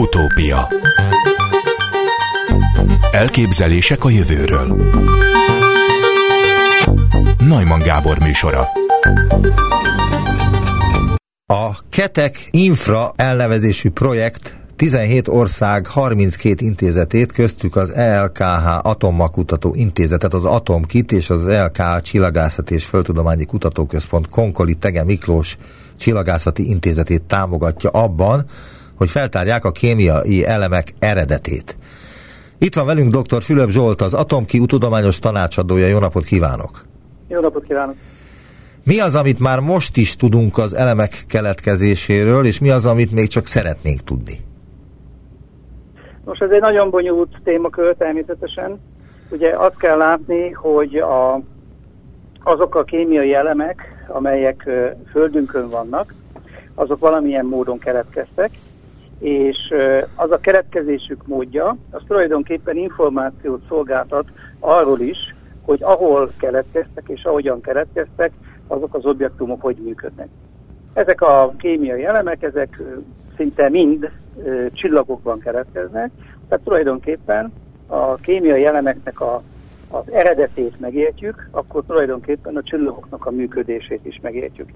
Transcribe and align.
Utópia. 0.00 0.68
Elképzelések 3.12 4.04
a 4.04 4.10
jövőről. 4.10 4.92
Najman 7.38 7.78
Gábor 7.78 8.18
műsora. 8.18 8.68
A 11.46 11.76
Ketek 11.90 12.48
Infra 12.50 13.12
elnevezésű 13.16 13.90
projekt 13.90 14.56
17 14.76 15.28
ország 15.28 15.86
32 15.86 16.64
intézetét, 16.64 17.32
köztük 17.32 17.76
az 17.76 17.90
ELKH 17.90 18.86
Atommakutató 18.86 19.74
Intézetet, 19.74 20.34
az 20.34 20.44
Atomkit 20.44 21.12
és 21.12 21.30
az 21.30 21.48
ELKH 21.48 22.00
Csillagászati 22.02 22.74
és 22.74 22.84
Földtudományi 22.84 23.44
Kutatóközpont 23.44 24.28
Konkoli 24.28 24.74
Tege 24.74 25.04
Miklós 25.04 25.56
Csillagászati 25.96 26.68
Intézetét 26.68 27.22
támogatja 27.22 27.90
abban, 27.90 28.46
hogy 29.00 29.10
feltárják 29.10 29.64
a 29.64 29.70
kémiai 29.70 30.46
elemek 30.46 30.94
eredetét. 30.98 31.76
Itt 32.58 32.74
van 32.74 32.86
velünk 32.86 33.16
dr. 33.16 33.42
Fülöp 33.42 33.70
Zsolt, 33.70 34.02
az 34.02 34.14
Atomki 34.14 34.66
tudományos 34.66 35.18
tanácsadója. 35.18 35.86
Jó 35.86 35.98
napot 35.98 36.24
kívánok! 36.24 36.84
Jó 37.28 37.40
napot 37.40 37.64
kívánok! 37.64 37.94
Mi 38.84 39.00
az, 39.00 39.14
amit 39.14 39.38
már 39.38 39.60
most 39.60 39.96
is 39.96 40.16
tudunk 40.16 40.58
az 40.58 40.74
elemek 40.74 41.24
keletkezéséről, 41.28 42.46
és 42.46 42.60
mi 42.60 42.70
az, 42.70 42.86
amit 42.86 43.12
még 43.12 43.28
csak 43.28 43.46
szeretnénk 43.46 44.00
tudni? 44.00 44.40
Most 46.24 46.42
ez 46.42 46.50
egy 46.50 46.60
nagyon 46.60 46.90
bonyolult 46.90 47.40
témakör 47.44 47.94
természetesen. 47.94 48.80
Ugye 49.30 49.56
azt 49.56 49.76
kell 49.76 49.96
látni, 49.96 50.50
hogy 50.50 50.96
a, 50.96 51.40
azok 52.42 52.74
a 52.74 52.84
kémiai 52.84 53.34
elemek, 53.34 54.04
amelyek 54.08 54.68
földünkön 55.10 55.68
vannak, 55.68 56.14
azok 56.74 56.98
valamilyen 56.98 57.46
módon 57.46 57.78
keletkeztek, 57.78 58.50
és 59.20 59.74
az 60.14 60.30
a 60.30 60.40
keletkezésük 60.40 61.26
módja, 61.26 61.76
az 61.90 62.02
tulajdonképpen 62.06 62.76
információt 62.76 63.62
szolgáltat 63.68 64.28
arról 64.58 65.00
is, 65.00 65.34
hogy 65.62 65.82
ahol 65.82 66.30
keletkeztek 66.38 67.04
és 67.06 67.24
ahogyan 67.24 67.60
keletkeztek, 67.60 68.32
azok 68.66 68.94
az 68.94 69.06
objektumok 69.06 69.62
hogy 69.62 69.76
működnek. 69.76 70.28
Ezek 70.92 71.20
a 71.20 71.52
kémiai 71.58 72.04
elemek, 72.04 72.42
ezek 72.42 72.82
szinte 73.36 73.68
mind 73.68 74.10
csillagokban 74.72 75.38
keletkeznek, 75.38 76.10
tehát 76.48 76.64
tulajdonképpen 76.64 77.52
a 77.86 78.14
kémiai 78.14 78.64
elemeknek 78.64 79.20
a, 79.20 79.42
az 79.88 80.12
eredetét 80.12 80.80
megértjük, 80.80 81.48
akkor 81.50 81.82
tulajdonképpen 81.86 82.56
a 82.56 82.62
csillagoknak 82.62 83.26
a 83.26 83.30
működését 83.30 84.06
is 84.06 84.18
megértjük. 84.22 84.68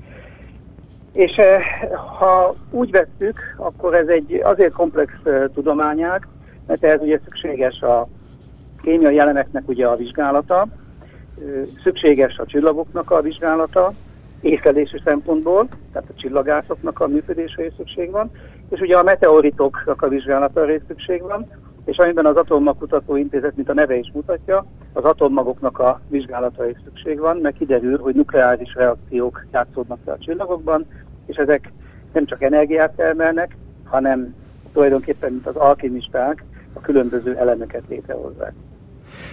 És 1.15 1.41
ha 2.19 2.55
úgy 2.71 2.91
vettük, 2.91 3.55
akkor 3.57 3.95
ez 3.95 4.07
egy 4.07 4.41
azért 4.45 4.73
komplex 4.73 5.13
tudományág, 5.55 6.29
mert 6.67 6.85
ehhez 6.85 7.01
ugye 7.01 7.19
szükséges 7.25 7.83
a 7.83 8.09
kémiai 8.83 9.19
elemeknek 9.19 9.69
ugye 9.69 9.87
a 9.87 9.97
vizsgálata, 9.97 10.67
szükséges 11.83 12.39
a 12.39 12.47
csillagoknak 12.47 13.11
a 13.11 13.21
vizsgálata, 13.21 13.93
észlelési 14.41 15.01
szempontból, 15.05 15.69
tehát 15.93 16.09
a 16.11 16.21
csillagászoknak 16.21 17.01
a 17.01 17.07
működésre 17.07 17.67
is 17.67 17.73
szükség 17.77 18.11
van, 18.11 18.31
és 18.71 18.81
ugye 18.81 18.97
a 18.97 19.03
meteoritoknak 19.03 20.03
a 20.03 20.09
vizsgálatára 20.09 20.75
is 20.75 20.83
szükség 20.87 21.23
van, 21.23 21.51
és 21.85 21.97
amiben 21.97 22.27
az 22.27 22.37
Atommagkutató 22.37 23.17
Intézet, 23.17 23.57
mint 23.57 23.69
a 23.69 23.75
neve 23.75 23.97
is 23.97 24.11
mutatja, 24.15 24.67
az 24.95 25.05
atommagoknak 25.05 25.79
a 25.79 26.01
vizsgálatára 26.09 26.69
is 26.69 26.77
szükség 26.85 27.19
van, 27.19 27.37
mert 27.37 27.57
kiderül, 27.57 27.99
hogy 27.99 28.15
nukleáris 28.15 28.75
reakciók 28.75 29.47
játszódnak 29.53 29.99
le 30.05 30.13
a 30.13 30.19
csillagokban, 30.19 30.87
és 31.27 31.37
ezek 31.37 31.73
nem 32.13 32.27
csak 32.27 32.43
energiát 32.43 32.93
termelnek, 32.93 33.57
hanem 33.85 34.35
tulajdonképpen, 34.73 35.33
mint 35.33 35.47
az 35.47 35.57
alkimisták, 35.57 36.45
a 36.73 36.81
különböző 36.81 37.37
elemeket 37.37 37.83
létrehozzák. 37.89 38.53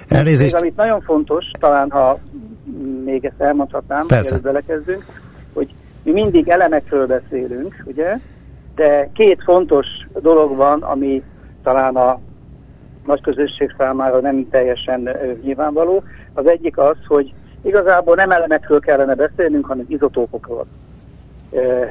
Elnézést. 0.07 0.53
Még, 0.53 0.61
amit 0.61 0.75
nagyon 0.75 1.01
fontos, 1.01 1.45
talán 1.59 1.91
ha 1.91 2.19
még 3.03 3.25
ezt 3.25 3.41
elmondhatnám, 3.41 4.05
hogy 4.07 4.41
belekezdünk, 4.41 5.05
hogy 5.53 5.73
mi 6.03 6.11
mindig 6.11 6.47
elemekről 6.47 7.07
beszélünk, 7.07 7.83
ugye, 7.85 8.17
de 8.75 9.09
két 9.13 9.43
fontos 9.43 9.87
dolog 10.21 10.55
van, 10.55 10.81
ami 10.81 11.23
talán 11.63 11.95
a 11.95 12.19
nagy 13.05 13.21
közösség 13.21 13.73
számára 13.77 14.19
nem 14.19 14.49
teljesen 14.49 15.09
nyilvánvaló. 15.41 16.03
Az 16.33 16.47
egyik 16.47 16.77
az, 16.77 16.95
hogy 17.07 17.33
igazából 17.61 18.15
nem 18.15 18.31
elemekről 18.31 18.79
kellene 18.79 19.15
beszélnünk, 19.15 19.65
hanem 19.65 19.85
izotópokról. 19.87 20.65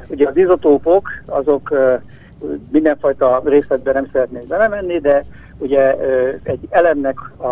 Ugye 0.06 0.28
az 0.28 0.36
izotópok, 0.36 1.08
azok 1.26 1.72
mindenfajta 2.70 3.42
részletben 3.44 3.94
nem 3.94 4.08
szeretnék 4.12 4.46
belemenni, 4.46 4.98
de 4.98 5.22
ugye 5.58 5.96
egy 6.42 6.66
elemnek 6.70 7.18
a, 7.36 7.46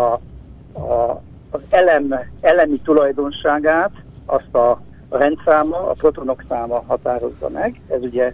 a, 0.79 1.21
az 1.49 1.61
elem, 1.69 2.15
elemi 2.41 2.77
tulajdonságát, 2.77 3.91
azt 4.25 4.55
a, 4.55 4.69
a 5.09 5.17
rendszáma, 5.17 5.89
a 5.89 5.93
protonok 5.93 6.43
száma 6.49 6.83
határozza 6.87 7.49
meg. 7.49 7.81
Ez 7.87 8.01
ugye 8.01 8.33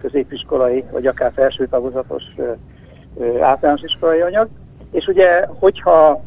középiskolai, 0.00 0.84
vagy 0.90 1.06
akár 1.06 1.32
felső 1.34 1.66
tagozatos 1.66 2.22
általános 3.40 3.82
iskolai 3.82 4.20
anyag. 4.20 4.48
És 4.94 5.06
ugye, 5.06 5.46
hogyha 5.46 6.22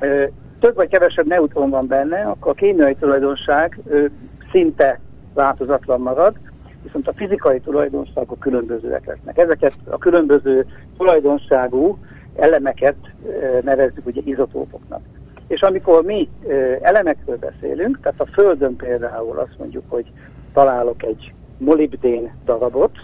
ö, 0.00 0.24
több 0.60 0.74
vagy 0.74 0.88
kevesebb 0.88 1.26
neutron 1.26 1.70
van 1.70 1.86
benne, 1.86 2.20
akkor 2.20 2.50
a 2.50 2.54
kémiai 2.54 2.94
tulajdonság 2.94 3.78
ö, 3.88 4.04
szinte 4.50 5.00
változatlan 5.34 6.00
marad, 6.00 6.38
viszont 6.82 7.08
a 7.08 7.12
fizikai 7.12 7.60
tulajdonságok 7.60 8.38
különbözőek 8.38 9.06
lesznek. 9.06 9.38
Ezeket 9.38 9.74
a 9.90 9.98
különböző 9.98 10.66
tulajdonságú 10.96 11.98
elemeket 12.36 12.96
ö, 13.26 13.58
nevezzük 13.62 14.06
ugye 14.06 14.20
izotópoknak. 14.24 15.00
És 15.46 15.62
amikor 15.62 16.04
mi 16.04 16.28
ö, 16.46 16.74
elemekről 16.80 17.36
beszélünk, 17.36 18.00
tehát 18.00 18.20
a 18.20 18.26
Földön 18.32 18.76
például 18.76 19.38
azt 19.38 19.58
mondjuk, 19.58 19.84
hogy 19.88 20.06
találok 20.52 21.02
egy 21.02 21.32
molibdén 21.58 22.32
darabot, 22.44 22.98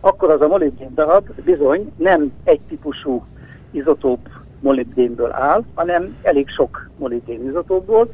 akkor 0.00 0.30
az 0.30 0.40
a 0.40 0.48
molibdén 0.48 0.94
darab 0.94 1.28
bizony 1.44 1.92
nem 1.96 2.32
egy 2.44 2.60
típusú 2.68 3.24
izotóp 3.74 4.28
molibdénből 4.60 5.32
áll, 5.32 5.62
hanem 5.74 6.16
elég 6.22 6.48
sok 6.48 6.90
molibdén 6.98 7.48
izotópból, 7.48 8.08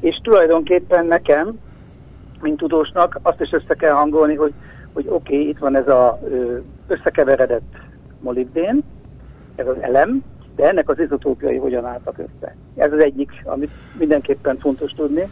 és 0.00 0.16
tulajdonképpen 0.22 1.06
nekem, 1.06 1.58
mint 2.42 2.56
tudósnak, 2.56 3.18
azt 3.22 3.40
is 3.40 3.52
össze 3.52 3.74
kell 3.74 3.92
hangolni, 3.92 4.34
hogy, 4.34 4.52
hogy 4.92 5.06
oké, 5.08 5.34
okay, 5.34 5.48
itt 5.48 5.58
van 5.58 5.76
ez 5.76 5.88
a 5.88 6.20
összekeveredett 6.86 7.76
molibdén, 8.20 8.82
ez 9.54 9.66
az 9.66 9.76
elem, 9.80 10.24
de 10.56 10.68
ennek 10.68 10.88
az 10.88 10.98
izotópiai 10.98 11.56
hogyan 11.56 11.84
álltak 11.84 12.18
össze. 12.18 12.56
Ez 12.76 12.92
az 12.92 13.02
egyik, 13.02 13.42
amit 13.44 13.70
mindenképpen 13.98 14.58
fontos 14.58 14.92
tudni. 14.92 15.28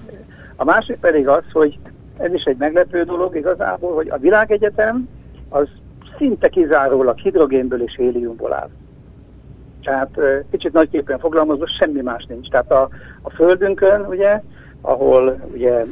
A 0.56 0.65
másik 0.65 0.97
pedig 0.97 1.28
az, 1.28 1.43
hogy 1.53 1.78
ez 2.19 2.33
is 2.33 2.45
egy 2.45 2.56
meglepő 2.56 3.03
dolog 3.03 3.37
igazából, 3.37 3.95
hogy 3.95 4.09
a 4.09 4.19
világegyetem 4.19 5.09
az 5.49 5.69
szinte 6.19 6.49
kizárólag 6.49 7.19
hidrogénből 7.19 7.83
és 7.83 7.97
héliumból 7.97 8.53
áll. 8.53 8.69
Tehát 9.83 10.21
kicsit 10.50 10.72
nagyképpen 10.72 11.19
foglalmazva 11.19 11.66
semmi 11.66 12.00
más 12.00 12.25
nincs. 12.28 12.49
Tehát 12.49 12.71
a, 12.71 12.89
a 13.22 13.31
Földünkön, 13.31 14.06
ugye, 14.06 14.43
ahol 14.81 15.41
ugye 15.53 15.84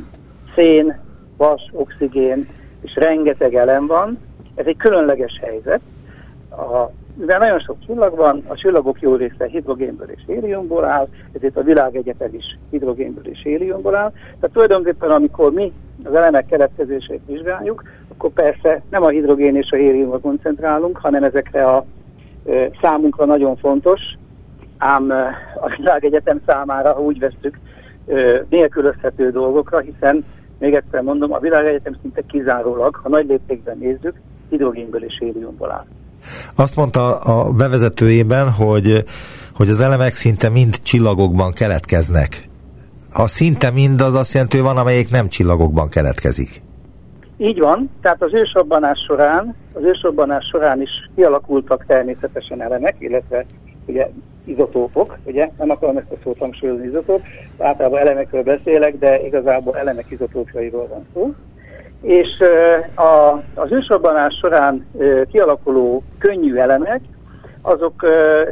szén, 0.55 0.99
vas, 1.37 1.71
oxigén 1.73 2.45
és 2.81 2.95
rengeteg 2.95 3.55
elem 3.55 3.87
van, 3.87 4.19
ez 4.55 4.67
egy 4.67 4.77
különleges 4.77 5.41
helyzet. 5.43 5.81
A, 6.51 6.91
mivel 7.15 7.39
nagyon 7.39 7.59
sok 7.59 7.77
csillag 7.87 8.17
van, 8.17 8.43
a 8.47 8.55
csillagok 8.55 9.01
jó 9.01 9.15
része 9.15 9.47
hidrogénből 9.47 10.11
és 10.11 10.23
héliumból 10.27 10.85
áll, 10.85 11.09
ezért 11.33 11.57
a 11.57 11.63
világegyetem 11.63 12.35
is 12.35 12.59
hidrogénből 12.71 13.29
és 13.29 13.41
héliumból 13.43 13.95
áll. 13.95 14.11
Tehát 14.11 14.51
tulajdonképpen 14.53 15.11
amikor 15.11 15.53
mi 15.53 15.73
az 16.05 16.15
elemek 16.15 16.47
keletkezését 16.47 17.21
vizsgáljuk, 17.27 17.83
akkor 18.09 18.31
persze 18.31 18.83
nem 18.91 19.03
a 19.03 19.09
hidrogén 19.09 19.57
és 19.57 19.71
a 19.71 19.77
héliumra 19.77 20.19
koncentrálunk, 20.19 20.97
hanem 20.97 21.25
ezekre 21.25 21.67
a 21.67 21.85
számunkra 22.81 23.25
nagyon 23.25 23.57
fontos, 23.57 24.01
ám 24.79 25.11
a 25.61 25.75
világegyetem 25.77 26.41
számára, 26.47 26.93
ha 26.93 27.01
úgy 27.01 27.19
vesztük, 27.19 27.59
nélkülözhető 28.49 29.31
dolgokra, 29.31 29.79
hiszen 29.79 30.25
még 30.59 30.75
egyszer 30.75 31.03
mondom, 31.03 31.33
a 31.33 31.39
világegyetem 31.39 31.97
szinte 32.03 32.23
kizárólag, 32.29 33.01
ha 33.03 33.09
nagy 33.09 33.27
léptékben 33.27 33.79
nézzük, 33.79 34.21
hidrogénből 34.49 35.05
és 35.05 35.19
héliumból 35.19 35.71
áll. 35.71 35.87
Azt 36.55 36.77
mondta 36.77 37.19
a 37.19 37.53
bevezetőjében, 37.53 38.51
hogy, 38.51 39.05
hogy 39.55 39.69
az 39.69 39.81
elemek 39.81 40.15
szinte 40.15 40.49
mind 40.49 40.79
csillagokban 40.79 41.53
keletkeznek. 41.53 42.49
Ha 43.13 43.27
szinte 43.27 43.71
mind, 43.71 44.01
az 44.01 44.15
azt 44.15 44.33
jelenti, 44.33 44.57
hogy 44.57 44.67
van, 44.67 44.77
amelyik 44.77 45.11
nem 45.11 45.29
csillagokban 45.29 45.89
keletkezik. 45.89 46.63
Így 47.39 47.59
van, 47.59 47.91
tehát 48.03 48.23
az 48.23 48.35
ősrobbanás 48.35 49.01
során, 49.01 49.55
az 49.75 49.83
ősrobbanás 49.83 50.47
során 50.47 50.81
is 50.81 51.11
kialakultak 51.15 51.85
természetesen 51.87 52.63
elemek, 52.63 52.95
illetve 52.99 53.45
ugye 53.87 54.09
izotópok, 54.45 55.19
ugye, 55.25 55.51
nem 55.59 55.71
akarom 55.71 55.97
ezt 55.97 56.11
a 56.11 56.17
szót 56.23 56.39
hangsúlyozni 56.39 56.87
izotóp, 56.87 57.23
általában 57.59 57.99
elemekről 57.99 58.43
beszélek, 58.43 58.99
de 58.99 59.27
igazából 59.27 59.77
elemek 59.77 60.11
izotópjairól 60.11 60.87
van 60.87 61.07
szó. 61.15 61.35
és 62.03 62.29
a, 62.95 63.43
az 63.55 63.73
ősrobbanás 63.73 64.35
során 64.35 64.87
kialakuló 65.31 66.03
könnyű 66.19 66.55
elemek, 66.55 67.01
azok 67.63 68.07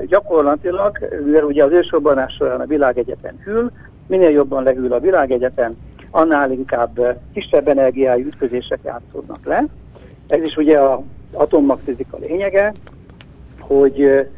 gyakorlatilag, 0.06 0.98
mivel 1.24 1.44
ugye 1.44 1.64
az 1.64 1.72
ősrobbanás 1.72 2.34
során 2.34 2.60
a 2.60 2.66
világegyetem 2.66 3.40
hűl, 3.44 3.70
minél 4.06 4.30
jobban 4.30 4.62
lehűl 4.62 4.92
a 4.92 5.00
világegyetem, 5.00 5.72
annál 6.14 6.52
inkább 6.52 7.20
kisebb 7.32 7.68
energiájú 7.68 8.26
ütközések 8.26 8.78
játszódnak 8.84 9.44
le. 9.44 9.66
Ez 10.26 10.42
is 10.42 10.56
ugye 10.56 10.78
az 10.78 10.98
atommagfizika 11.32 12.16
lényege, 12.20 12.72
hogy 13.60 14.28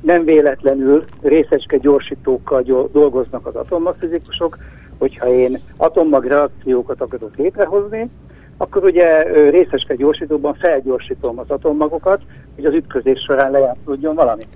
nem 0.00 0.24
véletlenül 0.24 1.04
részecske 1.22 1.76
gyorsítókkal 1.76 2.62
dolgoznak 2.92 3.46
az 3.46 3.54
atommagfizikusok, 3.54 4.58
hogyha 4.98 5.28
én 5.28 5.60
atommag 5.76 6.24
reakciókat 6.24 7.00
akarok 7.00 7.36
létrehozni, 7.36 8.10
akkor 8.56 8.84
ugye 8.84 9.22
részeske 9.50 9.94
gyorsítóban 9.94 10.54
felgyorsítom 10.54 11.38
az 11.38 11.50
atommagokat, 11.50 12.20
hogy 12.54 12.64
az 12.64 12.74
ütközés 12.74 13.20
során 13.20 13.50
lejátszódjon 13.50 14.14
valami. 14.14 14.46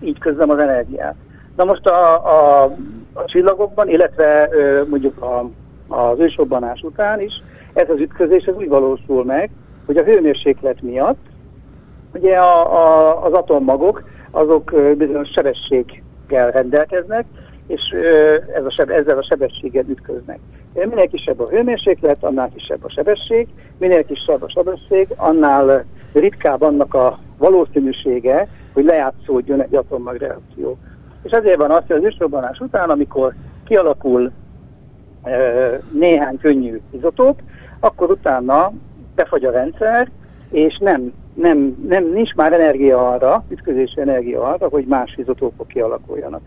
Így 0.00 0.18
közlem 0.18 0.50
az 0.50 0.58
energiát. 0.58 1.14
Na 1.56 1.64
most 1.64 1.86
a, 1.86 2.14
a, 2.14 2.62
a 3.12 3.24
csillagokban, 3.24 3.88
illetve 3.88 4.48
mondjuk 4.88 5.22
a, 5.22 5.50
az 5.88 6.18
ősrobbanás 6.18 6.82
után 6.82 7.20
is 7.20 7.42
ez 7.76 7.90
az 7.90 8.00
ütközés 8.00 8.44
ez 8.44 8.54
úgy 8.54 8.68
valósul 8.68 9.24
meg, 9.24 9.50
hogy 9.86 9.96
a 9.96 10.02
hőmérséklet 10.02 10.82
miatt 10.82 11.26
ugye 12.14 12.36
a, 12.36 12.76
a, 12.76 13.24
az 13.24 13.32
atommagok 13.32 14.02
azok 14.30 14.74
bizonyos 14.96 15.30
sebességgel 15.30 16.50
rendelkeznek, 16.50 17.24
és 17.66 17.90
ez 18.54 18.64
a 18.64 18.70
seb, 18.70 18.90
ezzel 18.90 19.18
a 19.18 19.22
sebességgel 19.22 19.84
ütköznek. 19.88 20.38
Minél 20.74 21.08
kisebb 21.08 21.40
a 21.40 21.48
hőmérséklet, 21.48 22.24
annál 22.24 22.50
kisebb 22.54 22.84
a 22.84 22.90
sebesség, 22.90 23.48
minél 23.78 24.04
kisebb 24.04 24.42
a 24.42 24.48
sebesség, 24.48 25.08
annál 25.16 25.84
ritkább 26.12 26.62
annak 26.62 26.94
a 26.94 27.18
valószínűsége, 27.38 28.48
hogy 28.72 28.84
lejátszódjon 28.84 29.62
egy 29.62 29.74
atommagreakció. 29.74 30.78
És 31.26 31.32
ezért 31.32 31.56
van 31.56 31.70
az, 31.70 31.82
hogy 31.86 31.96
az 31.96 32.04
ősrobbanás 32.04 32.58
után, 32.58 32.90
amikor 32.90 33.34
kialakul 33.64 34.32
e, 35.22 35.30
néhány 35.92 36.38
könnyű 36.38 36.80
izotóp, 36.90 37.40
akkor 37.80 38.10
utána 38.10 38.72
befagy 39.14 39.44
a 39.44 39.50
rendszer, 39.50 40.10
és 40.50 40.78
nem, 40.78 41.12
nem, 41.34 41.76
nem, 41.88 42.04
nincs 42.12 42.34
már 42.34 42.52
energia 42.52 43.10
arra, 43.10 43.44
ütközési 43.48 44.00
energia 44.00 44.42
arra, 44.42 44.68
hogy 44.68 44.84
más 44.84 45.14
izotópok 45.16 45.68
kialakuljanak. 45.68 46.40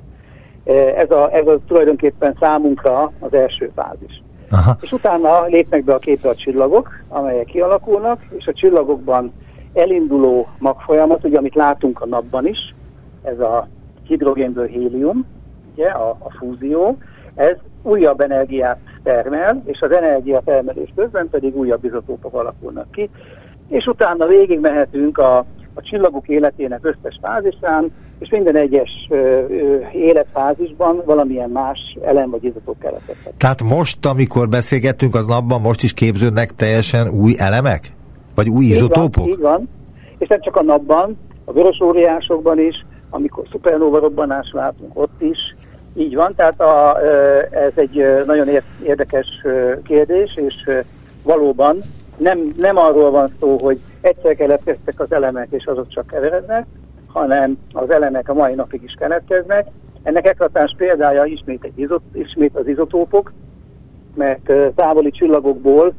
Ez 0.95 1.11
a, 1.11 1.33
ez 1.33 1.47
a 1.47 1.59
tulajdonképpen 1.67 2.35
számunkra 2.39 3.11
az 3.19 3.33
első 3.33 3.71
fázis. 3.75 4.23
Aha. 4.51 4.77
És 4.81 4.91
utána 4.91 5.45
lépnek 5.45 5.83
be 5.83 5.93
a 5.93 5.97
képbe 5.97 6.29
a 6.29 6.35
csillagok, 6.35 6.89
amelyek 7.07 7.45
kialakulnak, 7.45 8.21
és 8.37 8.47
a 8.47 8.53
csillagokban 8.53 9.33
elinduló 9.73 10.47
magfolyamat, 10.59 11.23
ugye 11.23 11.37
amit 11.37 11.55
látunk 11.55 12.01
a 12.01 12.05
napban 12.05 12.47
is, 12.47 12.75
ez 13.23 13.39
a 13.39 13.67
hidrogénből 14.09 14.67
hélium, 14.67 15.25
ugye, 15.73 15.87
a, 15.87 16.09
a 16.09 16.31
fúzió, 16.39 16.97
ez 17.35 17.55
újabb 17.83 18.21
energiát 18.21 18.79
termel, 19.03 19.61
és 19.65 19.79
az 19.81 19.91
energia 19.91 20.41
termelés 20.45 20.93
közben 20.95 21.29
pedig 21.29 21.55
újabb 21.57 21.83
izotópok 21.85 22.33
alakulnak 22.33 22.91
ki, 22.91 23.09
és 23.67 23.85
utána 23.85 24.27
végig 24.27 24.59
mehetünk 24.59 25.17
a, 25.17 25.37
a 25.73 25.81
csillagok 25.81 26.27
életének 26.27 26.79
összes 26.81 27.19
fázisán, 27.21 27.91
és 28.19 28.29
minden 28.29 28.55
egyes 28.55 28.89
ö, 29.09 29.15
ö, 29.15 29.77
életfázisban 29.93 31.01
valamilyen 31.05 31.49
más 31.49 31.97
elem 32.01 32.29
vagy 32.29 32.43
izotóp 32.43 32.79
keletkezhet. 32.79 33.33
Tehát 33.37 33.63
most, 33.63 34.05
amikor 34.05 34.49
beszélgettünk 34.49 35.15
az 35.15 35.25
napban, 35.25 35.61
most 35.61 35.83
is 35.83 35.93
képződnek 35.93 36.51
teljesen 36.55 37.09
új 37.09 37.35
elemek? 37.37 37.91
Vagy 38.35 38.49
új 38.49 38.65
izotópok? 38.65 39.27
Így 39.27 39.39
van, 39.39 39.59
így 39.59 39.67
van. 39.67 39.69
És 40.17 40.27
nem 40.27 40.41
csak 40.41 40.55
a 40.55 40.63
napban, 40.63 41.17
a 41.45 41.51
vörös 41.51 41.79
óriásokban 41.81 42.59
is, 42.59 42.85
amikor 43.09 43.43
szupernóva 43.51 43.99
robbanás 43.99 44.51
látunk 44.51 44.99
ott 44.99 45.21
is, 45.21 45.55
így 45.93 46.15
van, 46.15 46.35
tehát 46.35 46.61
a, 46.61 47.01
ez 47.51 47.71
egy 47.75 48.23
nagyon 48.25 48.47
érdekes 48.83 49.41
kérdés, 49.83 50.35
és 50.35 50.69
valóban 51.23 51.77
nem, 52.17 52.53
nem 52.57 52.77
arról 52.77 53.11
van 53.11 53.33
szó, 53.39 53.57
hogy 53.61 53.79
egyszer 54.01 54.35
keletkeztek 54.35 54.99
az 54.99 55.11
elemek, 55.11 55.47
és 55.51 55.65
azok 55.65 55.87
csak 55.87 56.07
keverednek, 56.07 56.65
hanem 57.07 57.57
az 57.73 57.89
elemek 57.89 58.29
a 58.29 58.33
mai 58.33 58.53
napig 58.53 58.83
is 58.83 58.93
keletkeznek. 58.93 59.67
Ennek 60.03 60.27
eklatás 60.27 60.75
példája 60.77 61.25
ismét, 61.25 61.63
egy 61.63 61.79
izot, 61.79 62.01
ismét 62.13 62.55
az 62.55 62.67
izotópok, 62.67 63.31
mert 64.15 64.51
távoli 64.75 65.11
csillagokból 65.11 65.93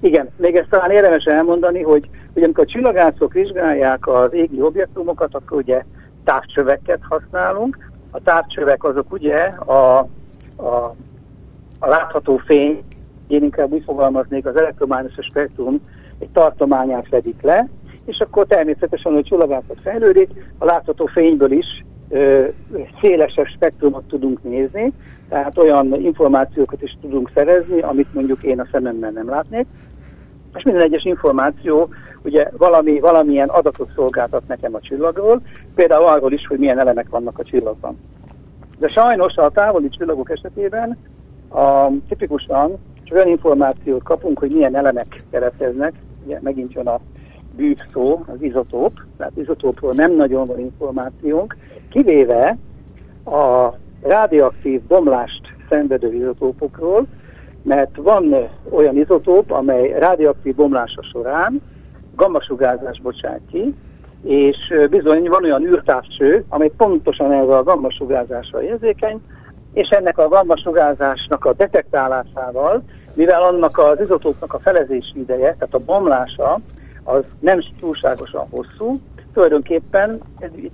igen, 0.00 0.28
még 0.36 0.56
ezt 0.56 0.68
talán 0.68 0.90
érdemes 0.90 1.24
elmondani, 1.24 1.82
hogy, 1.82 2.08
hogy 2.32 2.42
amikor 2.42 2.64
a 2.64 2.70
csillagászok 2.70 3.32
vizsgálják 3.32 4.06
az 4.06 4.32
égi 4.32 4.60
objektumokat, 4.60 5.34
akkor 5.34 5.58
ugye 5.58 5.84
távcsöveket 6.24 7.00
használunk. 7.08 7.90
A 8.10 8.20
távcsövek 8.20 8.84
azok 8.84 9.12
ugye 9.12 9.38
a, 9.64 9.98
a, 10.56 10.94
a 11.78 11.86
látható 11.88 12.36
fény, 12.36 12.82
én 13.26 13.42
inkább 13.42 13.72
úgy 13.72 13.84
fogalmaznék, 13.84 14.46
az 14.46 14.56
elektromágneses 14.56 15.26
spektrum 15.26 15.80
egy 16.18 16.28
tartományát 16.28 17.06
fedik 17.08 17.42
le, 17.42 17.68
és 18.04 18.20
akkor 18.20 18.46
természetesen, 18.46 19.12
hogy 19.12 19.24
csillagászat 19.24 19.80
fejlődik, 19.82 20.30
a 20.58 20.64
látható 20.64 21.06
fényből 21.06 21.52
is 21.52 21.84
ö, 22.08 22.46
szélesebb 23.00 23.46
spektrumot 23.46 24.04
tudunk 24.04 24.42
nézni, 24.42 24.92
tehát 25.28 25.58
olyan 25.58 25.94
információkat 25.94 26.82
is 26.82 26.96
tudunk 27.00 27.30
szerezni, 27.34 27.80
amit 27.80 28.14
mondjuk 28.14 28.42
én 28.42 28.60
a 28.60 28.68
szememmel 28.72 29.10
nem 29.10 29.28
látnék, 29.28 29.66
és 30.54 30.62
minden 30.62 30.82
egyes 30.82 31.04
információ 31.04 31.88
ugye 32.22 32.50
valami, 32.56 33.00
valamilyen 33.00 33.48
adatot 33.48 33.90
szolgáltat 33.94 34.42
nekem 34.48 34.74
a 34.74 34.80
csillagról, 34.80 35.40
például 35.74 36.06
arról 36.06 36.32
is, 36.32 36.46
hogy 36.46 36.58
milyen 36.58 36.78
elemek 36.78 37.08
vannak 37.08 37.38
a 37.38 37.44
csillagban. 37.44 37.98
De 38.78 38.86
sajnos 38.86 39.36
a 39.36 39.50
távoli 39.50 39.88
csillagok 39.88 40.30
esetében 40.30 40.98
a, 41.48 41.86
tipikusan 42.08 42.78
csak 43.04 43.16
olyan 43.16 43.28
információt 43.28 44.02
kapunk, 44.02 44.38
hogy 44.38 44.52
milyen 44.52 44.76
elemek 44.76 45.22
keretkeznek, 45.30 45.92
ugye 46.24 46.38
megint 46.42 46.72
jön 46.72 46.86
a 46.86 47.00
bűv 47.56 47.78
szó, 47.92 48.24
az 48.26 48.42
izotóp, 48.42 48.92
tehát 49.16 49.36
izotópról 49.36 49.92
nem 49.92 50.14
nagyon 50.14 50.44
van 50.44 50.58
információnk, 50.58 51.56
kivéve 51.90 52.58
a 53.24 53.74
radioaktív 54.02 54.80
bomlást 54.82 55.40
szenvedő 55.68 56.14
izotópokról, 56.14 57.06
mert 57.62 57.96
van 57.96 58.34
olyan 58.70 58.96
izotóp, 58.96 59.50
amely 59.50 59.98
radioaktív 59.98 60.54
bomlása 60.54 61.02
során 61.02 61.62
gammasugárzást 62.16 63.02
bocsát 63.02 63.40
ki, 63.50 63.74
és 64.22 64.74
bizony 64.90 65.28
van 65.28 65.44
olyan 65.44 65.62
űrtávcső, 65.62 66.44
amely 66.48 66.72
pontosan 66.76 67.32
erre 67.32 67.56
a 67.56 67.62
gammasugárzásra 67.62 68.62
érzékeny, 68.62 69.20
és 69.72 69.88
ennek 69.88 70.18
a 70.18 70.28
gammasugárzásnak 70.28 71.44
a 71.44 71.52
detektálásával, 71.52 72.82
mivel 73.14 73.42
annak 73.42 73.78
az 73.78 74.00
izotópnak 74.00 74.54
a 74.54 74.58
felezési 74.58 75.18
ideje, 75.18 75.54
tehát 75.58 75.74
a 75.74 75.84
bomlása, 75.84 76.58
az 77.04 77.24
nem 77.40 77.60
túlságosan 77.80 78.46
hosszú, 78.50 79.00
tulajdonképpen 79.32 80.20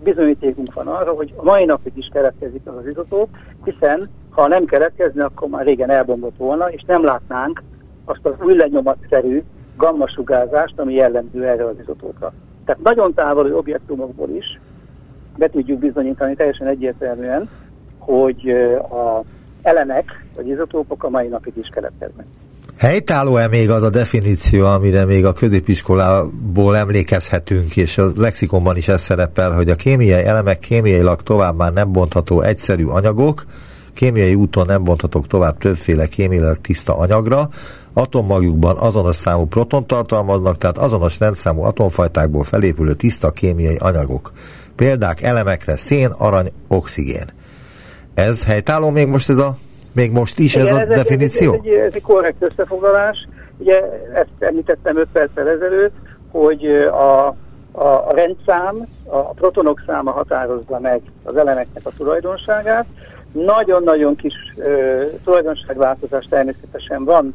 bizonyítékunk 0.02 0.72
van 0.72 0.86
arra, 0.86 1.12
hogy 1.12 1.32
a 1.36 1.42
mai 1.42 1.64
napig 1.64 1.92
is 1.96 2.08
keletkezik 2.12 2.60
az 2.64 2.74
az 2.76 2.86
izotóp, 2.86 3.28
hiszen 3.64 4.08
ha 4.30 4.46
nem 4.46 4.64
keletkezne, 4.64 5.24
akkor 5.24 5.48
már 5.48 5.64
régen 5.64 5.90
elbombott 5.90 6.36
volna, 6.36 6.70
és 6.70 6.82
nem 6.86 7.04
látnánk 7.04 7.62
azt 8.04 8.26
az 8.26 8.34
új 8.40 8.54
lenyomatszerű 8.56 9.42
gammasugárzást, 9.76 10.78
ami 10.78 10.94
jellemző 10.94 11.44
erre 11.44 11.64
az 11.64 11.78
izotópra. 11.80 12.32
Tehát 12.64 12.82
nagyon 12.82 13.14
távoli 13.14 13.52
objektumokból 13.52 14.28
is 14.28 14.60
be 15.36 15.48
tudjuk 15.48 15.78
bizonyítani 15.78 16.34
teljesen 16.34 16.66
egyértelműen, 16.66 17.48
hogy 17.98 18.50
a 18.90 19.22
elemek 19.62 20.24
vagy 20.36 20.48
izotópok 20.48 21.04
a 21.04 21.10
mai 21.10 21.28
napig 21.28 21.56
is 21.56 21.68
keletkeznek. 21.68 22.26
Helytálló-e 22.78 23.48
még 23.48 23.70
az 23.70 23.82
a 23.82 23.90
definíció, 23.90 24.66
amire 24.66 25.04
még 25.04 25.24
a 25.24 25.32
középiskolából 25.32 26.76
emlékezhetünk, 26.76 27.76
és 27.76 27.98
a 27.98 28.10
lexikonban 28.16 28.76
is 28.76 28.88
ez 28.88 29.02
szerepel, 29.02 29.52
hogy 29.52 29.70
a 29.70 29.74
kémiai 29.74 30.24
elemek 30.24 30.58
kémiailag 30.58 31.22
tovább 31.22 31.56
már 31.56 31.72
nem 31.72 31.92
bontható 31.92 32.40
egyszerű 32.40 32.84
anyagok, 32.84 33.44
kémiai 33.94 34.34
úton 34.34 34.66
nem 34.66 34.84
bonthatók 34.84 35.26
tovább 35.26 35.58
többféle 35.58 36.06
kémiailag 36.06 36.56
tiszta 36.56 36.96
anyagra, 36.96 37.48
atommagukban 37.92 38.76
azonos 38.76 39.16
számú 39.16 39.44
proton 39.44 39.86
tartalmaznak, 39.86 40.58
tehát 40.58 40.78
azonos 40.78 41.18
rendszámú 41.18 41.62
atomfajtákból 41.62 42.44
felépülő 42.44 42.94
tiszta 42.94 43.30
kémiai 43.30 43.76
anyagok. 43.76 44.32
Példák 44.74 45.22
elemekre 45.22 45.76
szén, 45.76 46.10
arany, 46.10 46.52
oxigén. 46.68 47.26
Ez 48.14 48.44
helytálló 48.44 48.90
még 48.90 49.06
most 49.06 49.30
ez 49.30 49.38
a 49.38 49.56
még 49.96 50.12
most 50.12 50.38
is 50.38 50.54
Igen, 50.54 50.66
ez 50.66 50.74
a 50.74 50.80
ez 50.80 50.88
definíció? 50.88 51.52
Ez, 51.52 51.58
ez, 51.58 51.66
egy, 51.66 51.72
ez 51.72 51.94
egy 51.94 52.02
korrekt 52.02 52.42
összefoglalás. 52.42 53.28
Ugye 53.58 53.82
ezt 54.14 54.28
említettem 54.38 54.96
5 54.96 55.06
perccel 55.12 55.48
ezelőtt, 55.48 55.94
hogy 56.30 56.66
a, 56.90 57.26
a, 57.72 58.08
a 58.08 58.12
rendszám, 58.14 58.86
a 59.04 59.18
protonok 59.18 59.82
száma 59.86 60.10
határozza 60.10 60.78
meg 60.78 61.00
az 61.22 61.36
elemeknek 61.36 61.86
a 61.86 61.90
tulajdonságát, 61.96 62.86
Nagyon-nagyon 63.32 64.16
kis 64.16 64.34
ö, 64.56 65.02
tulajdonságváltozás 65.24 66.26
természetesen 66.30 67.04
van 67.04 67.34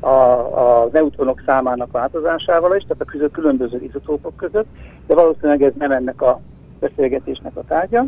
a, 0.00 0.08
a 0.08 0.88
neutronok 0.92 1.42
számának 1.46 1.92
változásával 1.92 2.76
is, 2.76 2.82
tehát 2.82 3.02
a 3.02 3.04
között 3.04 3.32
különböző 3.32 3.82
izotópok 3.82 4.36
között, 4.36 4.66
de 5.06 5.14
valószínűleg 5.14 5.62
ez 5.62 5.72
nem 5.78 5.90
ennek 5.90 6.22
a 6.22 6.40
beszélgetésnek 6.80 7.56
a 7.56 7.64
tárgya. 7.68 8.06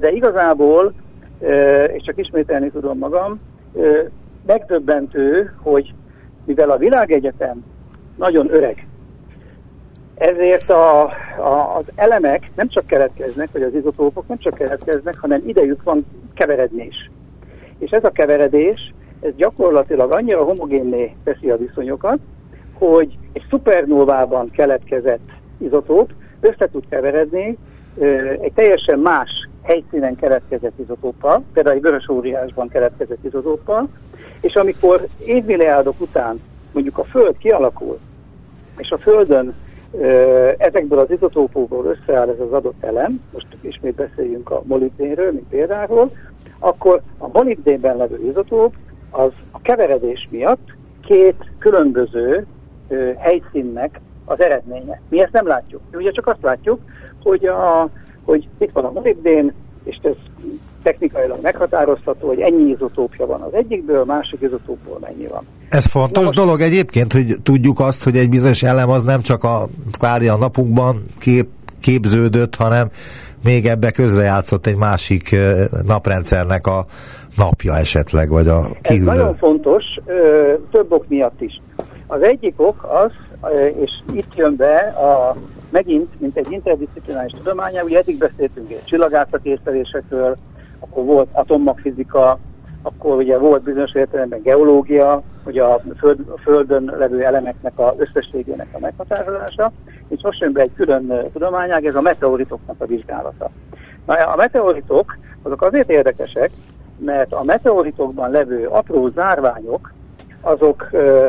De 0.00 0.10
igazából, 0.10 0.92
és 1.94 2.02
csak 2.02 2.18
ismételni 2.18 2.70
tudom 2.70 2.98
magam, 2.98 3.40
megdöbbentő, 4.46 5.54
hogy 5.62 5.94
mivel 6.44 6.70
a 6.70 6.76
világegyetem 6.76 7.64
nagyon 8.16 8.50
öreg, 8.50 8.86
ezért 10.14 10.70
a, 10.70 11.02
a, 11.38 11.76
az 11.76 11.84
elemek 11.94 12.50
nem 12.54 12.68
csak 12.68 12.86
keletkeznek, 12.86 13.48
vagy 13.52 13.62
az 13.62 13.74
izotópok 13.74 14.28
nem 14.28 14.38
csak 14.38 14.54
keletkeznek, 14.54 15.18
hanem 15.18 15.42
idejük 15.46 15.82
van 15.82 16.06
keveredés. 16.34 17.10
És 17.78 17.90
ez 17.90 18.04
a 18.04 18.10
keveredés, 18.10 18.94
ez 19.20 19.34
gyakorlatilag 19.36 20.12
annyira 20.12 20.44
homogénné 20.44 21.14
teszi 21.24 21.50
a 21.50 21.56
viszonyokat, 21.56 22.18
hogy 22.72 23.18
egy 23.32 23.44
szupernóvában 23.48 24.50
keletkezett 24.50 25.28
izotóp 25.58 26.12
össze 26.40 26.68
tud 26.72 26.84
keveredni 26.88 27.58
egy 28.40 28.52
teljesen 28.54 28.98
más 28.98 29.43
helyszínen 29.64 30.16
keletkezett 30.16 30.78
izotóppal, 30.78 31.42
például 31.52 31.76
egy 31.76 31.82
vörös 31.82 32.08
óriásban 32.08 32.68
keletkezett 32.68 33.24
izotóppal, 33.24 33.88
és 34.40 34.56
amikor 34.56 35.06
évmilliárdok 35.24 36.00
után 36.00 36.40
mondjuk 36.72 36.98
a 36.98 37.04
Föld 37.04 37.38
kialakul, 37.38 37.98
és 38.76 38.90
a 38.90 38.98
Földön 38.98 39.54
ezekből 40.56 40.98
az 40.98 41.10
izotópokból 41.10 41.84
összeáll 41.84 42.28
ez 42.28 42.40
az 42.40 42.52
adott 42.52 42.82
elem, 42.84 43.20
most 43.32 43.46
ismét 43.60 43.94
beszéljünk 43.94 44.50
a 44.50 44.62
molibdénről, 44.64 45.32
mint 45.32 45.48
például, 45.48 46.10
akkor 46.58 47.00
a 47.18 47.28
molibdénben 47.32 47.96
levő 47.96 48.28
izotóp 48.28 48.74
az 49.10 49.30
a 49.50 49.60
keveredés 49.62 50.28
miatt 50.30 50.74
két 51.06 51.50
különböző 51.58 52.46
helyszínnek 53.18 54.00
az 54.24 54.40
eredménye. 54.40 55.00
Mi 55.08 55.20
ezt 55.20 55.32
nem 55.32 55.46
látjuk. 55.46 55.80
Mi 55.90 55.96
ugye 55.96 56.10
csak 56.10 56.26
azt 56.26 56.42
látjuk, 56.42 56.80
hogy, 57.22 57.46
a, 57.46 57.88
hogy 58.24 58.48
itt 58.58 58.70
van 58.72 58.84
a 58.84 58.90
molibdén, 58.90 59.52
és 59.84 59.98
ez 60.02 60.12
technikailag 60.82 61.38
meghatározható, 61.42 62.26
hogy 62.26 62.40
ennyi 62.40 62.70
izotópja 62.70 63.26
van 63.26 63.40
az 63.40 63.54
egyikből, 63.54 64.04
másik 64.04 64.40
izotópból 64.40 64.98
mennyi 65.00 65.26
van. 65.26 65.46
Ez 65.68 65.86
fontos 65.86 66.24
most... 66.24 66.36
dolog 66.36 66.60
egyébként, 66.60 67.12
hogy 67.12 67.36
tudjuk 67.42 67.80
azt, 67.80 68.04
hogy 68.04 68.16
egy 68.16 68.28
bizonyos 68.28 68.62
elem 68.62 68.90
az 68.90 69.02
nem 69.02 69.20
csak 69.20 69.44
a 69.44 69.68
kvári 69.92 70.28
a 70.28 70.36
napunkban 70.36 71.04
kép, 71.18 71.46
képződött, 71.80 72.54
hanem 72.54 72.88
még 73.44 73.66
ebbe 73.66 73.90
közrejátszott 73.90 74.66
egy 74.66 74.76
másik 74.76 75.36
naprendszernek 75.86 76.66
a 76.66 76.86
napja 77.36 77.76
esetleg, 77.76 78.28
vagy 78.28 78.48
a 78.48 78.66
kihűlő. 78.82 79.10
Ez 79.10 79.16
nagyon 79.16 79.36
fontos, 79.36 79.84
több 80.70 80.92
ok 80.92 81.08
miatt 81.08 81.40
is. 81.40 81.62
Az 82.06 82.22
egyik 82.22 82.54
ok 82.56 82.88
az, 83.04 83.12
és 83.52 83.92
itt 84.12 84.34
jön 84.34 84.56
be 84.56 84.76
a 84.78 85.36
megint, 85.70 86.20
mint 86.20 86.36
egy 86.36 86.50
interdisziplinális 86.50 87.32
tudományá, 87.32 87.82
ugye 87.82 87.98
eddig 87.98 88.18
beszéltünk 88.18 88.70
egy 88.70 88.84
csillagászati 88.84 89.48
észlelésekről, 89.48 90.36
akkor 90.78 91.04
volt 91.04 91.28
atommagfizika, 91.32 92.38
akkor 92.82 93.16
ugye 93.16 93.38
volt 93.38 93.62
bizonyos 93.62 93.94
értelemben 93.94 94.42
geológia, 94.42 95.22
hogy 95.44 95.58
a, 95.58 95.80
föld, 95.98 96.18
a 96.28 96.38
Földön 96.38 96.94
levő 96.98 97.24
elemeknek 97.24 97.78
a 97.78 97.94
összességének 97.96 98.68
a 98.72 98.78
meghatározása, 98.78 99.72
és 100.08 100.22
most 100.22 100.40
jön 100.40 100.52
be 100.52 100.60
egy 100.60 100.74
külön 100.74 101.22
tudományág, 101.32 101.86
ez 101.86 101.94
a 101.94 102.00
meteoritoknak 102.00 102.76
a 102.78 102.86
vizsgálata. 102.86 103.50
Na, 104.06 104.14
a 104.14 104.36
meteoritok 104.36 105.18
azok 105.42 105.62
azért 105.62 105.90
érdekesek, 105.90 106.50
mert 106.98 107.32
a 107.32 107.42
meteoritokban 107.42 108.30
levő 108.30 108.66
apró 108.66 109.08
zárványok, 109.08 109.92
azok 110.40 110.88
ö, 110.90 111.28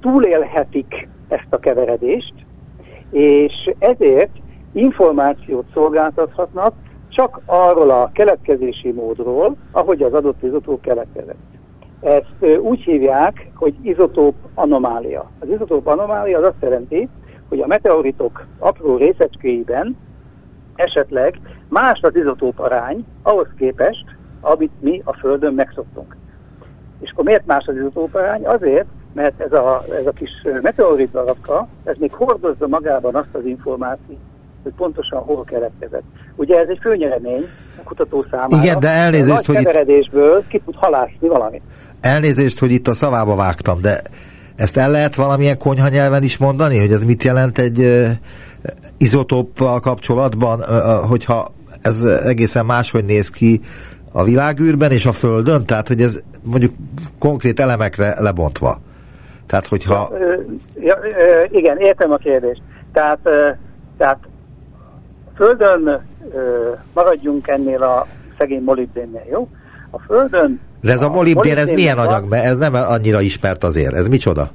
túlélhetik 0.00 1.08
ezt 1.28 1.46
a 1.50 1.58
keveredést, 1.58 2.34
és 3.10 3.74
ezért 3.78 4.30
információt 4.72 5.66
szolgáltathatnak 5.72 6.74
csak 7.08 7.40
arról 7.46 7.90
a 7.90 8.10
keletkezési 8.12 8.92
módról, 8.92 9.56
ahogy 9.70 10.02
az 10.02 10.14
adott 10.14 10.42
izotóp 10.42 10.80
keletkezett. 10.80 11.36
Ezt 12.00 12.60
úgy 12.60 12.80
hívják, 12.80 13.50
hogy 13.54 13.74
izotóp 13.82 14.34
anomália. 14.54 15.30
Az 15.38 15.48
izotóp 15.48 15.86
anomália 15.86 16.38
az 16.38 16.44
azt 16.44 16.62
jelenti, 16.62 17.08
hogy 17.48 17.60
a 17.60 17.66
meteoritok 17.66 18.46
apró 18.58 18.96
részecskéiben 18.96 19.96
esetleg 20.74 21.40
más 21.68 22.00
az 22.02 22.16
izotóp 22.16 22.58
arány 22.58 23.04
ahhoz 23.22 23.48
képest, 23.56 24.04
amit 24.40 24.72
mi 24.80 25.02
a 25.04 25.12
Földön 25.12 25.54
megszoktunk. 25.54 26.16
És 27.00 27.10
akkor 27.10 27.24
miért 27.24 27.46
más 27.46 27.66
az 27.66 27.76
izotóp 27.76 28.14
arány? 28.14 28.46
Azért, 28.46 28.86
mert 29.18 29.40
ez 29.40 29.52
a, 29.52 29.84
ez 30.00 30.06
a 30.06 30.10
kis 30.10 30.30
meteorit 30.62 31.10
darabka, 31.10 31.68
ez 31.84 31.94
még 31.98 32.12
hordozza 32.12 32.66
magában 32.66 33.14
azt 33.14 33.32
az 33.32 33.44
információt, 33.44 34.18
hogy 34.62 34.72
pontosan 34.76 35.20
hol 35.20 35.44
keletkezett. 35.44 36.02
Ugye 36.36 36.58
ez 36.58 36.68
egy 36.68 36.78
főnyeremény 36.82 37.44
a 37.78 37.82
kutató 37.84 38.22
számára. 38.22 38.62
Igen, 38.62 38.78
de 38.78 38.88
elnézést, 38.88 39.46
hogy 39.46 39.56
keveredésből 39.56 40.38
itt... 40.38 40.48
ki 40.48 40.62
tud 40.64 40.74
halászni 40.74 41.28
valamit. 41.28 41.62
Elnézést, 42.00 42.58
hogy 42.58 42.70
itt 42.70 42.88
a 42.88 42.94
szavába 42.94 43.34
vágtam, 43.34 43.80
de 43.80 44.02
ezt 44.56 44.76
el 44.76 44.90
lehet 44.90 45.14
valamilyen 45.14 45.58
konyha 45.58 45.88
nyelven 45.88 46.22
is 46.22 46.36
mondani, 46.36 46.78
hogy 46.78 46.92
ez 46.92 47.04
mit 47.04 47.24
jelent 47.24 47.58
egy 47.58 47.78
uh, 47.78 48.10
izotóppal 48.98 49.80
kapcsolatban, 49.80 50.60
uh, 50.60 51.08
hogyha 51.08 51.48
ez 51.82 52.02
egészen 52.02 52.66
máshogy 52.66 53.04
néz 53.04 53.30
ki 53.30 53.60
a 54.12 54.24
világűrben 54.24 54.90
és 54.90 55.06
a 55.06 55.12
Földön, 55.12 55.66
tehát 55.66 55.88
hogy 55.88 56.02
ez 56.02 56.18
mondjuk 56.42 56.74
konkrét 57.18 57.60
elemekre 57.60 58.20
lebontva. 58.20 58.80
Tehát, 59.48 59.66
hogyha... 59.66 60.08
Ja, 60.80 60.98
ja, 61.04 61.44
igen, 61.50 61.78
értem 61.78 62.12
a 62.12 62.16
kérdést. 62.16 62.62
Tehát, 62.92 63.18
tehát 63.96 64.18
Földön 65.36 66.06
maradjunk 66.94 67.48
ennél 67.48 67.82
a 67.82 68.06
szegény 68.38 68.62
molibdénnél, 68.62 69.24
jó? 69.30 69.48
A 69.90 69.98
Földön... 69.98 70.60
De 70.80 70.92
ez 70.92 71.02
a, 71.02 71.06
a 71.06 71.10
molibdén, 71.10 71.56
ez 71.56 71.70
milyen 71.70 71.98
anyag? 71.98 72.28
Mert 72.28 72.44
ez 72.44 72.56
nem 72.56 72.74
annyira 72.74 73.20
ismert 73.20 73.64
azért. 73.64 73.94
Ez 73.94 74.08
micsoda? 74.08 74.50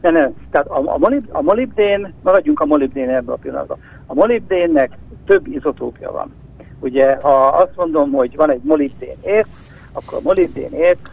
Nem, 0.00 0.12
nem. 0.12 0.34
Tehát 0.50 0.66
a, 0.66 0.82
a, 0.84 0.98
molib, 0.98 1.24
a 1.32 1.42
molibdén, 1.42 2.14
maradjunk 2.22 2.60
a 2.60 2.64
molibdén 2.64 3.08
ebben 3.08 3.34
a 3.34 3.38
pillanatban. 3.38 3.78
A 4.06 4.14
molibdénnek 4.14 4.90
több 5.26 5.46
izotópja 5.46 6.12
van. 6.12 6.34
Ugye, 6.80 7.16
ha 7.22 7.46
azt 7.46 7.76
mondom, 7.76 8.10
hogy 8.10 8.36
van 8.36 8.50
egy 8.50 8.60
molibdén 8.62 9.16
ért, 9.22 9.48
akkor 9.92 10.18
a 10.18 10.22
molibdén 10.22 10.72
ért 10.72 11.10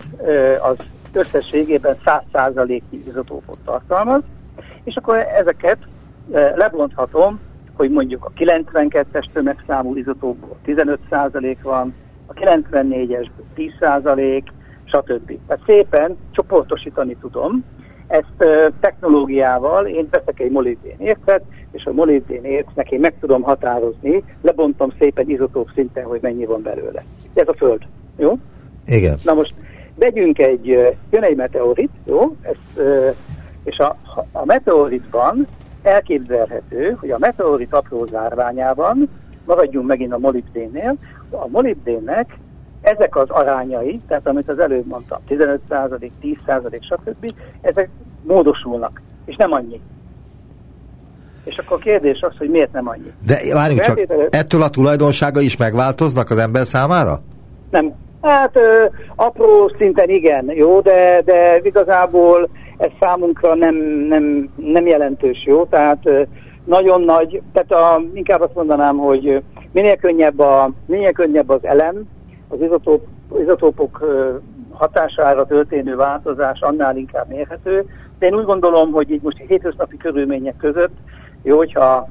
az 0.62 0.76
összességében 1.16 1.96
100%-nyi 2.06 3.04
izotópot 3.08 3.58
tartalmaz, 3.66 4.22
és 4.84 4.96
akkor 4.96 5.18
ezeket 5.18 5.78
lebonthatom, 6.56 7.40
hogy 7.74 7.90
mondjuk 7.90 8.26
a 8.26 8.32
92-es 8.38 9.26
tömegszámú 9.34 9.96
izotópból 9.96 10.58
15% 10.66 11.58
van, 11.64 11.94
a 12.26 12.34
94-esből 12.34 13.72
10%, 13.80 14.44
stb. 14.84 15.38
Tehát 15.48 15.64
szépen 15.66 16.18
csoportosítani 16.32 17.16
tudom. 17.16 17.64
Ezt 18.08 18.70
technológiával 18.80 19.86
én 19.86 20.08
veszek 20.12 20.40
egy 20.40 20.52
molibdén 20.52 20.96
értet, 21.00 21.44
és 21.72 21.86
a 21.86 21.92
molibdén 21.92 22.44
értnek 22.44 22.92
én 22.92 23.00
meg 23.00 23.14
tudom 23.20 23.42
határozni, 23.42 24.24
lebontom 24.42 24.92
szépen 25.00 25.30
izotóp 25.30 25.70
szinten, 25.74 26.04
hogy 26.04 26.22
mennyi 26.22 26.46
van 26.46 26.62
belőle. 26.62 27.04
Ez 27.34 27.48
a 27.48 27.54
Föld. 27.54 27.82
Jó? 28.18 28.38
Igen. 28.86 29.20
Na 29.24 29.34
most 29.34 29.54
vegyünk 30.02 30.40
egy, 30.40 30.66
jön 31.10 31.24
egy 31.24 31.36
meteorit, 31.36 31.92
jó? 32.06 32.36
Ez, 32.42 32.84
és 33.64 33.80
a, 33.80 33.98
a 34.32 34.46
meteoritban 34.46 35.48
elképzelhető, 35.84 36.98
hogy 37.00 37.12
a 37.12 37.18
meteorit 37.18 37.74
apró 37.74 38.06
zárványában, 38.06 39.10
maradjunk 39.46 39.88
megint 39.88 40.14
a 40.14 40.18
molibdénnél, 40.18 40.96
a 41.30 41.48
molibdénnek 41.48 42.38
ezek 42.82 43.16
az 43.16 43.30
arányai, 43.30 44.00
tehát 44.08 44.28
amit 44.28 44.50
az 44.50 44.60
előbb 44.60 44.86
mondtam, 44.86 45.20
15%, 45.30 46.10
10%, 46.24 46.82
stb., 46.82 47.34
ezek 47.62 47.90
módosulnak, 48.24 49.02
és 49.26 49.36
nem 49.36 49.52
annyi. 49.52 49.82
És 51.44 51.58
akkor 51.58 51.78
a 51.78 51.80
kérdés 51.80 52.22
az, 52.22 52.34
hogy 52.38 52.50
miért 52.50 52.72
nem 52.72 52.88
annyi. 52.88 53.12
De 53.26 53.54
várjunk 53.54 53.82
csak, 53.82 54.00
ettől 54.30 54.62
a 54.62 54.70
tulajdonsága 54.70 55.42
is 55.42 55.58
megváltoznak 55.58 56.30
az 56.30 56.38
ember 56.38 56.66
számára? 56.66 57.22
Nem, 57.70 57.94
Hát 58.22 58.56
ö, 58.56 58.86
apró 59.16 59.72
szinten 59.78 60.10
igen, 60.10 60.52
jó, 60.52 60.80
de, 60.82 61.22
de 61.26 61.60
igazából 61.64 62.50
ez 62.78 62.90
számunkra 63.00 63.56
nem, 63.56 63.76
nem, 64.08 64.50
nem 64.56 64.88
jelentős, 64.88 65.46
jó, 65.46 65.66
tehát 65.66 66.06
ö, 66.06 66.22
nagyon 66.64 67.02
nagy, 67.02 67.42
tehát 67.54 67.72
a, 67.72 68.02
inkább 68.14 68.42
azt 68.42 68.56
mondanám, 68.56 68.98
hogy 68.98 69.42
minél 69.72 69.96
könnyebb, 69.96 70.40
a, 70.40 70.72
minél 70.86 71.12
könnyebb 71.12 71.50
az 71.50 71.66
elem, 71.66 72.04
az 72.48 72.62
izotóp, 72.62 73.08
izotópok 73.42 74.06
hatására 74.72 75.46
történő 75.46 75.96
változás 75.96 76.62
annál 76.62 76.98
inkább 76.98 77.28
mérhető, 77.28 77.86
de 78.20 78.26
én 78.26 78.36
úgy 78.36 78.46
gondolom, 78.46 78.92
hogy 78.92 79.12
így 79.12 79.22
most 79.22 79.38
hétköznapi 79.48 79.98
körülmények 79.98 80.58
között, 80.58 80.94
jó, 81.44 81.58
hogyha 81.58 82.10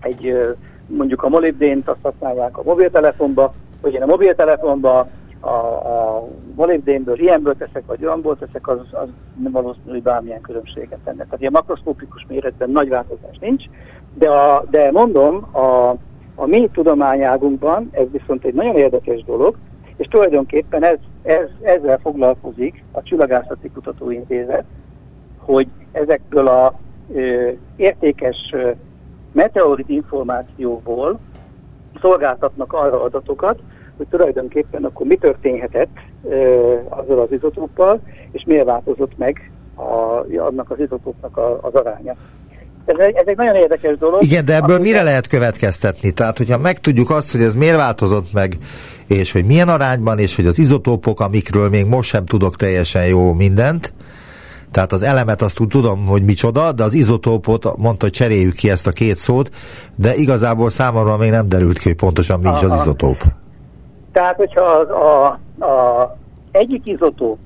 egy 0.00 0.54
mondjuk 0.86 1.22
a 1.22 1.28
molibdént 1.28 1.88
azt 1.88 1.98
használják 2.02 2.58
a 2.58 2.62
mobiltelefonba, 2.64 3.52
hogy 3.82 3.94
én 3.94 4.02
a 4.02 4.06
mobiltelefonban 4.06 5.10
a, 5.46 6.16
a 6.16 6.28
molibdénből 6.54 7.20
ilyenből 7.20 7.56
teszek, 7.56 7.82
vagy 7.86 8.04
olyanból 8.04 8.36
teszek, 8.36 8.68
az, 8.68 8.78
az 8.90 9.08
nem 9.42 9.52
valószínű, 9.52 9.90
hogy 9.90 10.02
bármilyen 10.02 10.40
különbséget 10.40 10.98
tenne. 11.04 11.24
Tehát 11.24 11.40
ilyen 11.40 11.52
makroszkópikus 11.52 12.26
méretben 12.28 12.70
nagy 12.70 12.88
változás 12.88 13.38
nincs, 13.40 13.64
de, 14.14 14.30
a, 14.30 14.64
de 14.70 14.90
mondom, 14.90 15.36
a, 15.54 15.90
a 16.34 16.46
mi 16.46 16.68
tudományágunkban 16.72 17.88
ez 17.92 18.06
viszont 18.10 18.44
egy 18.44 18.54
nagyon 18.54 18.76
érdekes 18.76 19.24
dolog, 19.24 19.56
és 19.96 20.06
tulajdonképpen 20.06 20.84
ez, 20.84 20.98
ez, 21.22 21.48
ezzel 21.62 21.98
foglalkozik 21.98 22.84
a 22.92 23.02
Csillagászati 23.02 23.70
Kutatóintézet, 23.70 24.64
hogy 25.38 25.68
ezekből 25.92 26.46
a 26.46 26.74
ö, 27.14 27.50
értékes 27.76 28.54
meteorit 29.32 29.88
információból 29.88 31.18
szolgáltatnak 32.00 32.72
arra 32.72 33.02
adatokat, 33.02 33.60
hogy 33.96 34.06
tulajdonképpen 34.10 34.84
akkor 34.84 35.06
mi 35.06 35.16
történhetett 35.16 35.96
azzal 36.88 37.20
az 37.20 37.32
izotóppal, 37.32 38.00
és 38.32 38.44
miért 38.46 38.64
változott 38.64 39.18
meg 39.18 39.50
a, 39.74 40.24
annak 40.38 40.70
az 40.70 40.80
izotópnak 40.80 41.36
a, 41.36 41.58
az 41.62 41.74
aránya. 41.74 42.14
Ez 42.84 42.98
egy, 42.98 43.14
ez 43.14 43.26
egy 43.26 43.36
nagyon 43.36 43.54
érdekes 43.54 43.96
dolog. 43.98 44.22
Igen, 44.22 44.44
de 44.44 44.54
ebből 44.54 44.78
mire 44.78 45.02
lehet 45.02 45.26
következtetni? 45.26 46.10
Tehát, 46.10 46.36
hogyha 46.36 46.58
megtudjuk 46.58 47.10
azt, 47.10 47.32
hogy 47.32 47.42
ez 47.42 47.54
miért 47.54 47.76
változott 47.76 48.32
meg, 48.32 48.56
és 49.08 49.32
hogy 49.32 49.44
milyen 49.44 49.68
arányban, 49.68 50.18
és 50.18 50.36
hogy 50.36 50.46
az 50.46 50.58
izotópok, 50.58 51.20
amikről 51.20 51.68
még 51.68 51.86
most 51.86 52.08
sem 52.08 52.26
tudok 52.26 52.56
teljesen 52.56 53.06
jó 53.06 53.32
mindent, 53.32 53.92
tehát 54.70 54.92
az 54.92 55.02
elemet 55.02 55.42
azt 55.42 55.60
tudom, 55.68 56.06
hogy 56.06 56.22
micsoda, 56.22 56.72
de 56.72 56.82
az 56.82 56.94
izotópot 56.94 57.76
mondta, 57.76 58.04
hogy 58.04 58.14
cseréljük 58.14 58.54
ki 58.54 58.70
ezt 58.70 58.86
a 58.86 58.90
két 58.90 59.16
szót, 59.16 59.50
de 59.94 60.14
igazából 60.14 60.70
számomra 60.70 61.16
még 61.16 61.30
nem 61.30 61.48
derült 61.48 61.78
ki, 61.78 61.88
hogy 61.88 61.96
pontosan 61.96 62.40
mi 62.40 62.48
is 62.48 62.62
az 62.62 62.80
izotóp. 62.80 63.24
Tehát, 64.16 64.36
hogyha 64.36 64.62
az, 64.62 64.90
a, 64.90 65.26
a 65.64 66.16
egyik 66.50 66.86
izotóp 66.86 67.38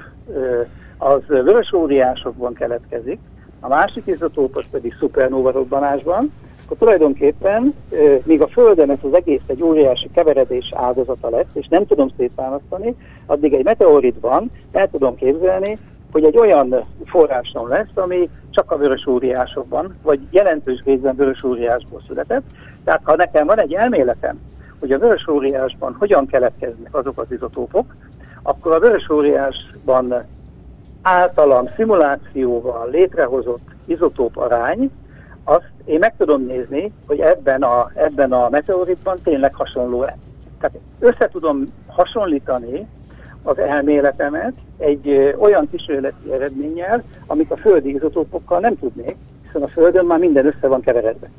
az 0.99 1.21
vörös 1.27 1.73
óriásokban 1.73 2.55
keletkezik, 2.55 3.19
a 3.61 3.69
másik 3.69 4.07
izotópos 4.07 4.65
pedig 4.71 4.95
szupernóva 4.99 5.50
robbanásban, 5.50 6.33
akkor 6.65 6.77
tulajdonképpen, 6.77 7.75
míg 8.25 8.43
a 8.43 8.47
Földön 8.47 8.91
ez 8.91 8.99
az 9.03 9.15
egész 9.15 9.41
egy 9.47 9.62
óriási 9.62 10.11
keveredés 10.15 10.73
áldozata 10.75 11.31
lesz, 11.31 11.55
és 11.55 11.67
nem 11.69 11.87
tudom 11.87 12.09
szétválasztani, 12.17 12.95
addig 13.27 13.53
egy 13.53 13.65
meteoritban 13.65 14.50
el 14.73 14.91
tudom 14.91 15.15
képzelni, 15.15 15.79
hogy 16.12 16.25
egy 16.25 16.39
olyan 16.39 16.85
forráson 17.05 17.69
lesz, 17.69 17.95
ami 17.95 18.29
csak 18.50 18.71
a 18.71 18.77
vörös 18.77 19.07
óriásokban, 19.07 19.97
vagy 20.03 20.21
jelentős 20.31 20.83
részben 20.85 21.17
vörös 21.17 21.45
óriásból 21.45 22.03
született. 22.07 22.45
Tehát 22.85 23.00
ha 23.05 23.17
nekem 23.17 23.47
van 23.47 23.61
egy 23.61 23.73
elméletem, 23.73 24.39
hogy 24.81 24.93
a 24.93 24.99
vörös 24.99 25.29
óriásban 25.29 25.97
hogyan 25.99 26.27
keletkeznek 26.27 26.95
azok 26.95 27.21
az 27.21 27.27
izotópok, 27.31 27.95
akkor 28.43 28.75
a 28.75 28.79
vörös 28.79 29.11
óriásban 29.11 30.25
általam 31.03 31.69
szimulációval 31.77 32.91
létrehozott 32.91 33.69
izotóp 33.85 34.37
arány, 34.37 34.91
azt 35.45 35.71
én 35.85 35.99
meg 35.99 36.15
tudom 36.17 36.43
nézni, 36.47 36.93
hogy 37.07 37.21
ebben 37.21 37.63
a, 37.63 37.91
ebben 37.95 38.33
a 38.33 38.49
meteoritban 38.49 39.17
tényleg 39.25 39.55
hasonló-e. 39.55 40.17
Tehát 40.61 40.79
össze 40.99 41.29
tudom 41.33 41.65
hasonlítani 41.87 42.87
az 43.43 43.59
elméletemet 43.59 44.53
egy 44.79 45.35
olyan 45.39 45.69
kísérleti 45.71 46.33
eredménnyel, 46.33 47.03
amit 47.27 47.51
a 47.51 47.57
földi 47.57 47.95
izotópokkal 47.95 48.61
nem 48.61 48.79
tudnék, 48.79 49.17
hiszen 49.43 49.63
a 49.63 49.69
Földön 49.69 50.05
már 50.05 50.19
minden 50.19 50.47
össze 50.47 50.67
van 50.67 50.81
keveredve. 50.81 51.31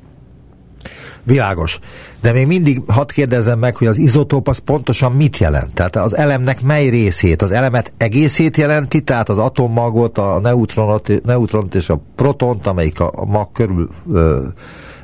Világos. 1.23 1.79
De 2.21 2.31
még 2.31 2.47
mindig 2.47 2.81
hadd 2.87 3.07
kérdezem 3.13 3.59
meg, 3.59 3.75
hogy 3.75 3.87
az 3.87 3.97
izotóp 3.97 4.47
az 4.47 4.57
pontosan 4.57 5.11
mit 5.11 5.37
jelent? 5.37 5.73
Tehát 5.73 5.95
az 5.95 6.17
elemnek 6.17 6.61
mely 6.61 6.89
részét? 6.89 7.41
Az 7.41 7.51
elemet 7.51 7.93
egészét 7.97 8.57
jelenti, 8.57 9.01
tehát 9.01 9.29
az 9.29 9.37
atommagot, 9.37 10.17
a 10.17 10.39
neutronot, 10.39 11.23
neutront 11.23 11.75
és 11.75 11.89
a 11.89 11.99
protont, 12.15 12.67
amelyik 12.67 12.99
a, 12.99 13.25
mag 13.25 13.47
körül 13.53 13.87
ö, 14.13 14.45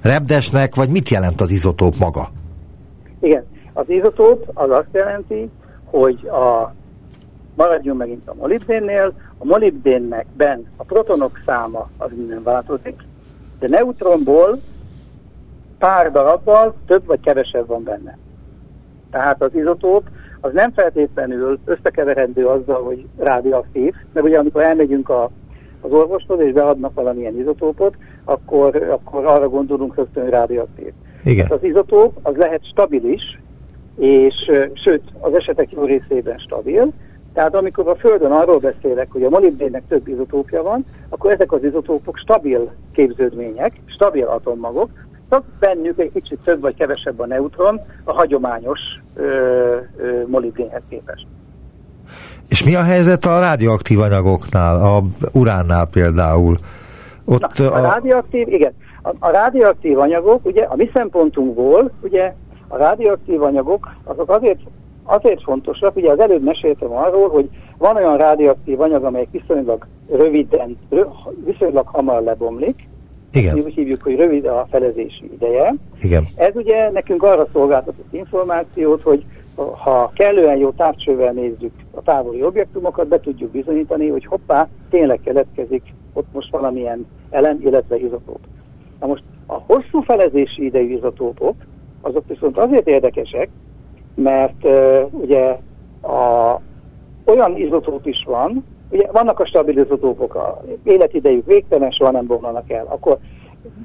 repdesnek, 0.02 0.76
vagy 0.76 0.90
mit 0.90 1.10
jelent 1.10 1.42
az 1.42 1.52
izotóp 1.52 1.98
maga? 1.98 2.30
Igen, 3.20 3.46
az 3.74 3.86
izotóp 3.88 4.52
az 4.54 4.70
azt 4.70 4.90
jelenti, 4.92 5.50
hogy 5.86 6.28
a 6.28 6.74
maradjunk 7.56 8.00
megint 8.00 8.28
a 8.28 8.34
molibdénnél, 8.34 9.14
a 9.38 9.46
molibdénnek 9.46 10.26
ben 10.38 10.66
a 10.76 10.84
protonok 10.84 11.40
száma 11.46 11.90
az 11.98 12.10
minden 12.16 12.44
változik, 12.44 12.96
de 13.60 13.68
neutronból 13.70 14.60
pár 15.80 16.12
darabbal 16.12 16.76
több 16.88 17.06
vagy 17.06 17.20
kevesebb 17.20 17.68
van 17.68 17.84
benne. 17.84 18.18
Tehát 19.12 19.42
az 19.42 19.56
izotóp 19.56 20.04
az 20.42 20.54
nem 20.54 20.72
feltétlenül 20.72 21.60
összekeverendő 21.66 22.46
azzal, 22.46 22.84
hogy 22.84 23.06
rádióaktív, 23.18 23.94
mert 24.14 24.26
ugye 24.26 24.38
amikor 24.38 24.62
elmegyünk 24.62 25.10
a, 25.10 25.30
az 25.82 25.92
orvoshoz 25.92 26.40
és 26.40 26.52
beadnak 26.52 26.94
valamilyen 26.94 27.40
izotópot, 27.40 27.96
akkor, 28.24 28.76
akkor 28.76 29.26
arra 29.26 29.50
gondolunk 29.50 29.96
rögtön, 29.96 30.24
hogy 30.24 30.32
rádióaktív. 30.32 30.92
Igen. 31.24 31.46
Hát 31.46 31.58
az 31.58 31.64
izotóp 31.64 32.20
az 32.22 32.36
lehet 32.36 32.66
stabilis, 32.66 33.40
és 33.98 34.52
sőt, 34.74 35.04
az 35.20 35.34
esetek 35.34 35.72
jó 35.72 35.84
részében 35.84 36.38
stabil, 36.38 36.94
tehát 37.34 37.56
amikor 37.56 37.88
a 37.88 37.96
Földön 37.96 38.32
arról 38.32 38.58
beszélek, 38.58 39.12
hogy 39.12 39.24
a 39.24 39.30
molibdénnek 39.30 39.84
több 39.88 40.08
izotópja 40.08 40.64
van, 40.64 40.86
akkor 41.10 41.32
ezek 41.32 41.52
az 41.52 41.64
izotópok 41.64 42.18
stabil 42.18 42.72
képződmények, 42.92 43.82
stabil 43.86 44.26
atommagok, 44.26 44.90
csak 45.30 45.44
bennük 45.60 46.00
egy 46.00 46.12
kicsit 46.14 46.40
több 46.44 46.62
vagy 46.62 46.76
kevesebb 46.76 47.20
a 47.20 47.26
neutron 47.26 47.82
a 48.04 48.14
hagyományos 48.14 48.80
ö, 49.16 49.26
ö, 49.98 50.22
molibdénhez 50.28 50.82
képest. 50.90 51.28
És 52.48 52.64
mi 52.64 52.76
a 52.76 52.84
helyzet 52.84 53.26
a 53.26 53.40
rádióaktív 53.40 54.00
anyagoknál, 54.00 54.76
a 54.76 55.04
uránnál 55.32 55.86
például? 55.86 56.58
Ott 57.26 57.58
Na, 57.58 57.72
a, 57.72 57.78
a 57.78 57.82
rádióaktív, 57.82 58.48
igen. 58.48 58.74
A, 59.02 59.10
a 59.20 59.30
rádióaktív 59.30 60.00
anyagok, 60.00 60.46
ugye 60.46 60.64
a 60.64 60.76
mi 60.76 60.90
szempontunkból, 60.94 61.92
ugye 62.02 62.34
a 62.68 62.78
rádióaktív 62.78 63.42
anyagok 63.42 63.96
azok 64.04 64.30
azért, 64.30 64.60
azért 65.04 65.44
fontosak, 65.44 65.96
ugye 65.96 66.12
az 66.12 66.20
előbb 66.20 66.44
meséltem 66.44 66.92
arról, 66.92 67.30
hogy 67.30 67.50
van 67.78 67.96
olyan 67.96 68.18
rádióaktív 68.18 68.82
anyag, 68.82 69.04
amely 69.04 69.28
viszonylag 69.32 69.88
röviden, 70.10 70.78
viszonylag 71.46 71.88
hamar 71.88 72.22
lebomlik, 72.22 72.88
igen. 73.38 73.54
Mi 73.54 73.62
úgy 73.62 73.74
hívjuk, 73.74 74.02
hogy 74.02 74.16
rövid 74.16 74.46
a 74.46 74.68
felezési 74.72 75.30
ideje. 75.34 75.76
Igen. 76.02 76.28
Ez 76.36 76.56
ugye 76.56 76.92
nekünk 76.92 77.24
arra 77.24 77.48
szolgáltatott 77.54 78.14
információt, 78.14 79.02
hogy 79.02 79.26
ha 79.56 80.12
kellően 80.16 80.58
jó 80.58 80.70
távcsővel 80.72 81.32
nézzük 81.32 81.72
a 81.92 82.02
távoli 82.02 82.44
objektumokat, 82.44 83.08
be 83.08 83.20
tudjuk 83.20 83.52
bizonyítani, 83.52 84.08
hogy 84.08 84.26
hoppá, 84.26 84.68
tényleg 84.90 85.20
keletkezik 85.24 85.84
ott 86.14 86.28
most 86.32 86.52
valamilyen 86.52 87.08
elem, 87.30 87.60
illetve 87.62 87.98
izotóp. 87.98 88.40
Na 89.00 89.08
most 89.08 89.24
a 89.46 89.54
hosszú 89.54 90.02
felezési 90.02 90.66
idejű 90.66 90.96
izotópok, 90.96 91.56
azok 92.02 92.28
viszont 92.28 92.58
azért 92.58 92.88
érdekesek, 92.88 93.50
mert 94.16 94.64
uh, 94.64 95.08
ugye 95.12 95.58
a, 96.02 96.62
olyan 97.26 97.58
izotóp 97.58 98.06
is 98.06 98.24
van, 98.26 98.66
Ugye 98.90 99.08
vannak 99.12 99.40
a 99.40 99.46
stabilizatópok, 99.46 100.36
a 100.36 100.64
életidejük 100.84 101.46
végtelen, 101.46 101.92
soha 101.92 102.12
nem 102.12 102.26
bomlanak 102.26 102.72
el. 102.72 102.86
Akkor 102.90 103.18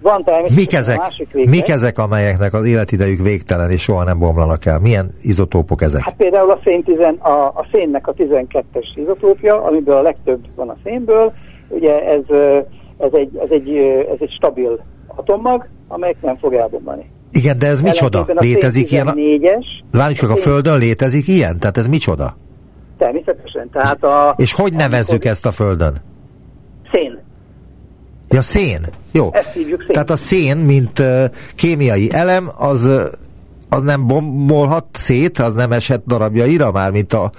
van 0.03 0.25
Mik 0.55 0.73
ezek? 0.73 0.99
másik 0.99 1.33
véglet. 1.33 1.55
Mik 1.55 1.69
ezek, 1.69 1.99
amelyeknek 1.99 2.55
az 2.55 2.67
életidejük 2.67 3.21
végtelen 3.21 3.71
és 3.71 3.83
soha 3.83 4.05
nem 4.05 4.19
bomlanak 4.19 4.65
el? 4.65 4.79
Milyen 4.79 5.11
izotópok 5.23 5.83
ezek? 5.83 6.03
Hát 6.03 6.17
például 6.17 6.51
a, 6.51 6.59
szén 6.65 6.83
tizen, 6.83 7.15
a, 7.15 7.47
a 7.47 7.67
szénnek 7.73 8.07
a 8.07 8.15
12-es 8.15 8.87
izotópja, 8.95 9.63
amiből 9.63 9.97
a 9.97 10.03
legtöbb 10.03 10.41
van 10.55 10.69
a 10.69 10.77
szénből. 10.85 11.33
Ugye 11.69 12.05
ez, 12.05 12.25
ez, 12.99 13.13
egy, 13.13 13.37
ez, 13.37 13.51
egy, 13.51 13.77
ez 14.13 14.17
egy 14.19 14.31
stabil 14.31 14.85
atommag, 15.07 15.67
amelyik 15.89 16.17
nem 16.21 16.37
fog 16.37 16.55
elbomlani. 16.55 17.11
Igen, 17.33 17.59
de 17.59 17.67
ez 17.67 17.81
micsoda? 17.81 18.27
Létezik 18.35 18.93
ilyen? 18.93 19.09
A... 19.09 19.15
Várjuk 19.91 20.19
csak, 20.19 20.31
a 20.31 20.37
Földön 20.37 20.79
létezik 20.79 21.29
ilyen? 21.29 21.59
Tehát 21.59 21.77
ez 21.77 21.87
micsoda? 21.87 22.37
Természetesen. 23.03 23.71
Tehát 23.71 24.05
a, 24.05 24.35
És 24.37 24.53
hogy 24.53 24.73
nevezzük 24.73 25.25
ezt 25.25 25.47
a 25.47 25.51
Földön? 25.51 25.97
Szén. 26.93 27.19
Ja, 28.29 28.43
szén. 28.43 28.81
Jó. 29.13 29.29
Ezt 29.33 29.53
hívjuk 29.53 29.81
szén. 29.81 29.91
Tehát 29.91 30.11
a 30.11 30.17
szén, 30.17 30.57
mint 30.57 30.99
uh, 30.99 31.25
kémiai 31.55 32.09
elem, 32.13 32.51
az, 32.59 32.85
uh, 32.85 33.03
az 33.69 33.83
nem 33.83 34.07
bombolhat 34.07 34.85
szét, 34.93 35.39
az 35.39 35.55
nem 35.55 35.73
esett 35.73 36.07
darabjaira 36.07 36.73
már, 36.73 36.91
mint 36.91 37.13
a, 37.13 37.33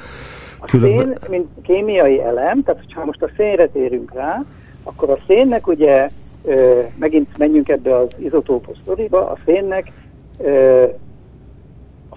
a 0.60 0.65
különböző... 0.65 1.17
szén, 1.19 1.30
mint 1.30 1.47
kémiai 1.63 2.21
elem, 2.21 2.63
tehát 2.63 2.82
ha 2.93 3.06
most 3.06 3.21
a 3.21 3.30
szénre 3.38 3.67
térünk 3.67 4.13
rá, 4.13 4.43
akkor 4.84 5.10
a 5.10 5.17
szénnek 5.28 5.67
ugye, 5.67 6.10
uh, 6.41 6.84
megint 6.95 7.38
menjünk 7.38 7.69
ebbe 7.69 7.95
az 7.95 8.08
izotópos 8.17 8.78
sztoriba, 8.82 9.30
a 9.30 9.38
szénnek 9.45 9.91
a 10.38 10.41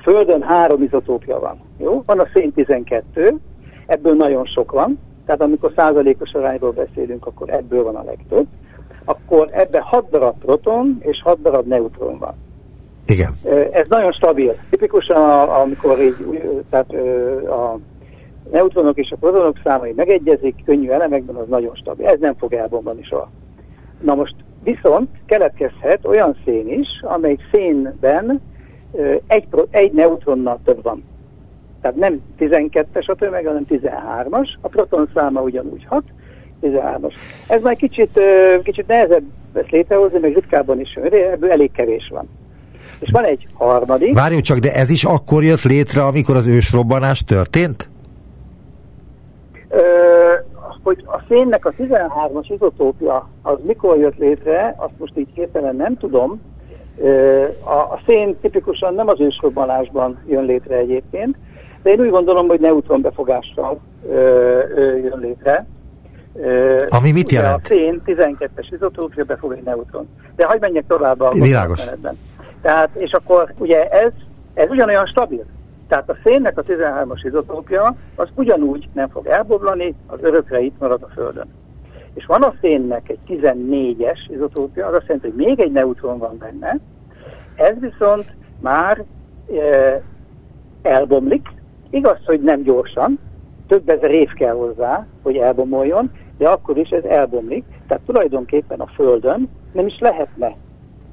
Földön 0.07 0.43
három 0.43 0.83
izotópja 0.83 1.39
van. 1.39 1.61
Jó? 1.79 2.03
Van 2.07 2.19
a 2.19 2.27
szén 2.35 2.53
12, 2.53 3.37
ebből 3.87 4.15
nagyon 4.15 4.45
sok 4.45 4.73
van, 4.73 4.99
tehát 5.25 5.41
amikor 5.41 5.73
százalékos 5.77 6.33
arányról 6.33 6.73
beszélünk, 6.73 7.27
akkor 7.27 7.51
ebből 7.51 7.83
van 7.83 7.97
a 7.97 8.03
legtöbb, 8.03 8.47
akkor 9.05 9.49
ebben 9.51 9.83
6 9.83 10.11
darab 10.11 10.39
proton 10.39 10.99
és 11.01 11.23
6 11.23 11.43
darab 11.43 11.67
neutron 11.67 12.19
van. 12.19 12.35
Igen. 13.07 13.35
Ez 13.73 13.87
nagyon 13.89 14.13
stabil. 14.13 14.55
Tipikusan, 14.71 15.49
amikor 15.49 16.01
így, 16.01 16.43
tehát 16.71 16.93
a 17.49 17.79
neutronok 18.51 18.99
és 18.99 19.11
a 19.11 19.17
protonok 19.17 19.61
számai 19.65 19.93
megegyezik, 19.97 20.65
könnyű 20.65 20.89
elemekben, 20.89 21.35
az 21.35 21.49
nagyon 21.49 21.75
stabil. 21.75 22.07
Ez 22.07 22.19
nem 22.19 22.35
fog 22.35 22.53
elbomlani 22.53 23.03
soha. 23.03 23.31
Na 24.01 24.15
most 24.15 24.35
viszont 24.63 25.09
keletkezhet 25.27 26.07
olyan 26.07 26.37
szén 26.45 26.69
is, 26.69 26.89
amely 27.03 27.37
szénben 27.53 28.41
egy, 29.27 29.47
egy 29.71 29.93
neutronnal 29.93 30.59
több 30.65 30.83
van. 30.83 31.03
Tehát 31.81 31.97
nem 31.97 32.21
12-es 32.39 33.07
a 33.07 33.15
tömeg, 33.15 33.47
hanem 33.47 33.67
13-as. 33.69 34.49
A 34.61 34.69
proton 34.69 35.09
száma 35.15 35.41
ugyanúgy 35.41 35.85
6, 35.89 36.03
13-as. 36.63 37.15
Ez 37.49 37.63
már 37.63 37.77
kicsit, 37.77 38.21
kicsit 38.63 38.87
nehezebb 38.87 39.25
ezt 39.53 39.71
létrehozni, 39.71 40.19
meg 40.19 40.35
ritkábban 40.35 40.81
is, 40.81 40.95
ebből 41.33 41.51
elég 41.51 41.73
kevés 41.73 42.09
van. 42.13 42.29
És 43.01 43.11
van 43.11 43.25
egy 43.25 43.47
harmadik. 43.55 44.15
Várjunk 44.15 44.43
csak, 44.43 44.59
de 44.59 44.75
ez 44.75 44.91
is 44.91 45.05
akkor 45.05 45.45
jött 45.45 45.63
létre, 45.63 46.03
amikor 46.03 46.37
az 46.37 46.47
ősrobbanás 46.47 47.25
történt? 47.25 47.89
Ö, 49.69 49.81
hogy 50.83 51.05
a 51.07 51.23
szénnek 51.29 51.65
a 51.65 51.73
13-as 51.73 52.47
izotópja 52.49 53.29
az 53.43 53.59
mikor 53.67 53.99
jött 53.99 54.17
létre, 54.17 54.75
azt 54.77 54.93
most 54.99 55.13
így 55.17 55.29
hirtelen 55.35 55.77
nem 55.77 55.97
tudom. 55.97 56.41
A, 57.65 58.01
szén 58.07 58.37
tipikusan 58.41 58.95
nem 58.95 59.09
az 59.09 59.21
ősrobbanásban 59.21 60.19
jön 60.27 60.45
létre 60.45 60.77
egyébként, 60.77 61.37
de 61.83 61.91
én 61.91 62.01
úgy 62.01 62.11
gondolom, 62.11 62.49
hogy 62.49 62.61
neutronbefogással 62.61 63.81
ö, 64.09 64.15
ö, 64.75 64.97
jön 64.97 65.19
létre. 65.19 65.67
Ami 66.89 67.13
mit 67.13 67.31
jelent? 67.31 67.65
A 67.65 67.67
szén 67.67 68.03
12-es 68.07 68.67
izotópja 68.71 69.25
befog 69.25 69.53
egy 69.53 69.63
neutron. 69.63 70.09
De 70.37 70.47
hagyd 70.47 70.61
menjek 70.61 70.85
tovább 70.87 71.21
a 71.21 71.31
Világos. 71.31 71.85
Tehát, 72.63 72.91
és 72.95 73.13
akkor 73.13 73.53
ugye 73.59 73.89
ez, 73.89 74.13
ez 74.55 74.71
ugyanolyan 74.71 75.07
stabil. 75.07 75.45
Tehát 75.89 76.11
a 76.11 76.17
szénnek 76.25 76.59
a 76.59 76.63
13-as 76.63 77.21
izotópja 77.25 77.97
az 78.15 78.29
ugyanúgy 78.35 78.89
nem 78.93 79.09
fog 79.09 79.27
elboblani, 79.27 79.95
az 80.07 80.19
örökre 80.23 80.61
itt 80.61 80.79
marad 80.79 81.03
a 81.03 81.09
Földön. 81.15 81.49
És 82.17 82.27
van 82.27 82.43
a 82.43 82.55
szénnek 82.61 83.09
egy 83.09 83.19
14-es 83.29 84.19
izotópja, 84.29 84.87
az 84.87 84.95
azt 84.95 85.07
jelenti, 85.07 85.29
hogy 85.29 85.47
még 85.47 85.61
egy 85.61 85.73
neutron 85.73 86.19
van 86.19 86.39
benne, 86.39 86.79
ez 87.55 87.79
viszont 87.79 88.37
már 88.61 89.05
e, 89.61 90.03
elbomlik, 90.83 91.49
igaz, 91.91 92.19
hogy 92.25 92.41
nem 92.41 92.63
gyorsan, 92.63 93.19
több 93.67 93.89
ezer 93.89 94.11
év 94.11 94.33
kell 94.33 94.55
hozzá, 94.55 95.07
hogy 95.23 95.37
elbomoljon, 95.37 96.11
de 96.39 96.49
akkor 96.49 96.79
is 96.79 96.89
ez 96.89 97.05
elbomlik. 97.05 97.65
Tehát 97.87 98.03
tulajdonképpen 98.07 98.81
a 98.81 98.87
Földön 98.87 99.49
nem 99.73 99.87
is 99.87 99.99
lehetne 99.99 100.57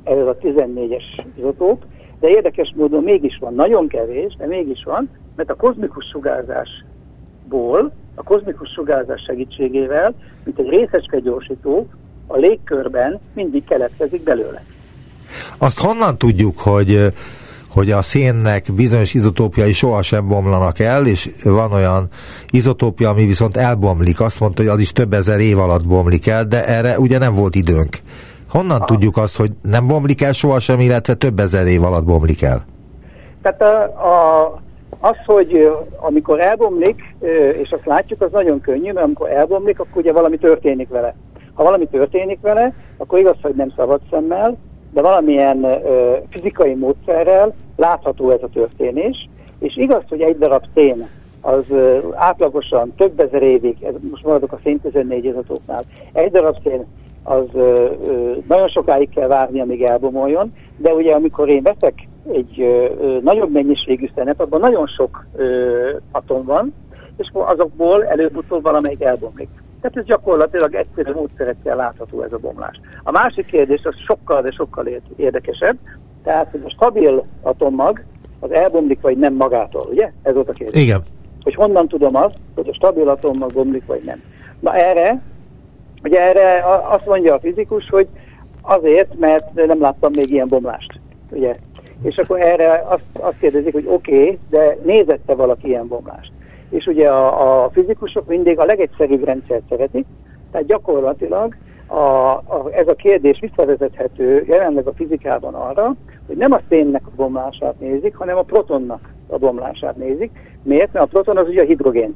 ez 0.03 0.27
a 0.27 0.37
14-es 0.37 1.03
izotóp, 1.37 1.83
de 2.19 2.29
érdekes 2.29 2.73
módon 2.75 3.03
mégis 3.03 3.37
van, 3.37 3.53
nagyon 3.53 3.87
kevés, 3.87 4.35
de 4.35 4.45
mégis 4.45 4.83
van, 4.83 5.09
mert 5.35 5.49
a 5.49 5.55
kozmikus 5.55 6.05
sugárzásból, 6.05 7.91
a 8.15 8.23
kozmikus 8.23 8.69
sugárzás 8.69 9.21
segítségével, 9.25 10.13
mint 10.43 10.59
egy 10.59 10.69
részecske 10.69 11.19
gyorsító, 11.19 11.87
a 12.27 12.37
légkörben 12.37 13.19
mindig 13.33 13.63
keletkezik 13.63 14.23
belőle. 14.23 14.63
Azt 15.57 15.79
honnan 15.79 16.17
tudjuk, 16.17 16.59
hogy 16.59 17.13
hogy 17.73 17.91
a 17.91 18.01
szénnek 18.01 18.65
bizonyos 18.75 19.13
izotópiai 19.13 19.73
sohasem 19.73 20.27
bomlanak 20.27 20.79
el, 20.79 21.05
és 21.05 21.29
van 21.43 21.71
olyan 21.71 22.07
izotópia, 22.49 23.09
ami 23.09 23.25
viszont 23.25 23.57
elbomlik. 23.57 24.21
Azt 24.21 24.39
mondta, 24.39 24.61
hogy 24.61 24.71
az 24.71 24.79
is 24.79 24.91
több 24.91 25.13
ezer 25.13 25.39
év 25.39 25.59
alatt 25.59 25.87
bomlik 25.87 26.27
el, 26.27 26.45
de 26.45 26.65
erre 26.65 26.99
ugye 26.99 27.17
nem 27.17 27.33
volt 27.33 27.55
időnk. 27.55 27.97
Honnan 28.49 28.77
Aha. 28.77 28.85
tudjuk 28.85 29.17
azt, 29.17 29.37
hogy 29.37 29.51
nem 29.61 29.87
bomlik 29.87 30.21
el 30.21 30.31
sohasem, 30.31 30.79
illetve 30.79 31.13
több 31.13 31.39
ezer 31.39 31.67
év 31.67 31.83
alatt 31.83 32.03
bomlik 32.03 32.41
el? 32.41 32.61
Tehát 33.41 33.61
a, 33.61 33.83
a, 33.83 34.61
az, 35.03 35.15
hogy 35.25 35.71
amikor 35.99 36.39
elbomlik, 36.39 37.15
és 37.61 37.71
azt 37.71 37.85
látjuk, 37.85 38.21
az 38.21 38.31
nagyon 38.31 38.61
könnyű, 38.61 38.91
mert 38.91 39.05
amikor 39.05 39.29
elbomlik, 39.29 39.79
akkor 39.79 40.01
ugye 40.01 40.11
valami 40.11 40.37
történik 40.37 40.89
vele. 40.89 41.15
Ha 41.53 41.63
valami 41.63 41.87
történik 41.87 42.41
vele, 42.41 42.73
akkor 42.97 43.19
igaz, 43.19 43.35
hogy 43.41 43.55
nem 43.55 43.71
szabad 43.75 44.01
szemmel, 44.09 44.57
de 44.93 45.01
valamilyen 45.01 45.81
fizikai 46.29 46.73
módszerrel 46.73 47.53
látható 47.75 48.29
ez 48.29 48.43
a 48.43 48.49
történés, 48.53 49.29
és 49.59 49.77
igaz, 49.77 50.03
hogy 50.09 50.21
egy 50.21 50.37
darab 50.37 50.63
szén 50.73 51.07
az 51.41 51.65
átlagosan 52.13 52.93
több 52.97 53.19
ezer 53.19 53.41
évig, 53.41 53.77
most 54.09 54.25
maradok 54.25 54.51
a 54.51 54.59
szén 54.63 54.79
14 54.81 55.25
izotóknál, 55.25 55.83
egy 56.13 56.31
darab 56.31 56.57
szén 56.63 56.85
az 57.23 57.45
nagyon 58.47 58.67
sokáig 58.67 59.09
kell 59.09 59.27
várni, 59.27 59.59
amíg 59.59 59.83
elbomoljon, 59.83 60.53
de 60.77 60.93
ugye 60.93 61.13
amikor 61.13 61.49
én 61.49 61.63
veszek 61.63 61.93
egy 62.31 62.61
ö, 62.61 63.17
nagyobb 63.23 63.51
mennyiségű 63.51 64.09
szenet, 64.15 64.41
abban 64.41 64.59
nagyon 64.59 64.87
sok 64.87 65.25
ö, 65.35 65.89
atom 66.11 66.45
van, 66.45 66.73
és 67.17 67.29
azokból 67.33 68.05
előbb-utóbb 68.05 68.63
valamelyik 68.63 69.01
elbomlik. 69.01 69.49
Tehát 69.81 69.97
ez 69.97 70.05
gyakorlatilag 70.05 70.73
egyszerű 70.73 71.11
módszerekkel 71.11 71.75
látható 71.75 72.21
ez 72.21 72.33
a 72.33 72.37
bomlás. 72.37 72.79
A 73.03 73.11
másik 73.11 73.45
kérdés 73.45 73.81
az 73.83 73.95
sokkal, 74.07 74.41
de 74.41 74.51
sokkal 74.51 74.87
érdekesebb, 75.15 75.77
tehát 76.23 76.51
hogy 76.51 76.61
a 76.65 76.69
stabil 76.69 77.25
atommag 77.41 78.03
az 78.39 78.51
elbomlik 78.51 79.01
vagy 79.01 79.17
nem 79.17 79.33
magától, 79.33 79.87
ugye? 79.91 80.11
Ez 80.21 80.33
volt 80.33 80.49
a 80.49 80.53
kérdés. 80.53 80.81
Igen. 80.81 81.03
Hogy 81.43 81.55
honnan 81.55 81.87
tudom 81.87 82.15
azt, 82.15 82.37
hogy 82.55 82.69
a 82.69 82.73
stabil 82.73 83.09
atommag 83.09 83.53
bomlik 83.53 83.85
vagy 83.85 84.01
nem. 84.05 84.21
Na 84.59 84.73
erre, 84.73 85.21
ugye 86.03 86.19
erre 86.21 86.63
azt 86.89 87.05
mondja 87.05 87.33
a 87.33 87.39
fizikus, 87.39 87.89
hogy 87.89 88.07
azért, 88.61 89.19
mert 89.19 89.53
nem 89.53 89.81
láttam 89.81 90.11
még 90.15 90.29
ilyen 90.29 90.47
bomlást, 90.47 90.99
ugye? 91.31 91.55
És 92.03 92.17
akkor 92.17 92.41
erre 92.41 92.83
azt, 92.87 93.03
azt 93.19 93.39
kérdezik, 93.39 93.73
hogy 93.73 93.85
oké, 93.87 94.21
okay, 94.21 94.39
de 94.49 94.77
nézette 94.83 95.35
valaki 95.35 95.67
ilyen 95.67 95.87
bomlást 95.87 96.31
és 96.73 96.87
ugye 96.87 97.09
a, 97.09 97.63
a 97.63 97.69
fizikusok 97.69 98.27
mindig 98.27 98.59
a 98.59 98.65
legegyszerűbb 98.65 99.23
rendszert 99.23 99.63
szeretik, 99.69 100.05
tehát 100.51 100.67
gyakorlatilag 100.67 101.55
a, 101.87 101.95
a, 101.95 102.69
ez 102.71 102.87
a 102.87 102.95
kérdés 102.95 103.39
visszavezethető 103.39 104.43
jelenleg 104.47 104.87
a 104.87 104.93
fizikában 104.93 105.53
arra, 105.53 105.95
hogy 106.27 106.37
nem 106.37 106.51
a 106.51 106.59
szénnek 106.69 107.01
a 107.05 107.15
bomlását 107.15 107.79
nézik, 107.79 108.15
hanem 108.15 108.37
a 108.37 108.41
protonnak 108.41 109.13
a 109.27 109.37
bomlását 109.37 109.95
nézik. 109.95 110.31
Miért? 110.63 110.93
Mert 110.93 111.05
a 111.05 111.07
proton 111.07 111.37
az 111.37 111.47
ugye 111.47 111.61
a 111.61 111.65
hidrogén. 111.65 112.15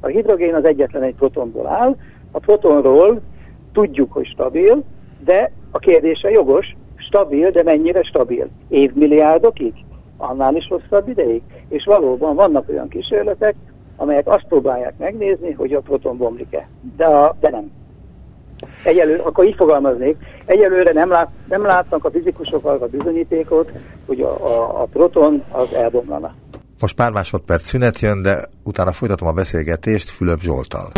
A 0.00 0.06
hidrogén 0.06 0.54
az 0.54 0.64
egyetlen 0.64 1.02
egy 1.02 1.14
protonból 1.14 1.66
áll, 1.66 1.96
a 2.30 2.38
protonról 2.38 3.20
tudjuk, 3.72 4.12
hogy 4.12 4.26
stabil, 4.26 4.82
de 5.24 5.52
a 5.70 5.78
kérdése 5.78 6.30
jogos, 6.30 6.76
stabil, 7.08 7.50
de 7.50 7.62
mennyire 7.62 8.02
stabil? 8.02 8.48
Évmilliárdokig? 8.68 9.72
Annál 10.16 10.56
is 10.56 10.66
hosszabb 10.68 11.08
ideig? 11.08 11.42
És 11.68 11.84
valóban 11.84 12.34
vannak 12.34 12.68
olyan 12.68 12.88
kísérletek, 12.88 13.54
amelyek 13.96 14.26
azt 14.26 14.44
próbálják 14.48 14.94
megnézni, 14.98 15.52
hogy 15.52 15.72
a 15.72 15.80
proton 15.80 16.16
bomlik-e. 16.16 16.68
De, 16.96 17.04
a, 17.04 17.36
de 17.40 17.50
nem. 17.50 17.70
Egyelőre, 18.84 19.22
akkor 19.22 19.44
így 19.44 19.54
fogalmaznék, 19.54 20.16
egyelőre 20.44 20.92
nem, 20.92 21.10
lát, 21.10 21.28
nem 21.48 21.62
látnak 21.62 22.04
a 22.04 22.10
fizikusok 22.10 22.64
arra 22.64 22.86
bizonyítékot, 22.86 23.72
hogy 24.06 24.20
a, 24.20 24.46
a, 24.46 24.82
a 24.82 24.84
proton 24.84 25.42
az 25.50 25.74
elbomlana. 25.74 26.34
Most 26.80 26.94
pár 26.94 27.10
másodperc 27.10 27.66
szünet 27.66 28.00
jön, 28.00 28.22
de 28.22 28.44
utána 28.64 28.92
folytatom 28.92 29.28
a 29.28 29.32
beszélgetést 29.32 30.10
Fülöp 30.10 30.40
Zsoltal. 30.40 30.90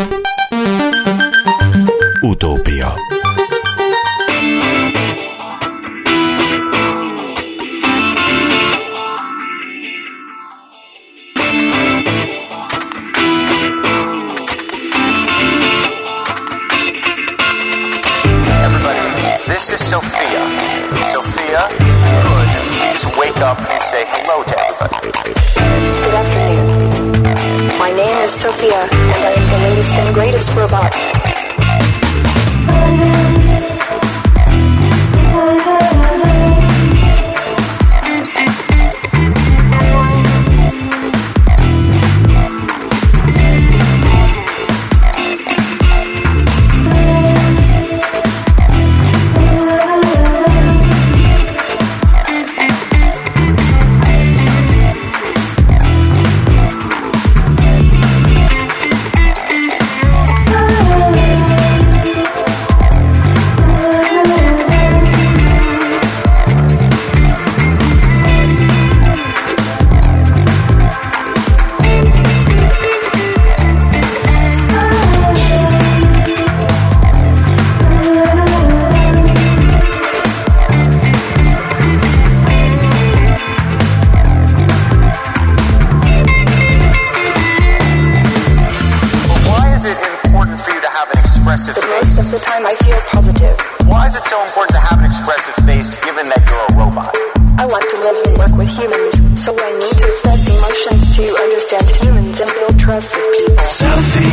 Selfie, 103.91 104.31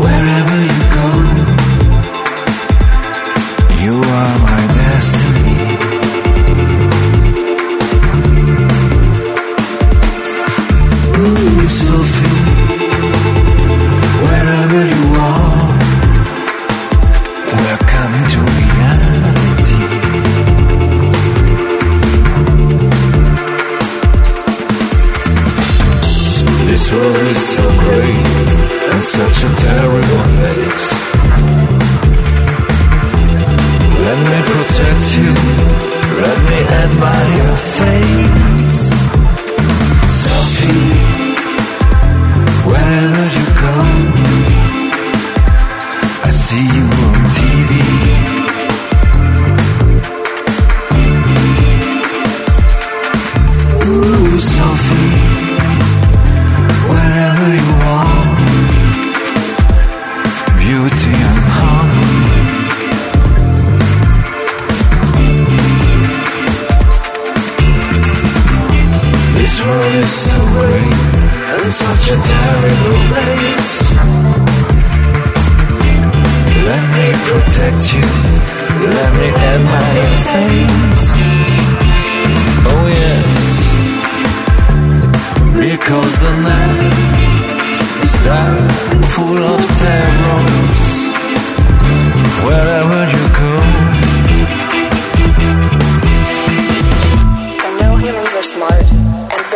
wherever 0.00 0.58
you 0.72 0.82
go, 0.96 1.37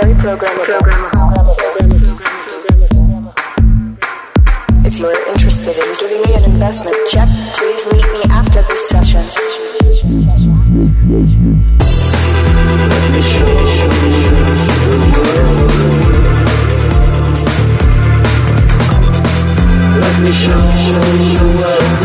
very 0.01 0.15
programmable. 0.15 1.57
If 4.85 4.99
you're 4.99 5.29
interested 5.29 5.77
in 5.77 5.95
giving 6.01 6.23
me 6.23 6.35
an 6.35 6.45
investment 6.51 6.97
check, 7.09 7.29
please 7.57 7.87
meet 7.87 8.05
me 8.05 8.23
after 8.31 8.63
this 8.63 8.89
session. 8.89 9.23
Let 12.89 13.11
me 13.13 13.23
show 13.23 13.47
you 13.47 13.89
the 15.13 15.21
world. 15.29 15.73
Let 20.01 20.17
me 20.23 20.33
show 20.33 20.63
you 20.85 20.93
the 21.37 21.45
world. 21.61 22.02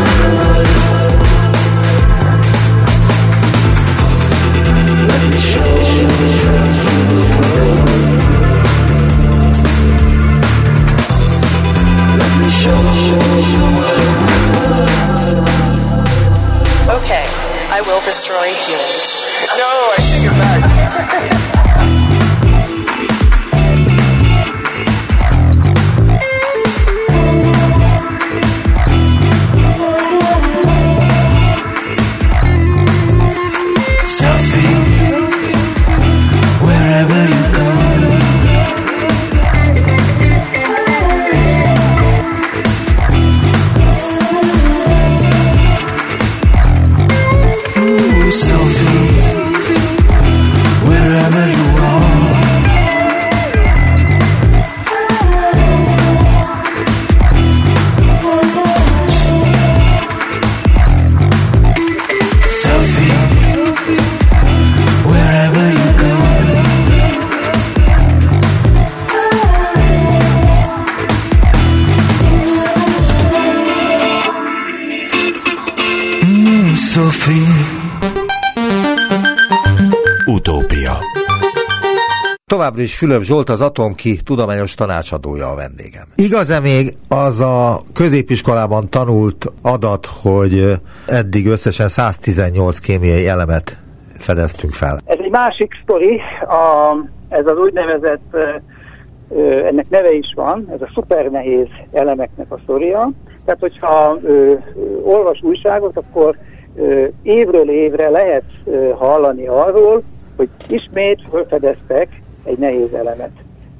Destroy 18.08 18.48
humans. 18.64 19.07
Utópia. 80.30 80.92
Továbbra 82.46 82.82
is 82.82 82.98
Fülöp 82.98 83.22
Zsolt, 83.22 83.48
az 83.48 83.60
Atomki 83.60 84.16
tudományos 84.24 84.74
tanácsadója 84.74 85.46
a 85.48 85.54
vendégem. 85.54 86.02
Igaz-e 86.14 86.60
még 86.60 86.96
az 87.08 87.40
a 87.40 87.80
középiskolában 87.94 88.90
tanult 88.90 89.52
adat, 89.62 90.06
hogy 90.22 90.72
eddig 91.06 91.46
összesen 91.46 91.88
118 91.88 92.78
kémiai 92.78 93.28
elemet 93.28 93.78
fedeztünk 94.18 94.72
fel? 94.72 94.98
Ez 95.04 95.18
egy 95.18 95.30
másik 95.30 95.72
sztori, 95.82 96.20
a, 96.40 96.94
ez 97.28 97.46
az 97.46 97.56
úgynevezett, 97.56 98.36
ennek 99.64 99.88
neve 99.88 100.12
is 100.12 100.32
van, 100.34 100.68
ez 100.74 100.80
a 100.82 100.90
szuper 100.94 101.30
nehéz 101.30 101.66
elemeknek 101.92 102.52
a 102.52 102.58
sztoria. 102.62 103.10
Tehát, 103.44 103.60
hogyha 103.60 104.18
ö, 104.22 104.28
ö, 104.28 104.54
olvas 105.02 105.42
újságot, 105.42 105.96
akkor 105.96 106.36
ö, 106.76 107.06
évről 107.22 107.70
évre 107.70 108.08
lehet 108.08 108.44
ö, 108.64 108.90
hallani 108.90 109.46
arról, 109.46 110.02
hogy 110.38 110.48
ismét 110.68 111.22
felfedeztek 111.30 112.22
egy 112.44 112.58
nehéz 112.58 112.92
elemet. 112.92 113.30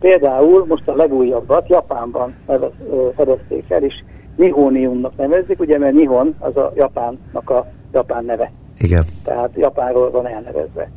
Például 0.01 0.65
most 0.67 0.89
a 0.89 0.95
legújabbat 0.95 1.69
Japánban 1.69 2.35
nevez, 2.47 2.71
ö, 2.91 3.09
fedezték 3.17 3.71
el, 3.71 3.83
és 3.83 3.95
nihoniumnak 4.37 5.17
nevezik, 5.17 5.61
ugye, 5.61 5.79
mert 5.79 5.95
nihon 5.95 6.35
az 6.39 6.57
a 6.57 6.73
Japánnak 6.77 7.51
a 7.51 7.67
japán 7.93 8.25
neve 8.25 8.51
Igen. 8.79 9.05
tehát 9.25 9.51
Japánról 9.55 10.11
van 10.11 10.27
elnevezve. 10.27 10.91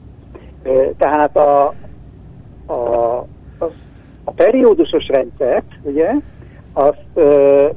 Ö, 0.64 0.90
Tehát 0.98 1.38
a, 1.38 1.74
a, 2.66 2.74
a, 3.58 3.72
a 4.24 4.32
periódusos 4.32 5.08
rendszert, 5.08 5.72
ugye, 5.82 6.12
azt 6.74 7.06
ö, 7.14 7.68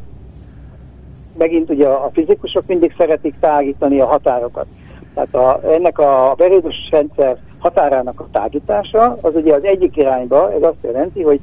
megint 1.38 1.70
ugye 1.70 1.88
a 1.88 2.10
fizikusok 2.12 2.66
mindig 2.66 2.94
szeretik 2.98 3.34
tágítani 3.40 4.00
a 4.00 4.06
határokat. 4.06 4.66
Tehát 5.14 5.34
a, 5.34 5.72
ennek 5.72 5.98
a 5.98 6.34
periódusos 6.36 6.90
rendszer 6.90 7.38
határának 7.64 8.20
a 8.20 8.28
tágítása, 8.32 9.16
az 9.20 9.34
ugye 9.34 9.54
az 9.54 9.64
egyik 9.64 9.96
irányba, 9.96 10.52
ez 10.52 10.62
azt 10.62 10.82
jelenti, 10.82 11.22
hogy 11.22 11.40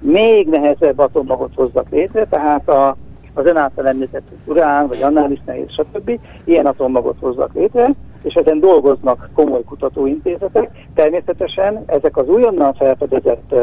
még 0.00 0.48
nehezebb 0.48 0.98
atommagot 0.98 1.54
hozzak 1.54 1.88
létre, 1.90 2.26
tehát 2.26 2.68
a, 2.68 2.96
az 3.34 3.46
ön 3.46 3.56
által 3.56 3.86
említett 3.86 4.28
urán, 4.44 4.86
vagy 4.86 5.02
annál 5.02 5.30
is 5.30 5.40
nehéz, 5.46 5.70
stb. 5.70 6.20
ilyen 6.44 6.66
atommagot 6.66 7.16
hozzak 7.20 7.54
létre, 7.54 7.90
és 8.22 8.34
ezen 8.34 8.60
dolgoznak 8.60 9.28
komoly 9.34 9.62
kutatóintézetek. 9.62 10.70
Természetesen 10.94 11.82
ezek 11.86 12.16
az 12.16 12.28
újonnan 12.28 12.74
felfedezett 12.74 13.54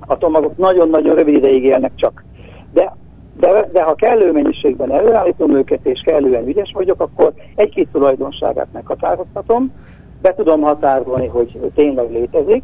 atommagok 0.00 0.56
nagyon-nagyon 0.56 1.14
rövid 1.14 1.34
ideig 1.34 1.64
élnek 1.64 1.92
csak. 1.94 2.24
De 2.72 2.92
de, 3.40 3.68
de 3.72 3.82
ha 3.82 3.94
kellő 3.94 4.32
mennyiségben 4.32 4.92
előállítom 4.92 5.56
őket, 5.56 5.80
és 5.82 6.00
kellően 6.00 6.46
ügyes 6.46 6.72
vagyok, 6.74 7.00
akkor 7.00 7.32
egy-két 7.54 7.88
tulajdonságát 7.92 8.68
meghatározhatom, 8.72 9.72
be 10.20 10.34
tudom 10.34 10.60
határolni, 10.60 11.26
hogy 11.26 11.70
tényleg 11.74 12.10
létezik, 12.10 12.62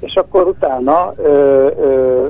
és 0.00 0.16
akkor 0.16 0.46
utána 0.46 1.12
ö, 1.16 1.70
ö, 1.78 2.28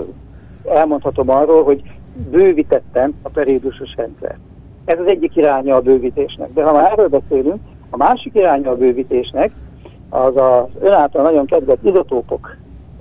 elmondhatom 0.69 1.31
arról, 1.31 1.65
hogy 1.65 1.83
bővítettem 2.31 3.15
a 3.23 3.29
periódusos 3.29 3.95
rendszer. 3.97 4.39
Ez 4.85 4.99
az 4.99 5.07
egyik 5.07 5.37
iránya 5.37 5.77
a 5.77 5.81
bővítésnek. 5.81 6.53
De 6.53 6.65
ha 6.65 6.73
már 6.73 6.91
erről 6.91 7.09
beszélünk, 7.09 7.61
a 7.91 7.97
másik 7.97 8.35
iránya 8.35 8.71
a 8.71 8.77
bővítésnek 8.77 9.51
az 10.09 10.37
az 10.37 10.65
ön 10.81 10.93
által 10.93 11.23
nagyon 11.23 11.47
kedvelt 11.47 11.79
izotópok 11.83 12.57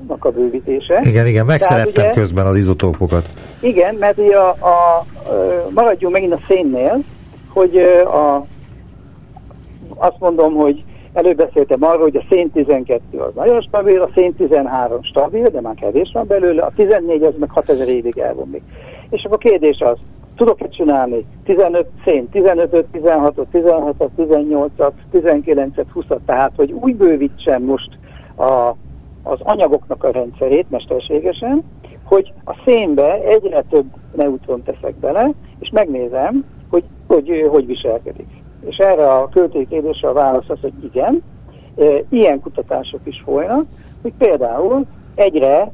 a 0.08 0.30
bővítése. 0.30 1.02
Igen, 1.04 1.28
igen, 1.28 1.46
megszerettem 1.46 2.04
ugye, 2.06 2.14
közben 2.14 2.46
az 2.46 2.56
izotópokat. 2.56 3.30
Igen, 3.60 3.96
mert 3.96 4.18
ugye 4.18 4.36
a, 4.38 4.56
a, 4.60 4.68
a, 4.68 5.06
maradjunk 5.74 6.14
megint 6.14 6.34
a 6.34 6.40
szénnél, 6.48 7.04
hogy 7.50 7.78
a, 8.06 8.46
azt 9.96 10.20
mondom, 10.20 10.54
hogy 10.54 10.84
előbb 11.14 11.38
beszéltem 11.38 11.84
arról, 11.84 12.02
hogy 12.02 12.16
a 12.16 12.26
szén 12.30 12.52
12 12.52 13.18
az 13.18 13.34
nagyon 13.36 13.62
stabil, 13.62 14.02
a 14.02 14.10
szén 14.14 14.36
13 14.36 15.04
stabil, 15.04 15.48
de 15.48 15.62
már 15.62 15.76
kevés 15.76 16.12
van 16.14 16.28
belőle, 16.28 16.62
a 16.62 16.72
14 16.76 17.24
az 17.24 17.34
meg 17.40 17.50
6000 17.52 17.88
évig 17.88 18.18
elvomlik. 18.18 18.64
És 19.10 19.24
akkor 19.24 19.38
a 19.38 19.50
kérdés 19.50 19.80
az, 19.80 19.98
tudok-e 20.36 20.68
csinálni 20.68 21.26
15 21.44 21.88
szén, 22.06 22.30
15 22.30 22.86
16 22.92 23.48
16 23.52 24.10
18 24.16 24.72
19 25.12 25.76
20 25.94 26.06
tehát 26.26 26.52
hogy 26.56 26.72
úgy 26.72 26.96
bővítsem 26.96 27.64
most 27.64 27.90
a 28.38 28.76
az 29.24 29.40
anyagoknak 29.44 30.04
a 30.04 30.12
rendszerét 30.12 30.70
mesterségesen, 30.70 31.64
hogy 32.04 32.34
a 32.46 32.56
szénbe 32.66 33.14
egyre 33.14 33.64
több 33.70 33.86
neutron 34.16 34.64
teszek 34.64 34.96
bele, 34.96 35.32
és 35.60 35.70
megnézem, 35.70 36.46
hogy 36.70 36.84
hogy, 37.08 37.48
hogy 37.52 37.66
viselkedik. 37.66 38.43
És 38.66 38.78
erre 38.78 39.12
a 39.12 39.30
költői 39.30 39.68
a 40.02 40.14
válasz 40.14 40.50
az, 40.50 40.58
hogy 40.62 40.74
igen, 40.84 41.24
ilyen 42.10 42.40
kutatások 42.40 43.00
is 43.04 43.22
folynak, 43.26 43.66
hogy 44.02 44.14
például 44.18 44.86
egyre, 45.16 45.72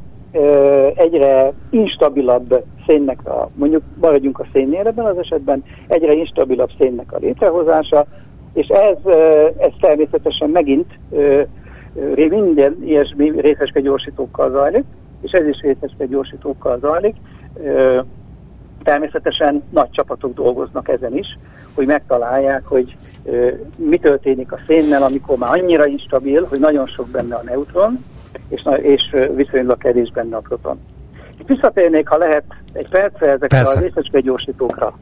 egyre 0.95 1.54
instabilabb 1.69 2.63
szénnek 2.88 3.28
a, 3.28 3.49
mondjuk 3.56 3.84
maradjunk 4.02 4.39
a 4.39 4.45
szénnél 4.54 4.88
ebben 4.88 5.06
az 5.06 5.17
esetben, 5.17 5.63
egyre 5.88 6.13
instabilabb 6.13 6.69
szénnek 6.80 7.13
a 7.13 7.17
létrehozása, 7.17 8.06
és 8.54 8.67
ez, 8.67 9.13
ez 9.58 9.71
természetesen 9.80 10.49
megint 10.49 10.99
minden 12.15 12.78
ilyesmi 12.86 13.41
részeske 13.41 13.80
gyorsítókkal 13.80 14.52
zajlik, 14.52 14.84
és 15.21 15.32
ez 15.32 15.47
is 15.47 15.60
részeske 15.62 16.06
gyorsítókkal 16.06 16.80
zajlik. 16.80 17.15
Természetesen 18.84 19.63
nagy 19.70 19.89
csapatok 19.89 20.34
dolgoznak 20.34 20.88
ezen 20.88 21.18
is, 21.18 21.38
hogy 21.74 21.86
megtalálják, 21.86 22.65
hogy 22.65 22.96
mi 23.76 23.98
történik 23.98 24.52
a 24.52 24.60
szénnel, 24.68 25.04
amikor 25.04 25.38
már 25.38 25.52
annyira 25.52 25.86
instabil, 25.86 26.46
hogy 26.50 26.60
nagyon 26.60 26.88
sok 26.88 27.08
benne 27.08 27.36
a 27.36 27.44
neutron, 27.44 28.06
és, 28.48 28.63
és 28.82 29.15
viszonylag 29.36 29.78
kevés 29.78 30.12
benne 30.12 30.36
a 30.36 30.39
proton. 30.39 30.80
Visszatérnék, 31.46 32.08
ha 32.08 32.18
lehet, 32.18 32.44
egy 32.74 32.89
percre 32.89 33.26
ezekre 33.26 33.48
Persze. 33.48 33.78
a 33.78 33.82
részecske 33.82 34.20
gyorsítókra. 34.20 34.98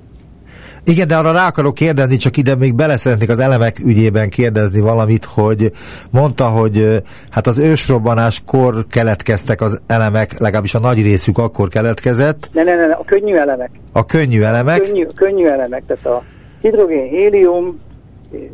Igen, 0.88 1.08
de 1.08 1.16
arra 1.16 1.32
rá 1.32 1.48
akarok 1.48 1.74
kérdezni, 1.74 2.16
csak 2.16 2.38
ide 2.38 2.56
még 2.56 2.76
bele 2.76 2.98
szeretnék 2.98 3.30
az 3.30 3.40
elemek 3.40 3.80
ügyében 3.86 4.30
kérdezni 4.30 4.80
valamit, 4.80 5.26
hogy 5.26 5.72
mondta, 6.10 6.46
hogy 6.46 7.04
hát 7.30 7.48
az 7.48 7.58
ősrobbanáskor 7.58 8.86
keletkeztek 8.90 9.62
az 9.62 9.82
elemek, 9.88 10.40
legalábbis 10.40 10.76
a 10.76 10.80
nagy 10.80 11.02
részük 11.02 11.38
akkor 11.38 11.68
keletkezett. 11.68 12.50
Ne, 12.54 12.64
ne, 12.64 12.76
ne, 12.76 12.94
a 12.94 13.04
könnyű 13.06 13.36
elemek. 13.36 13.70
A 13.92 14.06
könnyű 14.06 14.42
elemek? 14.42 14.80
A 14.80 14.84
könnyű, 14.84 15.06
könnyű 15.16 15.46
elemek, 15.46 15.84
tehát 15.88 16.06
a 16.06 16.24
hidrogén, 16.62 17.08
hélium, 17.10 17.80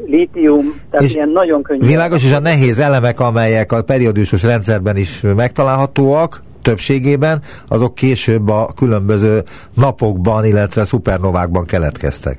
lítium, 0.06 0.82
tehát 0.92 1.06
és 1.06 1.16
ilyen 1.16 1.30
nagyon 1.30 1.64
könnyű. 1.64 1.86
Világos, 1.86 2.24
elemek. 2.24 2.32
és 2.32 2.34
a 2.34 2.40
nehéz 2.40 2.80
elemek, 2.80 3.20
amelyek 3.20 3.72
a 3.72 3.82
periódusos 3.82 4.44
rendszerben 4.44 4.98
is 4.98 5.22
megtalálhatóak, 5.36 6.44
többségében, 6.64 7.42
azok 7.68 7.96
később 7.96 8.50
a 8.50 8.70
különböző 8.76 9.44
napokban, 9.76 10.46
illetve 10.46 10.84
szupernovákban 10.84 11.66
keletkeztek. 11.66 12.38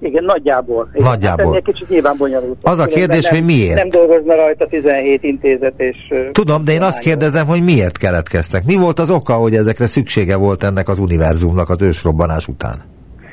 Igen, 0.00 0.24
nagyjából. 0.24 0.88
Igen, 0.94 1.08
nagyjából. 1.08 1.52
Hát 1.52 1.62
kicsit 1.62 1.88
nyilván 1.88 2.14
bonyolult. 2.18 2.56
Az 2.62 2.78
a 2.78 2.86
kérdés, 2.86 3.28
nem, 3.28 3.34
hogy 3.34 3.44
miért? 3.44 3.74
Nem 3.74 3.88
dolgozna 3.88 4.34
rajta 4.34 4.66
17 4.66 5.22
intézet 5.22 5.74
és... 5.76 5.96
Tudom, 6.32 6.64
de 6.64 6.72
én 6.72 6.82
azt 6.82 6.98
kérdezem, 6.98 7.46
hogy 7.46 7.64
miért 7.64 7.98
keletkeztek. 7.98 8.64
Mi 8.64 8.76
volt 8.76 8.98
az 8.98 9.10
oka, 9.10 9.32
hogy 9.32 9.54
ezekre 9.54 9.86
szüksége 9.86 10.36
volt 10.36 10.62
ennek 10.62 10.88
az 10.88 10.98
univerzumnak 10.98 11.70
az 11.70 11.82
ősrobbanás 11.82 12.48
után? 12.48 12.76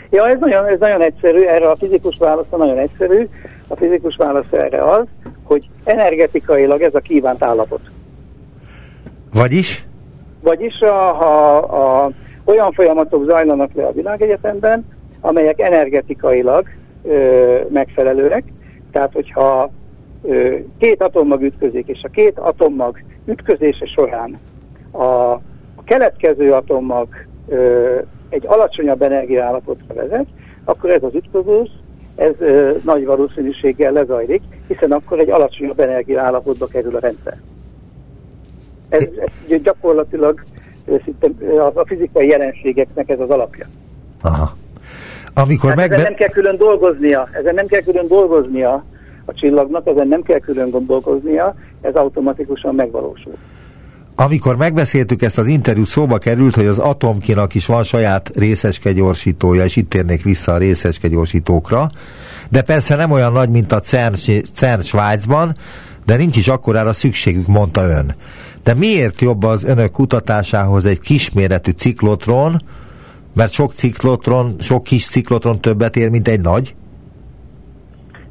Ja, 0.09 0.27
ez 0.27 0.37
nagyon, 0.39 0.65
ez 0.65 0.79
nagyon 0.79 1.01
egyszerű, 1.01 1.41
erre 1.43 1.69
a 1.69 1.75
fizikus 1.75 2.17
válasz 2.19 2.45
nagyon 2.57 2.77
egyszerű. 2.77 3.27
A 3.67 3.75
fizikus 3.75 4.15
válasz 4.15 4.51
erre 4.51 4.83
az, 4.83 5.05
hogy 5.43 5.67
energetikailag 5.83 6.81
ez 6.81 6.95
a 6.95 6.99
kívánt 6.99 7.43
állapot. 7.43 7.81
Vagyis? 9.33 9.84
Vagyis 10.45 10.81
a, 10.81 10.93
ha 10.93 11.57
a, 11.57 12.11
olyan 12.43 12.71
folyamatok 12.71 13.25
zajlanak 13.25 13.73
le 13.73 13.85
a 13.85 13.91
világegyetemben, 13.91 14.85
amelyek 15.21 15.59
energetikailag 15.59 16.67
ö, 17.03 17.57
megfelelőek. 17.69 18.43
Tehát, 18.91 19.13
hogyha 19.13 19.69
ö, 20.23 20.55
két 20.77 21.01
atommag 21.01 21.41
ütközik, 21.41 21.87
és 21.87 21.99
a 22.03 22.09
két 22.09 22.39
atommag 22.39 22.99
ütközése 23.25 23.85
során 23.85 24.39
a, 24.91 25.03
a 25.75 25.83
keletkező 25.83 26.51
atommag 26.51 27.07
ö, 27.47 27.97
egy 28.29 28.45
alacsonyabb 28.45 29.01
energiaállapotra 29.01 29.93
vezet, 29.93 30.25
akkor 30.63 30.89
ez 30.89 31.03
az 31.03 31.15
ütközés, 31.15 31.69
ez 32.15 32.41
ö, 32.41 32.71
nagy 32.83 33.05
valószínűséggel 33.05 33.91
lezajlik, 33.91 34.41
hiszen 34.67 34.91
akkor 34.91 35.19
egy 35.19 35.29
alacsonyabb 35.29 35.79
energiaállapotba 35.79 36.65
kerül 36.65 36.95
a 36.95 36.99
rendszer. 36.99 37.37
Ez, 38.89 39.09
ez 39.49 39.61
gyakorlatilag 39.61 40.43
a 41.73 41.85
fizikai 41.85 42.27
jelenségeknek 42.27 43.09
ez 43.09 43.19
az 43.19 43.29
alapja. 43.29 43.65
Aha. 44.21 44.55
Amikor 45.33 45.69
hát 45.69 45.77
megbe... 45.77 45.95
Ezen 45.95 46.07
nem 46.07 46.15
kell 46.15 46.29
külön 46.29 46.57
dolgoznia, 46.57 47.27
ezen 47.31 47.53
nem 47.53 47.65
kell 47.65 47.81
külön 47.81 48.07
dolgoznia 48.07 48.85
a 49.25 49.33
csillagnak, 49.33 49.87
ezen 49.87 50.07
nem 50.07 50.21
kell 50.21 50.39
külön 50.39 50.69
gondolkoznia, 50.69 51.55
ez 51.81 51.93
automatikusan 51.93 52.75
megvalósul. 52.75 53.33
Amikor 54.15 54.55
megbeszéltük 54.55 55.21
ezt 55.21 55.37
az 55.37 55.47
interjút, 55.47 55.87
szóba 55.87 56.17
került, 56.17 56.55
hogy 56.55 56.65
az 56.65 56.79
atomkinak 56.79 57.55
is 57.55 57.65
van 57.65 57.83
saját 57.83 58.31
részecske 58.35 58.91
gyorsítója, 58.91 59.63
és 59.63 59.75
itt 59.75 59.89
térnék 59.89 60.23
vissza 60.23 60.53
a 60.53 60.57
részecske 60.57 61.07
gyorsítókra, 61.07 61.89
de 62.49 62.61
persze 62.61 62.95
nem 62.95 63.11
olyan 63.11 63.31
nagy, 63.31 63.49
mint 63.49 63.71
a 63.71 63.79
CERN, 63.79 64.13
CERN 64.53 64.81
Svájcban, 64.81 65.55
de 66.05 66.15
nincs 66.15 66.37
is 66.37 66.47
akkorára 66.47 66.93
szükségük, 66.93 67.47
mondta 67.47 67.87
ön. 67.87 68.15
De 68.65 68.73
miért 68.73 69.21
jobb 69.21 69.43
az 69.43 69.63
önök 69.63 69.91
kutatásához 69.91 70.85
egy 70.85 70.99
kisméretű 70.99 71.71
ciklotron, 71.71 72.55
mert 73.33 73.51
sok 73.51 73.73
ciklotron, 73.73 74.55
sok 74.59 74.83
kis 74.83 75.07
ciklotron 75.07 75.59
többet 75.59 75.95
ér, 75.95 76.09
mint 76.09 76.27
egy 76.27 76.41
nagy? 76.41 76.75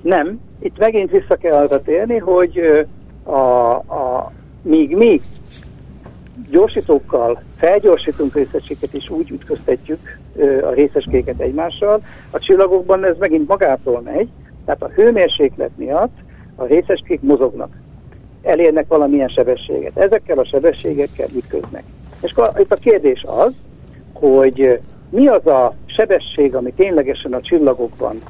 Nem. 0.02 0.40
Itt 0.58 0.78
megint 0.78 1.10
vissza 1.10 1.36
kell 1.36 1.54
arra 1.54 1.82
térni, 1.82 2.18
hogy 2.18 2.60
a, 3.22 3.38
a, 3.72 4.32
míg 4.62 4.96
mi 4.96 5.20
gyorsítókkal 6.50 7.42
felgyorsítunk 7.56 8.34
részecskéket 8.34 8.92
és 8.92 9.10
úgy 9.10 9.30
ütköztetjük 9.30 10.18
a 10.62 10.72
részecskéket 10.72 11.40
egymással, 11.40 12.02
a 12.30 12.38
csillagokban 12.38 13.04
ez 13.04 13.16
megint 13.18 13.48
magától 13.48 14.00
megy, 14.00 14.28
tehát 14.64 14.82
a 14.82 14.90
hőmérséklet 14.94 15.70
miatt 15.76 16.16
a 16.54 16.64
részecskék 16.64 17.20
mozognak 17.20 17.82
elérnek 18.44 18.88
valamilyen 18.88 19.28
sebességet. 19.28 19.96
Ezekkel 19.96 20.38
a 20.38 20.44
sebességekkel 20.44 21.28
ütköznek. 21.36 21.82
És 22.22 22.32
akkor 22.32 22.60
itt 22.60 22.72
a 22.72 22.76
kérdés 22.76 23.24
az, 23.26 23.52
hogy 24.12 24.80
mi 25.10 25.26
az 25.26 25.46
a 25.46 25.74
sebesség, 25.86 26.54
ami 26.54 26.72
ténylegesen 26.72 27.32
a 27.32 27.40
csillagokban 27.40 28.22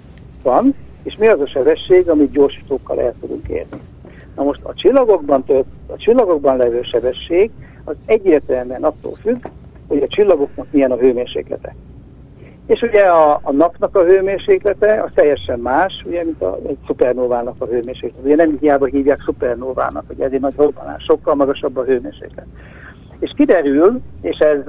van, 0.42 0.74
és 1.02 1.16
mi 1.16 1.26
az 1.26 1.40
a 1.40 1.46
sebesség, 1.46 2.08
amit 2.08 2.30
gyorsítókkal 2.30 3.00
el 3.00 3.14
tudunk 3.20 3.48
érni. 3.48 3.80
Na 4.36 4.42
most 4.42 4.64
a 4.64 4.74
csillagokban, 4.74 5.44
tört, 5.44 5.66
a 5.86 5.96
csillagokban 5.96 6.56
levő 6.56 6.82
sebesség 6.82 7.50
az 7.84 7.94
egyértelműen 8.06 8.84
attól 8.84 9.14
függ, 9.14 9.38
hogy 9.88 10.02
a 10.02 10.08
csillagoknak 10.08 10.66
milyen 10.70 10.90
a 10.90 10.96
hőmérséklete. 10.96 11.74
És 12.66 12.82
ugye 12.82 13.00
a, 13.00 13.40
a 13.42 13.52
napnak 13.52 13.96
a 13.96 14.04
hőmérséklete 14.04 15.02
az 15.02 15.10
teljesen 15.14 15.58
más, 15.58 16.02
ugye, 16.06 16.24
mint 16.24 16.42
a, 16.42 16.58
egy 16.66 16.76
szupernóvának 16.86 17.54
a 17.58 17.64
hőmérséklete. 17.64 18.24
Ugye 18.24 18.34
nem 18.34 18.56
hiába 18.60 18.86
hívják 18.86 19.22
szupernóvának, 19.24 20.04
hogy 20.06 20.20
ez 20.20 20.32
egy 20.32 20.40
nagy 20.40 20.54
robbanás, 20.56 21.02
sokkal 21.02 21.34
magasabb 21.34 21.76
a 21.76 21.84
hőmérséklet. 21.84 22.46
És 23.18 23.32
kiderül, 23.36 24.00
és 24.22 24.38
ez, 24.38 24.66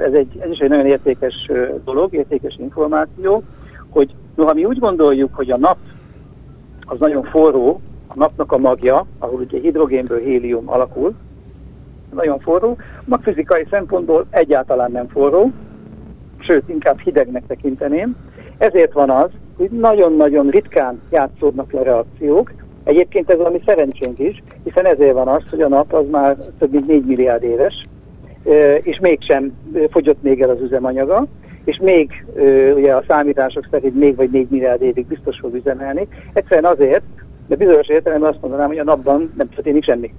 ez, 0.00 0.12
egy, 0.12 0.38
ez 0.40 0.50
is 0.50 0.58
egy 0.58 0.68
nagyon 0.68 0.86
értékes 0.86 1.46
dolog, 1.84 2.14
értékes 2.14 2.56
információ, 2.58 3.42
hogy 3.90 4.14
noha 4.34 4.54
mi 4.54 4.64
úgy 4.64 4.78
gondoljuk, 4.78 5.34
hogy 5.34 5.50
a 5.50 5.56
nap 5.56 5.76
az 6.86 6.98
nagyon 6.98 7.22
forró, 7.22 7.80
a 8.06 8.14
napnak 8.14 8.52
a 8.52 8.58
magja, 8.58 9.06
ahol 9.18 9.40
ugye 9.40 9.60
hidrogénből 9.60 10.18
hélium 10.18 10.70
alakul, 10.70 11.14
nagyon 12.14 12.38
forró, 12.38 12.76
magfizikai 13.04 13.66
szempontból 13.70 14.26
egyáltalán 14.30 14.90
nem 14.90 15.08
forró, 15.08 15.52
sőt, 16.48 16.68
inkább 16.68 16.98
hidegnek 17.00 17.42
tekinteném. 17.46 18.16
Ezért 18.58 18.92
van 18.92 19.10
az, 19.10 19.30
hogy 19.56 19.70
nagyon-nagyon 19.70 20.48
ritkán 20.48 21.00
játszódnak 21.10 21.72
le 21.72 21.82
reakciók. 21.82 22.52
Egyébként 22.84 23.30
ez 23.30 23.36
valami 23.36 23.62
szerencsénk 23.66 24.18
is, 24.18 24.42
hiszen 24.64 24.86
ezért 24.86 25.12
van 25.12 25.28
az, 25.28 25.42
hogy 25.50 25.60
a 25.60 25.68
nap 25.68 25.92
az 25.92 26.08
már 26.10 26.36
több 26.58 26.72
mint 26.72 26.86
4 26.86 27.04
milliárd 27.04 27.42
éves, 27.42 27.84
és 28.82 28.98
mégsem 29.00 29.52
fogyott 29.90 30.22
még 30.22 30.40
el 30.40 30.50
az 30.50 30.60
üzemanyaga, 30.60 31.26
és 31.64 31.78
még 31.82 32.26
ugye 32.74 32.94
a 32.94 33.04
számítások 33.08 33.68
szerint 33.70 33.94
még 33.94 34.16
vagy 34.16 34.30
4 34.30 34.46
milliárd 34.50 34.82
évig 34.82 35.06
biztos 35.06 35.38
fog 35.38 35.54
üzemelni. 35.54 36.08
Egyszerűen 36.32 36.72
azért, 36.72 37.02
de 37.46 37.56
bizonyos 37.56 37.88
értelemben 37.88 38.30
azt 38.30 38.40
mondanám, 38.40 38.68
hogy 38.68 38.78
a 38.78 38.84
napban 38.84 39.32
nem 39.36 39.48
történik 39.48 39.84
semmi. 39.84 40.14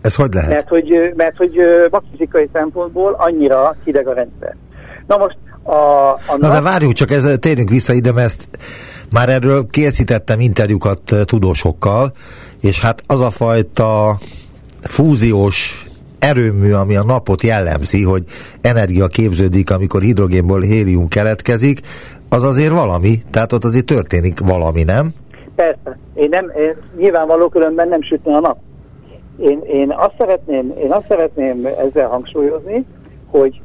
Ez 0.00 0.14
hogy 0.14 0.34
lehet? 0.34 0.50
Mert 0.50 0.68
hogy, 0.68 1.12
mert 1.16 1.36
hogy 1.36 1.60
magfizikai 1.90 2.48
szempontból 2.52 3.14
annyira 3.18 3.76
hideg 3.84 4.06
a 4.06 4.12
rendszer. 4.12 4.56
Na 5.06 5.16
most 5.16 5.36
a, 5.62 6.10
a 6.12 6.36
Na 6.38 6.50
de 6.50 6.60
várjuk 6.60 6.92
csak, 6.92 7.10
ez, 7.10 7.28
térjünk 7.40 7.70
vissza 7.70 7.92
ide, 7.92 8.12
mert 8.12 8.26
ezt 8.26 8.48
már 9.10 9.28
erről 9.28 9.66
készítettem 9.70 10.40
interjúkat 10.40 11.00
tudósokkal, 11.24 12.12
és 12.60 12.80
hát 12.80 13.02
az 13.06 13.20
a 13.20 13.30
fajta 13.30 14.16
fúziós 14.80 15.86
erőmű, 16.18 16.72
ami 16.72 16.96
a 16.96 17.04
napot 17.04 17.42
jellemzi, 17.42 18.02
hogy 18.02 18.24
energia 18.60 19.06
képződik, 19.06 19.70
amikor 19.70 20.00
hidrogénból 20.00 20.60
hélium 20.60 21.08
keletkezik, 21.08 21.80
az 22.28 22.42
azért 22.42 22.72
valami, 22.72 23.22
tehát 23.30 23.52
ott 23.52 23.64
azért 23.64 23.84
történik 23.84 24.40
valami, 24.40 24.82
nem? 24.82 25.10
Persze. 25.54 25.98
Én 26.14 26.28
nem, 26.28 26.52
én 26.56 26.74
nyilvánvaló 26.96 27.48
különben 27.48 27.88
nem 27.88 28.02
sütne 28.02 28.36
a 28.36 28.40
nap. 28.40 28.58
Én, 29.38 29.60
én, 29.66 29.92
azt 29.96 30.14
szeretném, 30.18 30.74
én 30.78 30.92
azt 30.92 31.06
szeretném 31.08 31.66
ezzel 31.78 32.08
hangsúlyozni, 32.08 32.86
hogy 33.26 33.60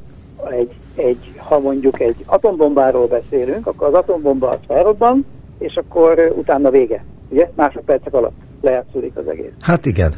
egy, 0.49 0.71
egy, 0.95 1.33
ha 1.37 1.59
mondjuk 1.59 1.99
egy 1.99 2.15
atombombáról 2.25 3.07
beszélünk, 3.07 3.67
akkor 3.67 3.87
az 3.87 3.93
atombomba 3.93 4.49
az 4.49 4.59
felrobban, 4.67 5.25
és 5.59 5.75
akkor 5.75 6.33
utána 6.37 6.69
vége. 6.69 7.05
Ugye? 7.29 7.49
Másodpercek 7.55 8.13
alatt 8.13 8.35
lejátszódik 8.61 9.17
az 9.17 9.27
egész. 9.27 9.51
Hát 9.61 9.85
igen. 9.85 10.13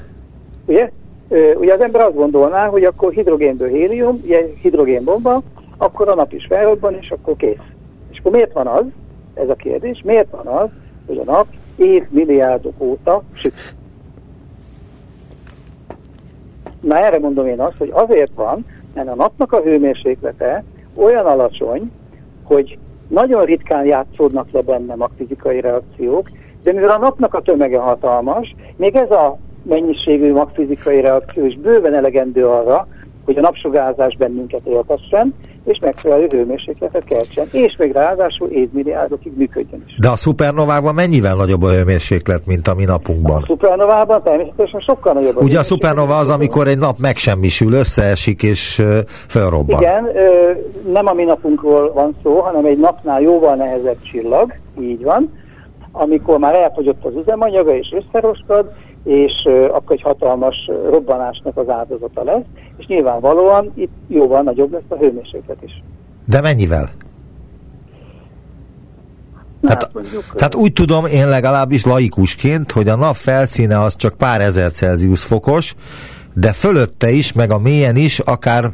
Ugye? 0.66 0.90
Ugye 1.56 1.74
az 1.74 1.82
ember 1.82 2.02
azt 2.02 2.16
gondolná, 2.16 2.68
hogy 2.68 2.84
akkor 2.84 3.14
hidrogénből 3.14 3.68
hélium, 3.68 4.20
ugye 4.24 4.42
hidrogénbomba, 4.62 5.42
akkor 5.78 6.10
a 6.10 6.16
nap 6.16 6.34
is 6.34 6.46
felrobban, 6.46 6.98
és 7.00 7.12
akkor 7.12 7.36
kész. 7.36 7.58
És 8.12 8.20
akkor 8.20 8.32
miért 8.32 8.54
van 8.54 8.68
az, 8.68 8.84
ez 9.34 9.50
a 9.50 9.56
kérdés, 9.56 10.02
miért 10.06 10.30
van 10.30 10.48
az, 10.48 10.70
hogy 11.08 11.18
a 11.18 11.24
nap 11.24 11.48
évmilliárdok 11.76 12.74
óta 12.78 13.24
süt? 13.34 13.76
Na 16.80 16.98
erre 16.98 17.20
mondom 17.20 17.48
én 17.48 17.60
azt, 17.60 17.78
hogy 17.78 17.90
azért 17.94 18.36
van, 18.36 18.66
mert 18.94 19.08
a 19.08 19.16
napnak 19.16 19.52
a 19.52 19.62
hőmérséklete 19.62 20.64
olyan 20.96 21.26
alacsony, 21.26 21.92
hogy 22.44 22.78
nagyon 23.08 23.46
ritkán 23.46 23.86
játszódnak 23.86 24.52
le 24.52 24.62
benne 24.62 24.96
magfizikai 24.96 25.62
reakciók, 25.62 26.30
de 26.64 26.72
mivel 26.72 26.90
a 26.90 26.98
napnak 26.98 27.34
a 27.34 27.42
tömege 27.42 27.80
hatalmas, 27.80 28.56
még 28.76 28.96
ez 28.96 29.12
a 29.12 29.38
mennyiségű 29.64 30.32
magfizikai 30.32 31.02
reakció 31.02 31.46
is 31.46 31.58
bőven 31.58 31.94
elegendő 31.94 32.48
arra, 32.48 32.88
hogy 33.26 33.38
a 33.38 33.42
napsugárzás 33.42 34.16
bennünket 34.18 34.66
éltessen, 34.66 35.34
és 35.64 35.80
megfelelő 35.80 36.28
hőmérsékletet 36.30 37.04
keltsen, 37.04 37.48
és 37.52 37.76
még 37.78 37.92
ráadásul 37.92 38.50
évmilliárdokig 38.50 39.32
működjön 39.36 39.84
is. 39.88 39.96
De 40.00 40.10
a 40.10 40.16
szupernovákban 40.16 40.96
mennyivel 40.96 41.36
nagyobb 41.36 41.64
a 41.64 41.72
hőmérséklet, 41.72 42.46
mint 42.46 42.68
a 42.68 42.74
mi 42.74 42.84
napunkban? 42.84 43.42
A 43.42 43.46
szupernovában 43.46 44.24
természetesen 44.24 44.80
sokkal 44.80 45.14
nagyobb. 45.14 45.42
Ugye 45.42 45.60
a 45.60 45.64
szupernova 45.64 46.18
az, 46.18 46.30
amikor 46.30 46.68
egy 46.68 46.78
nap 46.78 47.00
megsemmisül, 47.00 47.74
összeesik 47.74 48.44
és 48.44 48.82
felrobban. 49.06 49.82
Igen, 49.82 50.08
nem 50.94 51.08
a 51.08 51.14
mi 51.14 51.24
napunkról 51.24 51.94
van 51.94 52.16
szó, 52.24 52.40
hanem 52.40 52.66
egy 52.66 52.80
napnál 52.80 53.22
jóval 53.22 53.56
nehezebb 53.56 54.02
csillag, 54.02 54.54
így 54.82 55.04
van, 55.04 55.32
amikor 55.96 56.38
már 56.38 56.56
elfogyott 56.56 57.06
az 57.06 57.14
üzemanyaga 57.16 57.76
és 57.76 57.94
összeroskad, 58.06 58.72
és 59.04 59.34
akkor 59.72 59.96
egy 59.96 60.02
hatalmas 60.02 60.70
robbanásnak 60.90 61.58
az 61.58 61.70
áldozata 61.70 62.24
lesz, 62.24 62.44
és 62.78 62.86
nyilvánvalóan 62.86 63.72
itt 63.76 63.92
jóval 64.08 64.42
nagyobb 64.42 64.72
lesz 64.72 64.82
a 64.88 64.96
hőmérséklet 64.96 65.58
is. 65.62 65.84
De 66.28 66.42
mennyivel? 66.42 66.90
Tehát, 69.62 69.84
hát 69.84 69.94
mondjuk, 69.94 70.24
tehát 70.36 70.56
úgy 70.56 70.74
tudom 70.74 71.06
én 71.06 71.30
legalábbis 71.30 71.86
laikusként, 71.86 72.72
hogy 72.72 72.88
a 72.88 72.96
nap 72.96 73.16
felszíne 73.16 73.80
az 73.80 73.96
csak 73.96 74.18
pár 74.18 74.42
ezer 74.42 74.72
Celsius 74.72 75.24
fokos, 75.24 75.76
de 76.34 76.54
fölötte 76.54 77.10
is, 77.10 77.34
meg 77.34 77.52
a 77.52 77.58
mélyen 77.58 77.96
is, 77.96 78.20
akár 78.20 78.70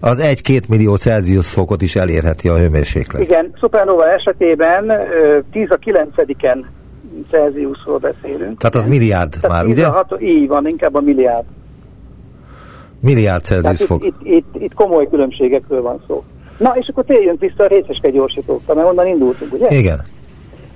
az 0.00 0.20
1-2 0.22 0.68
millió 0.68 0.96
Celsius 0.96 1.48
fokot 1.48 1.82
is 1.82 1.96
elérheti 1.96 2.48
a 2.48 2.56
hőmérséklet. 2.56 3.22
Igen, 3.22 3.52
supernova 3.58 4.12
esetében 4.12 4.92
10 5.52 5.70
a 5.70 5.78
9-en 5.78 6.64
Celsiusról 7.30 7.98
beszélünk. 7.98 8.58
Tehát 8.58 8.74
az 8.74 8.86
milliárd 8.86 9.30
Tehát 9.30 9.48
már, 9.48 9.66
ugye? 9.66 9.86
Hat, 9.86 10.20
így 10.20 10.48
van, 10.48 10.66
inkább 10.66 10.94
a 10.94 11.00
milliárd. 11.00 11.44
Milliárd 13.00 13.44
Celsius 13.44 13.84
fok. 13.84 14.04
Itt, 14.04 14.14
itt, 14.22 14.34
itt, 14.34 14.62
itt 14.62 14.74
komoly 14.74 15.08
különbségekről 15.08 15.82
van 15.82 16.02
szó. 16.06 16.24
Na, 16.58 16.72
és 16.76 16.88
akkor 16.88 17.04
térjünk 17.04 17.40
vissza 17.40 17.64
a 17.64 17.66
részeske 17.66 18.10
gyorsítókra, 18.10 18.74
mert 18.74 18.88
onnan 18.88 19.06
indultunk, 19.06 19.52
ugye? 19.52 19.66
Igen. 19.68 20.04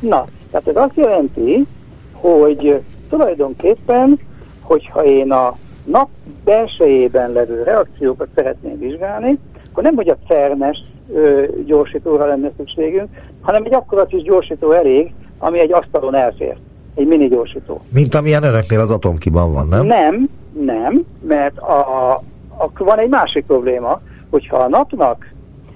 Na, 0.00 0.26
tehát 0.50 0.68
ez 0.68 0.76
azt 0.76 0.96
jelenti, 0.96 1.66
hogy 2.12 2.80
tulajdonképpen, 3.08 4.18
hogyha 4.60 5.04
én 5.04 5.32
a 5.32 5.56
nap 5.84 6.08
belsejében 6.48 7.32
levő 7.32 7.62
reakciókat 7.62 8.28
szeretném 8.34 8.78
vizsgálni, 8.78 9.38
akkor 9.70 9.82
nem, 9.82 9.94
hogy 9.94 10.08
a 10.08 10.16
cernes 10.28 10.82
gyorsítóra 11.66 12.26
lenne 12.26 12.50
szükségünk, 12.56 13.08
hanem 13.40 13.64
egy 13.64 13.74
akkora 13.74 14.06
kis 14.06 14.22
gyorsító 14.22 14.72
elég, 14.72 15.12
ami 15.38 15.58
egy 15.58 15.72
asztalon 15.72 16.14
elfér. 16.14 16.56
Egy 16.94 17.06
mini 17.06 17.28
gyorsító. 17.28 17.80
Mint 17.92 18.14
amilyen 18.14 18.42
önöknél 18.42 18.80
az 18.80 18.90
atomkiban 18.90 19.52
van, 19.52 19.68
nem? 19.68 19.86
Nem, 19.86 20.28
nem, 20.60 21.04
mert 21.20 21.58
a, 21.58 22.10
a, 22.58 22.70
van 22.78 22.98
egy 22.98 23.08
másik 23.08 23.46
probléma, 23.46 24.00
hogyha 24.30 24.56
a 24.56 24.68
napnak 24.68 25.32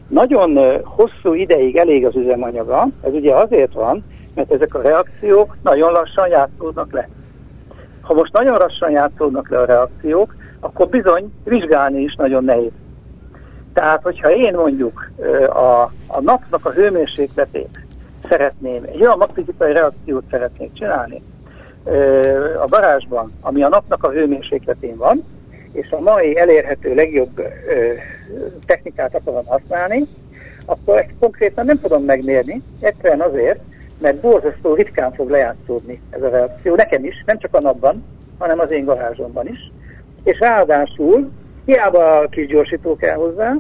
nagyon 0.09 0.59
hosszú 0.85 1.35
ideig 1.35 1.77
elég 1.77 2.07
az 2.07 2.17
üzemanyaga, 2.17 2.89
ez 3.03 3.13
ugye 3.13 3.35
azért 3.35 3.73
van, 3.73 4.05
mert 4.35 4.53
ezek 4.53 4.75
a 4.75 4.83
reakciók 4.83 5.57
nagyon 5.63 5.93
lassan 5.93 6.29
játszódnak 6.29 6.93
le. 6.93 7.09
Ha 8.01 8.15
most 8.15 8.33
nagyon 8.33 8.59
lassan 8.59 8.91
játszódnak 8.91 9.51
le 9.51 9.59
a 9.59 9.65
reakciók, 9.65 10.35
akkor 10.65 10.89
bizony 10.89 11.33
vizsgálni 11.45 12.01
is 12.01 12.15
nagyon 12.15 12.45
nehéz. 12.45 12.71
Tehát, 13.73 14.03
hogyha 14.03 14.35
én 14.35 14.55
mondjuk 14.55 15.11
a, 15.49 15.83
a 16.07 16.21
napnak 16.21 16.65
a 16.65 16.71
hőmérsékletét 16.71 17.81
szeretném, 18.29 18.83
egy 18.93 19.01
olyan 19.01 19.19
magfizikai 19.19 19.73
reakciót 19.73 20.25
szeretnék 20.31 20.73
csinálni 20.73 21.23
a 22.63 22.67
garázsban, 22.69 23.33
ami 23.41 23.63
a 23.63 23.69
napnak 23.69 24.05
a 24.05 24.11
hőmérsékletén 24.11 24.97
van, 24.97 25.25
és 25.73 25.91
a 25.91 26.01
mai 26.01 26.39
elérhető 26.39 26.95
legjobb 26.95 27.43
technikát 28.67 29.15
akarom 29.15 29.47
használni, 29.47 30.07
akkor 30.65 30.99
ezt 30.99 31.15
konkrétan 31.19 31.65
nem 31.65 31.81
tudom 31.81 32.05
megmérni, 32.05 32.63
egyszerűen 32.81 33.21
azért, 33.21 33.61
mert 33.99 34.21
borzasztó 34.21 34.75
ritkán 34.75 35.13
fog 35.13 35.31
lejátszódni 35.31 36.01
ez 36.11 36.23
a 36.23 36.29
reakció, 36.29 36.75
nekem 36.75 37.05
is, 37.05 37.23
nem 37.27 37.39
csak 37.39 37.55
a 37.55 37.61
napban, 37.61 38.05
hanem 38.39 38.59
az 38.59 38.71
én 38.71 38.85
garázsomban 38.85 39.49
is. 39.49 39.73
És 40.25 40.39
ráadásul, 40.39 41.31
hiába 41.65 42.27
kis 42.31 42.47
gyorsító 42.47 42.97
kell 42.97 43.17
hozzá, 43.17 43.57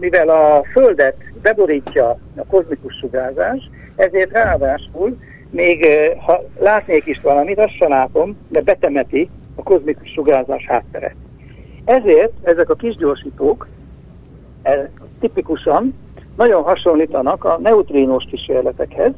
mivel 0.00 0.28
a 0.28 0.62
Földet 0.72 1.16
beborítja 1.42 2.18
a 2.36 2.46
kozmikus 2.46 2.96
sugárzás, 2.96 3.70
ezért 3.96 4.30
ráadásul 4.30 5.16
még 5.50 5.86
ha 6.24 6.44
látnék 6.60 7.06
is 7.06 7.20
valamit, 7.20 7.58
azt 7.58 7.76
sem 7.76 7.88
látom, 7.88 8.36
de 8.48 8.60
betemeti 8.60 9.30
a 9.54 9.62
kozmikus 9.62 10.12
sugárzás 10.12 10.64
háttere. 10.68 11.14
Ezért 11.84 12.32
ezek 12.42 12.70
a 12.70 12.74
kis 12.74 12.94
gyorsítók 12.94 13.68
e, 14.62 14.90
tipikusan 15.20 15.94
nagyon 16.36 16.62
hasonlítanak 16.62 17.44
a 17.44 17.58
neutrínós 17.62 18.24
kísérletekhez, 18.30 19.12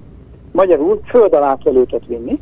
magyarul 0.52 1.00
föld 1.04 1.32
alá 1.32 1.58
kell 1.64 1.76
őket 1.76 2.06
vinni, 2.06 2.38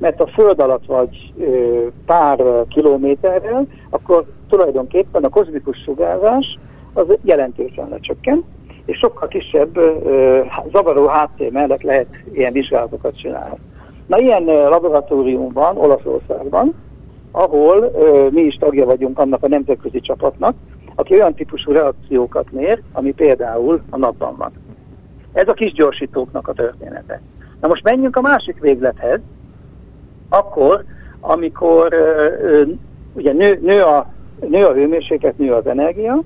mert 0.00 0.20
a 0.20 0.26
föld 0.26 0.60
alatt 0.60 0.86
vagy 0.86 1.32
ö, 1.38 1.86
pár 2.06 2.44
kilométerrel, 2.68 3.66
akkor 3.90 4.24
tulajdonképpen 4.48 5.24
a 5.24 5.28
kozmikus 5.28 5.78
sugárzás 5.82 6.58
az 6.92 7.06
jelentősen 7.22 7.88
lecsökken, 7.88 8.44
és 8.84 8.96
sokkal 8.96 9.28
kisebb 9.28 9.76
ö, 9.76 10.40
zavaró 10.72 11.06
háttér 11.06 11.52
mellett 11.52 11.82
lehet 11.82 12.06
ilyen 12.32 12.52
vizsgálatokat 12.52 13.16
csinálni. 13.16 13.56
Na 14.06 14.18
ilyen 14.18 14.44
laboratórium 14.44 15.52
van 15.52 15.76
Olaszországban, 15.76 16.74
ahol 17.30 17.90
ö, 17.94 18.28
mi 18.30 18.40
is 18.40 18.54
tagja 18.54 18.84
vagyunk 18.84 19.18
annak 19.18 19.42
a 19.42 19.48
nemzetközi 19.48 20.00
csapatnak, 20.00 20.54
aki 20.94 21.14
olyan 21.14 21.34
típusú 21.34 21.72
reakciókat 21.72 22.52
mér, 22.52 22.82
ami 22.92 23.12
például 23.12 23.80
a 23.90 23.96
napban 23.96 24.36
van. 24.36 24.52
Ez 25.32 25.48
a 25.48 25.52
kis 25.52 25.72
gyorsítóknak 25.72 26.48
a 26.48 26.52
története. 26.52 27.20
Na 27.60 27.68
most 27.68 27.84
menjünk 27.84 28.16
a 28.16 28.20
másik 28.20 28.60
véglethez, 28.60 29.20
akkor, 30.30 30.84
amikor 31.20 31.94
ugye 33.12 33.32
nő, 33.32 33.58
nő, 33.62 33.80
a, 33.80 34.06
nő 34.48 34.64
a 34.64 34.72
hőmérséklet, 34.72 35.38
nő 35.38 35.52
az 35.52 35.66
energia, 35.66 36.20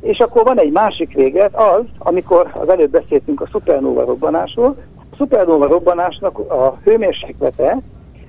És 0.00 0.20
akkor 0.20 0.44
van 0.44 0.58
egy 0.58 0.72
másik 0.72 1.14
véglet, 1.14 1.54
az, 1.54 1.82
amikor 1.98 2.50
az 2.52 2.68
előbb 2.68 2.90
beszéltünk 2.90 3.40
a 3.40 3.48
szupernóva 3.50 4.04
robbanásról, 4.04 4.76
a 4.96 5.16
szupernóva 5.16 5.66
robbanásnak 5.66 6.38
a 6.38 6.78
hőmérséklete 6.84 7.78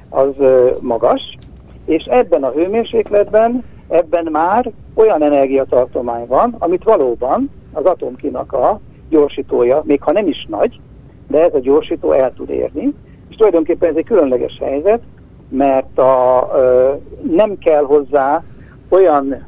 az 0.09 0.33
magas, 0.79 1.37
és 1.85 2.03
ebben 2.03 2.43
a 2.43 2.51
hőmérsékletben, 2.51 3.63
ebben 3.87 4.27
már 4.31 4.71
olyan 4.93 5.23
energiatartomány 5.23 6.25
van, 6.27 6.55
amit 6.59 6.83
valóban 6.83 7.49
az 7.73 7.85
atomkinak 7.85 8.53
a 8.53 8.79
gyorsítója, 9.09 9.81
még 9.85 10.01
ha 10.01 10.11
nem 10.11 10.27
is 10.27 10.45
nagy, 10.49 10.79
de 11.27 11.43
ez 11.43 11.53
a 11.53 11.59
gyorsító 11.59 12.11
el 12.11 12.33
tud 12.33 12.49
érni, 12.49 12.93
és 13.33 13.39
tulajdonképpen 13.39 13.89
ez 13.89 13.95
egy 13.95 14.05
különleges 14.05 14.57
helyzet, 14.59 15.01
mert 15.49 15.97
a, 15.99 16.49
ö, 16.55 16.91
nem 17.35 17.57
kell 17.57 17.83
hozzá 17.83 18.43
olyan 18.89 19.45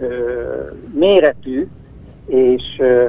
ö, 0.00 0.06
méretű 0.94 1.68
és 2.26 2.62
ö, 2.78 3.08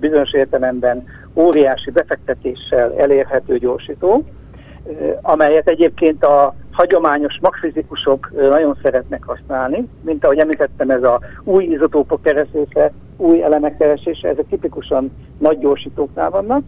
bizonyos 0.00 0.32
értelemben 0.32 1.06
óriási 1.34 1.90
befektetéssel 1.90 2.94
elérhető 2.96 3.58
gyorsító, 3.58 4.24
ö, 4.86 5.10
amelyet 5.22 5.68
egyébként 5.68 6.24
a 6.24 6.54
hagyományos 6.70 7.38
magfizikusok 7.40 8.30
nagyon 8.34 8.76
szeretnek 8.82 9.24
használni, 9.24 9.88
mint 10.02 10.24
ahogy 10.24 10.38
említettem, 10.38 10.90
ez 10.90 11.02
a 11.02 11.20
új 11.44 11.64
izotópok 11.64 12.22
keresése, 12.22 12.92
új 13.16 13.42
elemek 13.42 13.76
keresése, 13.76 14.28
ezek 14.28 14.46
tipikusan 14.48 15.10
nagy 15.38 15.58
gyorsítóknál 15.58 16.30
vannak, 16.30 16.62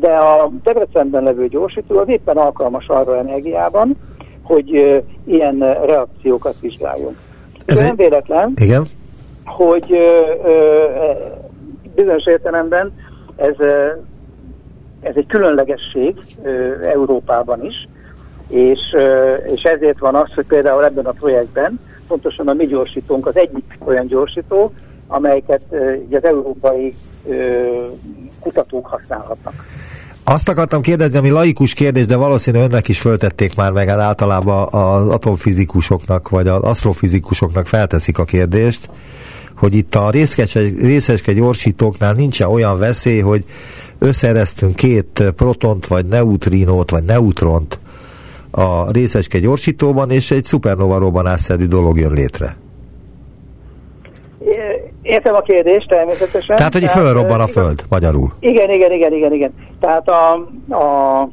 de 0.00 0.16
a 0.16 0.50
Debrecenben 0.62 1.22
levő 1.22 1.48
gyorsító 1.48 1.98
az 1.98 2.08
éppen 2.08 2.36
alkalmas 2.36 2.86
arra 2.86 3.18
energiában, 3.18 3.96
hogy 4.42 5.02
ilyen 5.24 5.58
reakciókat 5.86 6.60
vizsgáljunk. 6.60 7.16
Ez 7.66 7.78
nem 7.78 7.96
véletlen, 7.96 8.52
Igen? 8.56 8.86
hogy 9.44 9.90
uh, 9.90 10.38
bizonyos 11.94 12.26
értelemben 12.26 12.92
ez, 13.36 13.54
ez 15.00 15.14
egy 15.16 15.26
különlegesség 15.26 16.14
Európában 16.82 17.64
is, 17.64 17.88
és, 18.48 18.80
és 19.54 19.62
ezért 19.62 19.98
van 19.98 20.14
az, 20.14 20.32
hogy 20.34 20.46
például 20.46 20.84
ebben 20.84 21.06
a 21.06 21.10
projektben 21.10 21.80
pontosan 22.08 22.48
a 22.48 22.52
mi 22.52 22.66
gyorsítónk 22.66 23.26
az 23.26 23.36
egyik 23.36 23.78
olyan 23.84 24.06
gyorsító, 24.06 24.72
amelyeket 25.06 25.62
az 26.10 26.24
európai 26.24 26.94
kutatók 28.40 28.86
használhatnak. 28.86 29.54
Azt 30.30 30.48
akartam 30.48 30.80
kérdezni, 30.80 31.18
ami 31.18 31.28
laikus 31.28 31.74
kérdés, 31.74 32.06
de 32.06 32.16
valószínű 32.16 32.58
önnek 32.58 32.88
is 32.88 33.00
föltették 33.00 33.54
már 33.54 33.72
meg, 33.72 33.88
hát 33.88 33.98
általában 33.98 34.68
az 34.70 35.06
atomfizikusoknak, 35.06 36.28
vagy 36.28 36.48
az 36.48 36.62
asztrofizikusoknak 36.62 37.66
felteszik 37.66 38.18
a 38.18 38.24
kérdést, 38.24 38.90
hogy 39.56 39.74
itt 39.74 39.94
a 39.94 40.10
részeske, 40.10 41.32
gyorsítóknál 41.32 42.12
nincsen 42.12 42.48
olyan 42.48 42.78
veszély, 42.78 43.20
hogy 43.20 43.44
összereztünk 43.98 44.74
két 44.74 45.32
protont, 45.36 45.86
vagy 45.86 46.06
neutrinót, 46.06 46.90
vagy 46.90 47.04
neutront 47.04 47.80
a 48.50 48.90
részeske 48.90 49.38
gyorsítóban, 49.38 50.10
és 50.10 50.30
egy 50.30 50.44
szupernova 50.44 50.98
robbanásszerű 50.98 51.66
dolog 51.66 51.98
jön 51.98 52.12
létre. 52.12 52.56
Értem 55.02 55.34
a 55.34 55.40
kérdést 55.40 55.88
természetesen. 55.88 56.56
Tehát, 56.56 56.72
hogy 56.72 56.84
fölrobban 56.84 57.40
a 57.40 57.46
föld, 57.46 57.84
magyarul. 57.88 58.28
Igen, 58.40 58.70
igen, 58.70 58.92
igen, 58.92 59.12
igen, 59.12 59.32
igen. 59.32 59.54
Tehát 59.80 60.08
a, 60.08 60.32
a, 60.74 61.28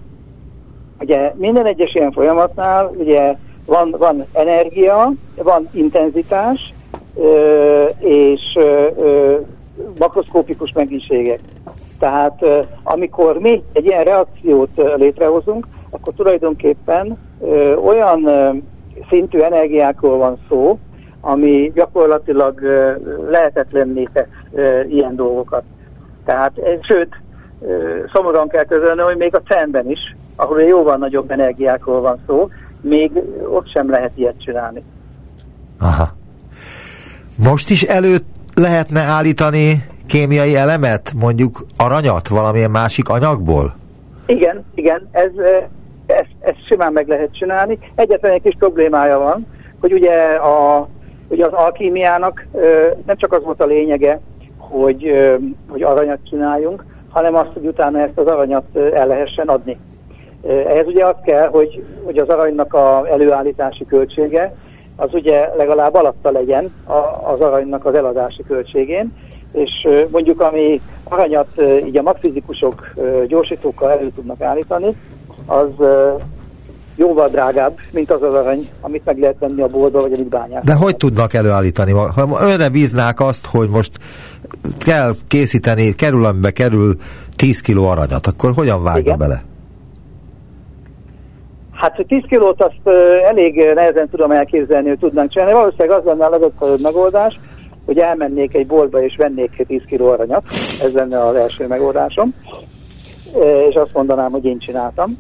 ugye 1.00 1.34
minden 1.36 1.66
egyes 1.66 1.94
ilyen 1.94 2.12
folyamatnál 2.12 2.92
ugye 2.98 3.36
van, 3.66 3.96
van 3.98 4.26
energia, 4.34 5.12
van 5.36 5.70
intenzitás, 5.72 6.74
ö, 7.16 7.84
és 8.00 8.42
ö, 8.56 9.36
makroszkópikus 10.00 10.72
mennyiségek. 10.74 11.40
Tehát 12.00 12.38
ö, 12.42 12.60
amikor 12.84 13.40
mi 13.40 13.64
egy 13.74 13.86
ilyen 13.86 14.04
reakciót 14.04 14.70
ö, 14.76 14.96
létrehozunk, 14.96 15.68
akkor 15.90 16.14
tulajdonképpen 16.14 17.18
ö, 17.42 17.76
olyan 17.76 18.26
ö, 18.26 18.50
szintű 19.10 19.40
energiákról 19.40 20.18
van 20.18 20.38
szó, 20.50 20.80
ami 21.28 21.72
gyakorlatilag 21.76 22.62
lehetetlenné 23.30 24.08
tesz 24.14 24.26
ilyen 24.90 25.16
dolgokat. 25.16 25.64
Tehát, 26.26 26.52
sőt, 26.82 27.16
szomorúan 28.14 28.48
kell 28.48 28.66
közölni, 28.66 29.02
hogy 29.02 29.18
még 29.18 29.36
a 29.36 29.42
CERN-ben 29.42 29.90
is, 29.90 30.16
ahol 30.36 30.62
jóval 30.62 30.98
nagyobb 30.98 31.32
energiákról 31.32 32.02
van 32.02 32.20
szó, 32.28 32.50
még 32.82 33.12
ott 33.50 33.70
sem 33.70 33.90
lehet 33.90 34.12
ilyet 34.16 34.42
csinálni. 34.42 34.84
Aha. 35.80 36.16
Most 37.38 37.70
is 37.70 37.84
előtt 37.84 38.26
lehetne 38.56 39.02
állítani 39.02 39.86
kémiai 40.08 40.56
elemet, 40.56 41.14
mondjuk 41.16 41.66
aranyat 41.78 42.28
valamilyen 42.28 42.72
másik 42.72 43.10
anyagból? 43.10 43.76
Igen, 44.26 44.66
igen, 44.76 45.10
ez, 45.12 45.32
ez, 46.06 46.26
ez 46.40 46.56
simán 46.68 46.94
meg 46.94 47.08
lehet 47.08 47.36
csinálni. 47.38 47.80
Egyetlen 47.96 48.32
egy 48.32 48.42
kis 48.42 48.56
problémája 48.60 49.18
van, 49.18 49.48
hogy 49.80 49.94
ugye 49.94 50.14
a 50.36 50.88
Ugye 51.36 51.46
az 51.46 51.54
alkímiának 51.54 52.46
nem 53.06 53.18
csak 53.18 53.34
az 53.34 53.44
volt 53.44 53.62
a 53.62 53.66
lényege, 53.66 54.20
hogy, 54.58 55.12
hogy 55.70 55.84
aranyat 55.84 56.20
csináljunk, 56.30 56.86
hanem 57.10 57.36
azt, 57.36 57.50
hogy 57.54 57.66
utána 57.66 58.00
ezt 58.00 58.18
az 58.18 58.28
aranyat 58.28 58.76
el 58.94 59.08
lehessen 59.08 59.48
adni. 59.48 59.78
Ehhez 60.48 60.88
ugye 60.88 61.06
az 61.06 61.16
kell, 61.24 61.48
hogy, 61.48 61.84
hogy 62.04 62.18
az 62.18 62.30
aranynak 62.30 62.74
a 62.74 63.08
előállítási 63.10 63.86
költsége 63.86 64.56
az 64.96 65.14
ugye 65.14 65.50
legalább 65.58 65.94
alatta 65.94 66.32
legyen 66.32 66.74
az 67.34 67.40
aranynak 67.40 67.86
az 67.86 67.94
eladási 67.94 68.44
költségén, 68.48 69.14
és 69.52 69.88
mondjuk 70.12 70.42
ami 70.42 70.82
aranyat 71.04 71.62
így 71.86 71.98
a 71.98 72.02
magfizikusok 72.02 72.94
gyorsítókkal 73.28 73.92
elő 73.92 74.12
tudnak 74.16 74.42
állítani, 74.42 74.96
az 75.46 75.86
jóval 76.96 77.30
drágább, 77.30 77.78
mint 77.92 78.12
az 78.12 78.22
az 78.22 78.34
arany, 78.34 78.70
amit 78.82 79.06
meg 79.06 79.20
lehet 79.20 79.36
venni 79.40 79.62
a 79.62 79.68
boltba, 79.68 80.02
vagy 80.02 80.14
amit 80.14 80.30
bányák. 80.30 80.64
De 80.64 80.74
hogy 80.74 80.98
tudnak 80.98 81.34
előállítani? 81.34 81.92
Ha 81.92 82.38
önre 82.42 82.70
bíznák 82.70 83.20
azt, 83.20 83.46
hogy 83.46 83.70
most 83.70 83.92
kell 84.80 85.12
készíteni, 85.28 85.94
kerül, 85.94 86.26
amibe 86.26 86.52
kerül 86.52 86.96
10 87.36 87.62
kiló 87.62 87.88
aranyat, 87.88 88.28
akkor 88.28 88.52
hogyan 88.54 88.84
vágja 88.84 89.02
Igen. 89.02 89.18
bele? 89.18 89.44
Hát 91.72 92.06
10 92.08 92.24
kilót 92.28 92.62
azt 92.62 92.96
elég 93.26 93.72
nehezen 93.74 94.10
tudom 94.10 94.32
elképzelni, 94.32 94.88
hogy 94.88 95.00
tudnánk 95.00 95.30
csinálni. 95.30 95.54
Valószínűleg 95.54 95.98
az 95.98 96.06
lenne 96.06 96.26
a 96.26 96.30
legegyszerűbb 96.30 96.82
megoldás, 96.82 97.40
hogy 97.86 97.98
elmennék 97.98 98.56
egy 98.56 98.68
boltba 98.68 99.04
és 99.04 99.16
vennék 99.16 99.64
10 99.68 99.82
kiló 99.88 100.08
aranyat. 100.08 100.44
Ez 100.82 100.94
lenne 100.94 101.26
az 101.26 101.36
első 101.36 101.68
megoldásom. 101.68 102.34
És 103.70 103.76
azt 103.76 103.94
mondanám, 103.94 104.32
hogy 104.32 104.46
én 104.46 104.60
csináltam 104.60 105.18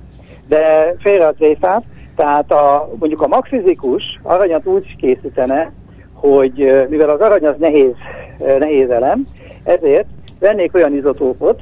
de 0.48 0.96
félre 1.00 1.28
a 1.28 1.34
tréfát, 1.34 1.84
tehát 2.16 2.52
a, 2.52 2.90
mondjuk 3.00 3.22
a 3.22 3.28
magfizikus 3.28 4.20
aranyat 4.24 4.66
úgy 4.66 4.96
készítene, 4.96 5.72
hogy 6.14 6.86
mivel 6.90 7.10
az 7.10 7.20
arany 7.20 7.46
az 7.46 7.56
nehéz, 7.60 7.94
nehéz 8.60 8.90
elem, 8.90 9.26
ezért 9.64 10.08
vennék 10.40 10.74
olyan 10.74 10.96
izotópot, 10.96 11.62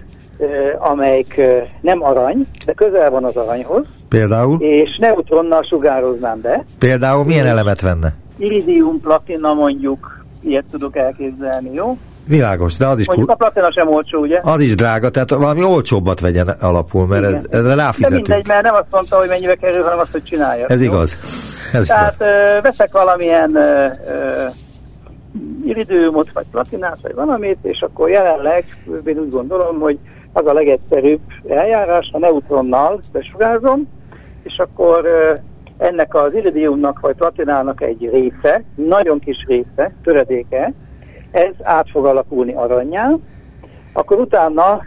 amelyik 0.78 1.42
nem 1.82 2.04
arany, 2.04 2.48
de 2.66 2.74
közel 2.74 3.10
van 3.10 3.24
az 3.24 3.36
aranyhoz. 3.36 3.86
Például? 4.10 4.62
És 4.62 4.98
neutronnal 4.98 5.64
sugároznám 5.64 6.42
be. 6.42 6.66
Például 6.80 7.24
milyen 7.24 7.46
elemet 7.46 7.82
venne? 7.82 8.14
Iridium, 8.38 9.00
platina 9.02 9.54
mondjuk, 9.54 10.26
ilyet 10.42 10.66
tudok 10.72 10.98
elképzelni, 10.98 11.74
jó? 11.74 11.98
Világos, 12.26 12.78
de 12.78 12.88
az 12.88 13.00
is... 13.00 13.08
Mondjuk 13.08 13.30
a 13.30 13.36
platina 13.36 13.72
sem 13.72 13.88
olcsó, 13.88 14.20
ugye? 14.20 14.40
Az 14.44 14.62
is 14.62 14.76
drága, 14.76 15.10
tehát 15.10 15.30
valami 15.30 15.64
olcsóbbat 15.64 16.20
vegyen 16.20 16.48
alapul, 16.48 17.08
mert 17.08 17.24
ez, 17.24 17.42
ezre 17.50 17.76
ráfizetünk. 17.76 18.28
De 18.28 18.34
mindegy, 18.34 18.48
mert 18.48 18.64
nem 18.64 18.74
azt 18.74 18.88
mondta, 18.92 19.18
hogy 19.18 19.28
mennyibe 19.28 19.56
kerül, 19.56 19.84
hanem 19.84 20.00
azt, 20.00 20.12
hogy 20.12 20.24
csinálja. 20.24 20.66
Ez 20.68 20.82
jó? 20.82 20.92
igaz. 20.92 21.18
Ez 21.74 21.86
tehát 21.86 22.16
igaz. 22.16 22.28
Ö, 22.28 22.62
veszek 22.62 22.92
valamilyen 22.92 23.56
ö, 23.56 23.86
ö, 24.08 24.46
iridiumot, 25.66 26.32
vagy 26.34 26.46
platinát, 26.52 26.98
vagy 27.02 27.14
valamit, 27.14 27.58
és 27.62 27.82
akkor 27.82 28.10
jelenleg 28.10 28.66
én 29.06 29.18
úgy 29.18 29.32
gondolom, 29.32 29.80
hogy 29.80 29.98
az 30.34 30.46
a 30.46 30.54
legegyszerűbb 30.54 31.22
eljárás, 31.48 32.10
a 32.12 32.18
neutronnal 32.18 33.02
besugárzom, 33.12 33.88
és 34.44 34.58
akkor 34.58 35.08
ennek 35.78 36.16
az 36.16 36.34
iridiumnak 36.34 37.00
vagy 37.00 37.16
platinának 37.16 37.82
egy 37.82 38.10
része, 38.12 38.64
nagyon 38.76 39.20
kis 39.20 39.46
része, 39.48 39.94
töredéke, 40.04 40.74
ez 41.34 41.54
át 41.64 41.90
fog 41.90 42.06
alakulni 42.06 42.54
aranyjá, 42.54 43.12
akkor 43.94 44.20
utána, 44.20 44.82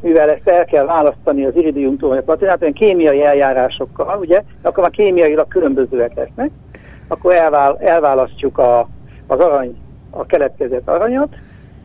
mivel 0.00 0.30
ezt 0.30 0.48
el 0.48 0.64
kell 0.64 0.84
választani 0.84 1.44
az 1.44 1.56
iridiumtól 1.56 2.08
vagy 2.08 2.18
a 2.18 2.22
platinát, 2.22 2.60
olyan 2.60 2.72
kémiai 2.72 3.24
eljárásokkal, 3.24 4.18
ugye, 4.18 4.42
akkor 4.62 4.82
már 4.82 4.92
kémiailag 4.92 5.48
különbözőek 5.48 6.14
lesznek, 6.14 6.50
akkor 7.08 7.34
elvál, 7.34 7.78
elválasztjuk 7.80 8.58
a, 8.58 8.88
az 9.26 9.38
arany, 9.38 9.76
a 10.10 10.26
keletkezett 10.26 10.88
aranyat, 10.88 11.34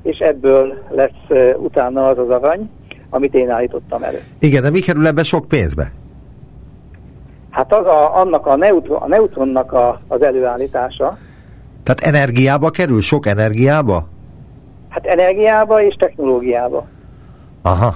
és 0.04 0.18
ebből 0.18 0.74
lesz 0.90 1.56
utána 1.58 2.08
az 2.08 2.18
az 2.18 2.30
arany, 2.30 2.70
amit 3.10 3.34
én 3.34 3.50
állítottam 3.50 4.04
elő. 4.04 4.20
Igen, 4.40 4.62
de 4.62 4.70
mi 4.70 4.80
kerül 4.80 5.08
ebbe 5.08 5.24
sok 5.24 5.48
pénzbe? 5.48 5.92
Hát 7.50 7.74
az 7.74 7.86
a, 7.86 8.20
annak 8.20 8.46
a, 8.46 8.56
neutron, 8.56 9.02
a 9.02 9.08
neutronnak 9.08 9.74
a, 9.74 10.02
az 10.08 10.24
előállítása, 10.24 11.18
tehát 11.88 12.16
energiába 12.16 12.70
kerül? 12.70 13.02
Sok 13.02 13.26
energiába? 13.26 14.08
Hát 14.90 15.06
energiába 15.06 15.84
és 15.84 15.96
technológiába. 16.00 16.88
Aha. 17.62 17.96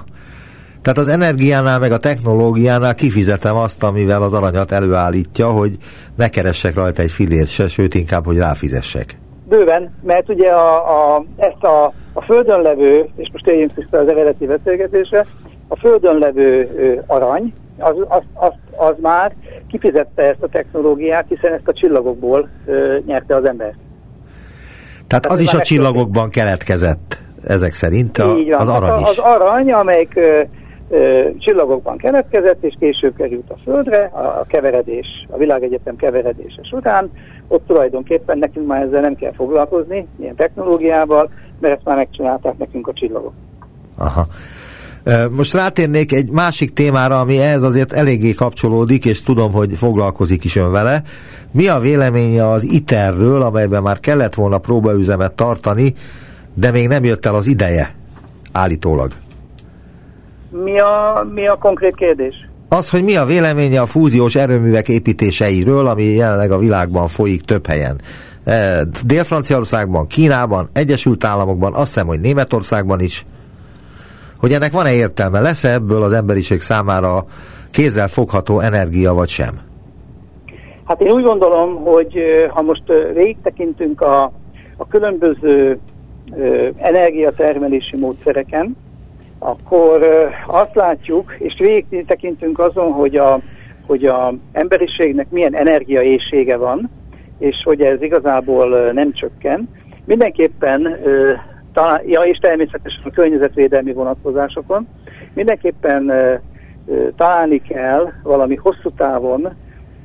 Tehát 0.82 0.98
az 0.98 1.08
energiánál 1.08 1.78
meg 1.78 1.92
a 1.92 1.98
technológiánál 1.98 2.94
kifizetem 2.94 3.56
azt, 3.56 3.82
amivel 3.82 4.22
az 4.22 4.32
aranyat 4.32 4.72
előállítja, 4.72 5.50
hogy 5.50 5.76
ne 6.16 6.28
keressek 6.28 6.74
rajta 6.74 7.02
egy 7.02 7.10
filért 7.10 7.48
se, 7.48 7.68
sőt 7.68 7.94
inkább, 7.94 8.24
hogy 8.24 8.36
ráfizessek. 8.36 9.18
Bőven, 9.48 9.94
mert 10.02 10.28
ugye 10.28 10.48
a, 10.48 10.76
a, 11.16 11.24
ezt 11.36 11.62
a, 11.62 11.92
a 12.12 12.22
földön 12.22 12.60
levő, 12.60 13.08
és 13.16 13.28
most 13.32 13.44
térjünk 13.44 13.74
vissza 13.74 13.98
az 13.98 14.08
eredeti 14.08 14.46
beszélgetésre, 14.46 15.26
a 15.68 15.76
földön 15.76 16.18
levő 16.18 16.70
ö, 16.76 17.12
arany, 17.14 17.52
az, 17.78 17.94
az, 18.08 18.22
az, 18.34 18.52
az 18.76 18.94
már 19.00 19.34
kifizette 19.68 20.22
ezt 20.22 20.42
a 20.42 20.48
technológiát, 20.48 21.24
hiszen 21.28 21.52
ezt 21.52 21.68
a 21.68 21.72
csillagokból 21.72 22.48
ö, 22.66 22.96
nyerte 23.06 23.36
az 23.36 23.44
ember. 23.44 23.74
Tehát, 25.06 25.24
Tehát 25.24 25.30
az 25.30 25.40
is 25.40 25.54
a 25.54 25.60
csillagokban 25.60 26.30
keletkezett, 26.30 27.20
ezek 27.46 27.72
szerint 27.72 28.18
a, 28.18 28.36
Így 28.36 28.50
van. 28.50 28.60
az 28.60 28.68
arany 28.68 29.00
is. 29.00 29.08
Az 29.08 29.18
arany, 29.18 29.72
amelyik 29.72 30.16
ö, 30.16 30.40
ö, 30.90 31.28
csillagokban 31.38 31.96
keletkezett, 31.96 32.62
és 32.62 32.74
később 32.78 33.16
került 33.16 33.50
a 33.50 33.56
Földre, 33.64 34.10
a, 34.12 34.18
a 34.18 34.44
keveredés, 34.48 35.26
a 35.30 35.36
világegyetem 35.36 35.96
keveredése 35.96 36.62
során, 36.62 37.10
ott 37.48 37.66
tulajdonképpen 37.66 38.38
nekünk 38.38 38.66
már 38.66 38.82
ezzel 38.82 39.00
nem 39.00 39.14
kell 39.14 39.32
foglalkozni, 39.32 40.06
ilyen 40.20 40.34
technológiával, 40.34 41.30
mert 41.60 41.74
ezt 41.74 41.84
már 41.84 41.96
megcsinálták 41.96 42.58
nekünk 42.58 42.88
a 42.88 42.92
csillagok. 42.92 43.32
Aha. 43.98 44.26
Most 45.30 45.54
rátérnék 45.54 46.12
egy 46.12 46.30
másik 46.30 46.72
témára, 46.72 47.20
ami 47.20 47.38
ehhez 47.38 47.62
azért 47.62 47.92
eléggé 47.92 48.32
kapcsolódik, 48.32 49.04
és 49.04 49.22
tudom, 49.22 49.52
hogy 49.52 49.70
foglalkozik 49.76 50.44
is 50.44 50.56
ön 50.56 50.70
vele. 50.70 51.02
Mi 51.50 51.66
a 51.66 51.78
véleménye 51.78 52.50
az 52.50 52.64
ITER-ről, 52.64 53.42
amelyben 53.42 53.82
már 53.82 54.00
kellett 54.00 54.34
volna 54.34 54.58
próbaüzemet 54.58 55.32
tartani, 55.32 55.94
de 56.54 56.70
még 56.70 56.88
nem 56.88 57.04
jött 57.04 57.26
el 57.26 57.34
az 57.34 57.46
ideje, 57.46 57.94
állítólag? 58.52 59.12
Mi 60.64 60.80
a, 60.80 61.26
mi 61.34 61.46
a 61.46 61.54
konkrét 61.54 61.94
kérdés? 61.94 62.34
Az, 62.68 62.90
hogy 62.90 63.04
mi 63.04 63.16
a 63.16 63.24
véleménye 63.24 63.80
a 63.80 63.86
fúziós 63.86 64.34
erőművek 64.34 64.88
építéseiről, 64.88 65.86
ami 65.86 66.04
jelenleg 66.04 66.50
a 66.50 66.58
világban 66.58 67.08
folyik 67.08 67.42
több 67.42 67.66
helyen. 67.66 68.00
Dél-Franciaországban, 69.04 70.06
Kínában, 70.06 70.68
Egyesült 70.72 71.24
Államokban, 71.24 71.74
azt 71.74 71.86
hiszem, 71.92 72.06
hogy 72.06 72.20
Németországban 72.20 73.00
is. 73.00 73.26
Hogy 74.42 74.52
ennek 74.52 74.72
van-e 74.72 74.92
értelme? 74.92 75.40
Lesz-e 75.40 75.72
ebből 75.72 76.02
az 76.02 76.12
emberiség 76.12 76.60
számára 76.60 77.24
kézzel 77.70 78.08
fogható 78.08 78.60
energia, 78.60 79.14
vagy 79.14 79.28
sem? 79.28 79.60
Hát 80.84 81.00
én 81.00 81.10
úgy 81.10 81.22
gondolom, 81.22 81.74
hogy 81.74 82.18
ha 82.48 82.62
most 82.62 82.82
ö, 82.86 83.12
végig 83.14 83.36
tekintünk 83.42 84.00
a, 84.00 84.32
a 84.76 84.86
különböző 84.88 85.78
energiatermelési 86.76 87.96
módszereken, 87.96 88.76
akkor 89.38 90.06
azt 90.46 90.74
látjuk, 90.74 91.34
és 91.38 91.54
végig 91.58 92.04
tekintünk 92.06 92.58
azon, 92.58 92.92
hogy 92.92 93.16
a, 93.16 93.38
hogy 93.86 94.04
a 94.04 94.34
emberiségnek 94.52 95.30
milyen 95.30 95.54
energiaészsége 95.54 96.56
van, 96.56 96.90
és 97.38 97.62
hogy 97.64 97.80
ez 97.80 98.02
igazából 98.02 98.90
nem 98.92 99.12
csökken. 99.12 99.68
Mindenképpen, 100.04 100.96
talán, 101.72 102.00
ja, 102.06 102.20
és 102.20 102.38
természetesen 102.38 103.02
a 103.04 103.10
környezetvédelmi 103.10 103.92
vonatkozásokon, 103.92 104.88
mindenképpen 105.34 106.08
ö, 106.08 106.34
ö, 106.86 107.08
találni 107.16 107.62
kell 107.62 108.12
valami 108.22 108.56
hosszú 108.56 108.90
távon 108.96 109.48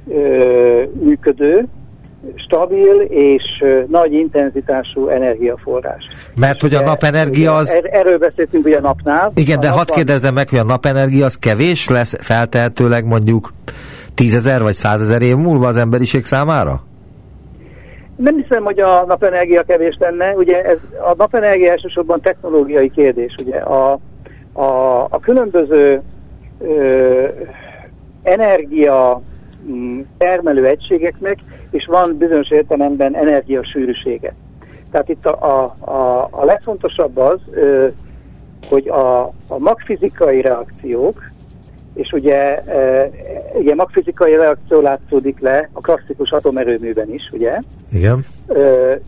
ö, 0.09 0.83
működő, 0.93 1.67
stabil 2.35 3.01
és 3.01 3.43
nagy 3.87 4.13
intenzitású 4.13 5.07
energiaforrás. 5.07 6.05
Mert 6.35 6.61
hogy 6.61 6.73
a 6.73 6.81
napenergia 6.81 7.55
az... 7.55 7.69
Er, 7.69 7.89
erről 7.91 8.17
beszéltünk 8.17 8.65
ugye 8.65 8.77
a 8.77 8.81
napnál. 8.81 9.31
Igen, 9.35 9.59
de 9.59 9.67
a 9.67 9.69
hadd 9.69 9.77
napban- 9.77 9.95
kérdezzem 9.95 10.33
meg, 10.33 10.49
hogy 10.49 10.59
a 10.59 10.63
napenergia 10.63 11.25
az 11.25 11.35
kevés 11.35 11.87
lesz 11.87 12.23
feltehetőleg 12.23 13.05
mondjuk 13.05 13.49
tízezer 14.13 14.61
vagy 14.61 14.73
százezer 14.73 15.21
év 15.21 15.35
múlva 15.35 15.67
az 15.67 15.77
emberiség 15.77 16.25
számára? 16.25 16.86
Nem 18.17 18.35
hiszem, 18.35 18.63
hogy 18.63 18.79
a 18.79 19.05
napenergia 19.05 19.63
kevés 19.63 19.97
lenne. 19.99 20.33
Ugye 20.33 20.63
ez, 20.63 20.77
a 20.99 21.13
napenergia 21.17 21.71
elsősorban 21.71 22.21
technológiai 22.21 22.91
kérdés. 22.91 23.35
Ugye 23.41 23.57
a, 23.57 23.99
a, 24.53 25.01
a 25.09 25.19
különböző 25.19 26.01
ö, 26.59 27.27
energia 28.23 29.21
mm, 29.69 29.99
termelő 30.17 30.65
egységeknek 30.65 31.37
és 31.71 31.85
van 31.85 32.17
bizonyos 32.17 32.49
értelemben 32.49 33.15
energiasűrűsége. 33.15 34.33
Tehát 34.91 35.09
itt 35.09 35.25
a, 35.25 35.37
a, 35.41 35.89
a, 35.91 36.27
a 36.31 36.45
legfontosabb 36.45 37.17
az, 37.17 37.39
ö, 37.51 37.87
hogy 38.69 38.87
a, 38.87 39.23
a 39.25 39.57
magfizikai 39.57 40.41
reakciók, 40.41 41.31
és 41.93 42.11
ugye, 42.11 42.63
e, 42.63 43.09
ugye 43.53 43.75
magfizikai 43.75 44.35
reakció 44.35 44.81
látszódik 44.81 45.39
le 45.39 45.69
a 45.73 45.81
klasszikus 45.81 46.31
atomerőműben 46.31 47.13
is, 47.13 47.29
ugye? 47.33 47.59
Igen. 47.91 48.25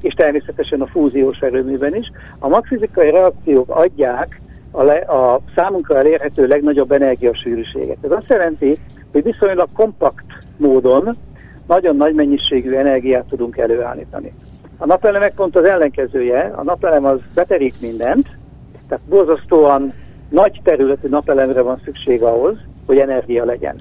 És 0.01 0.13
természetesen 0.13 0.81
a 0.81 0.87
fúziós 0.87 1.39
erőműben 1.39 1.95
is. 1.95 2.11
A 2.39 2.47
magfizikai 2.47 3.11
reakciók 3.11 3.69
adják 3.69 4.41
a, 4.71 4.83
le, 4.83 4.95
a 4.95 5.41
számunkra 5.55 5.97
elérhető 5.97 6.47
legnagyobb 6.47 6.91
energiasűrűséget. 6.91 7.97
Ez 8.01 8.11
azt 8.11 8.29
jelenti, 8.29 8.77
hogy 9.11 9.23
viszonylag 9.23 9.67
kompakt 9.73 10.25
módon 10.57 11.15
nagyon 11.67 11.95
nagy 11.95 12.13
mennyiségű 12.13 12.73
energiát 12.73 13.25
tudunk 13.25 13.57
előállítani. 13.57 14.33
A 14.77 14.85
napelemek 14.85 15.33
pont 15.33 15.55
az 15.55 15.63
ellenkezője, 15.63 16.51
a 16.55 16.63
napelem 16.63 17.05
az 17.05 17.19
beterik 17.33 17.73
mindent, 17.81 18.27
tehát 18.87 19.03
borzasztóan 19.09 19.93
nagy 20.29 20.61
területű 20.63 21.07
napelemre 21.07 21.61
van 21.61 21.81
szükség 21.83 22.23
ahhoz, 22.23 22.57
hogy 22.85 22.97
energia 22.97 23.45
legyen. 23.45 23.75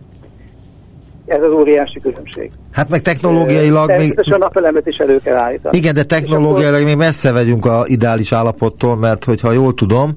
Ez 1.28 1.42
az 1.42 1.52
óriási 1.52 2.00
különbség. 2.00 2.50
Hát 2.72 2.88
meg 2.88 3.02
technológiailag 3.02 3.86
még... 3.88 3.96
Természetesen 3.96 4.34
a 4.34 4.38
napelemet 4.38 4.86
is 4.86 4.96
elő 4.96 5.20
kell 5.24 5.36
állítani. 5.36 5.76
Igen, 5.76 5.94
de 5.94 6.02
technológiailag 6.02 6.84
még 6.84 6.96
messze 6.96 7.32
vagyunk 7.32 7.66
a 7.66 7.82
ideális 7.86 8.32
állapottól, 8.32 8.96
mert 8.96 9.24
hogyha 9.24 9.52
jól 9.52 9.74
tudom, 9.74 10.14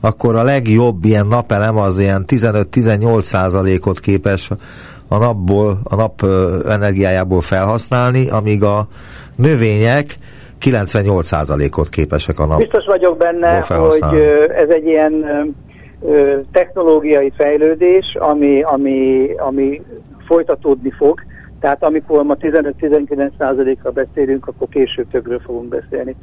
akkor 0.00 0.36
a 0.36 0.42
legjobb 0.42 1.04
ilyen 1.04 1.26
napelem 1.26 1.76
az 1.76 1.98
ilyen 1.98 2.24
15-18 2.26 3.22
százalékot 3.22 4.00
képes 4.00 4.50
a 5.08 5.18
napból, 5.18 5.78
a 5.84 5.94
nap 5.94 6.22
energiájából 6.68 7.40
felhasználni, 7.40 8.30
amíg 8.30 8.62
a 8.62 8.86
növények 9.36 10.16
98 10.58 11.26
százalékot 11.26 11.88
képesek 11.88 12.38
a 12.38 12.46
nap. 12.46 12.58
Biztos 12.58 12.84
vagyok 12.86 13.16
benne, 13.16 13.64
hogy 13.68 14.20
ez 14.56 14.68
egy 14.68 14.86
ilyen 14.86 15.24
technológiai 16.52 17.32
fejlődés, 17.36 18.16
ami, 18.18 18.62
ami, 18.62 19.30
ami 19.36 19.82
folytatódni 20.28 20.90
fog. 20.90 21.20
Tehát 21.60 21.82
amikor 21.82 22.22
ma 22.24 22.36
15-19 22.40 23.30
százalékra 23.38 23.90
beszélünk, 23.90 24.46
akkor 24.46 24.68
később 24.68 25.10
többről 25.10 25.40
fogunk 25.40 25.68
beszélni. 25.68 26.16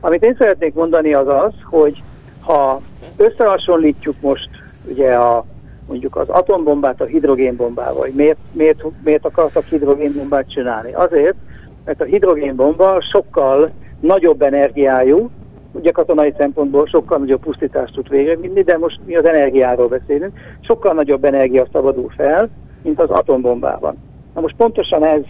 Amit 0.00 0.24
én 0.24 0.36
szeretnék 0.38 0.74
mondani 0.74 1.14
az 1.14 1.28
az, 1.28 1.52
hogy 1.62 2.02
ha 2.40 2.80
összehasonlítjuk 3.16 4.14
most 4.20 4.48
ugye 4.90 5.14
a, 5.14 5.44
mondjuk 5.88 6.16
az 6.16 6.28
atombombát 6.28 7.00
a 7.00 7.04
hidrogénbombával, 7.04 8.00
hogy 8.00 8.12
miért, 8.14 8.38
miért, 8.52 8.84
miért 9.04 9.24
akartak 9.24 9.64
hidrogénbombát 9.64 10.50
csinálni? 10.50 10.92
Azért, 10.92 11.36
mert 11.84 12.00
a 12.00 12.04
hidrogénbomba 12.04 13.00
sokkal 13.00 13.70
nagyobb 14.00 14.42
energiájú, 14.42 15.30
ugye 15.72 15.90
katonai 15.90 16.34
szempontból 16.38 16.86
sokkal 16.86 17.18
nagyobb 17.18 17.40
pusztítást 17.40 17.94
tud 17.94 18.08
végezni, 18.08 18.62
de 18.62 18.78
most 18.78 19.00
mi 19.04 19.16
az 19.16 19.24
energiáról 19.24 19.88
beszélünk, 19.88 20.38
sokkal 20.60 20.94
nagyobb 20.94 21.24
energia 21.24 21.66
szabadul 21.72 22.12
fel, 22.16 22.50
mint 22.84 23.00
az 23.00 23.10
atombombában. 23.10 23.96
Na 24.34 24.40
most 24.40 24.56
pontosan 24.56 25.06
ez, 25.06 25.22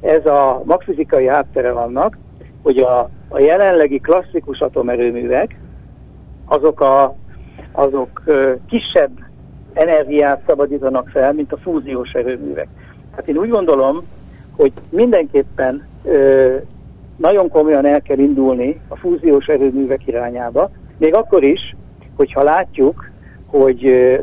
ez 0.00 0.26
a 0.26 0.62
magfizikai 0.64 1.26
háttere 1.26 1.70
annak, 1.70 2.18
hogy 2.62 2.78
a, 2.78 3.08
a 3.28 3.38
jelenlegi 3.38 4.00
klasszikus 4.00 4.60
atomerőművek, 4.60 5.56
azok, 6.46 6.80
a, 6.80 7.16
azok 7.72 8.22
kisebb 8.68 9.10
energiát 9.72 10.42
szabadítanak 10.46 11.08
fel, 11.08 11.32
mint 11.32 11.52
a 11.52 11.56
fúziós 11.56 12.12
erőművek. 12.12 12.68
Hát 13.16 13.28
én 13.28 13.36
úgy 13.36 13.48
gondolom, 13.48 14.02
hogy 14.56 14.72
mindenképpen 14.88 15.86
ö, 16.04 16.56
nagyon 17.16 17.48
komolyan 17.48 17.86
el 17.86 18.02
kell 18.02 18.18
indulni 18.18 18.80
a 18.88 18.96
fúziós 18.96 19.46
erőművek 19.46 20.06
irányába, 20.06 20.70
még 20.96 21.14
akkor 21.14 21.42
is, 21.42 21.76
hogyha 22.16 22.42
látjuk, 22.42 23.10
hogy 23.46 23.82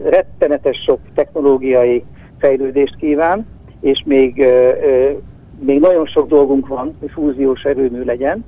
rettenetes 0.09 0.77
sok 0.77 0.99
technológiai 1.13 2.03
fejlődést 2.39 2.95
kíván, 2.95 3.45
és 3.79 4.03
még, 4.05 4.45
még 5.59 5.79
nagyon 5.79 6.05
sok 6.05 6.27
dolgunk 6.27 6.67
van, 6.67 6.95
hogy 6.99 7.11
fúziós 7.11 7.63
erőmű 7.63 8.03
legyen, 8.03 8.45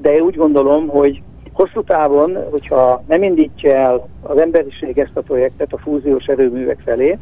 de 0.00 0.22
úgy 0.22 0.36
gondolom, 0.36 0.88
hogy 0.88 1.22
hosszú 1.52 1.82
távon, 1.82 2.38
hogyha 2.50 3.04
nem 3.08 3.22
indítja 3.22 3.74
el 3.74 4.08
az 4.22 4.38
emberiség 4.38 4.98
ezt 4.98 5.16
a 5.16 5.20
projektet 5.20 5.72
a 5.72 5.78
fúziós 5.78 6.24
erőművek 6.24 6.78
felé, 6.84 7.18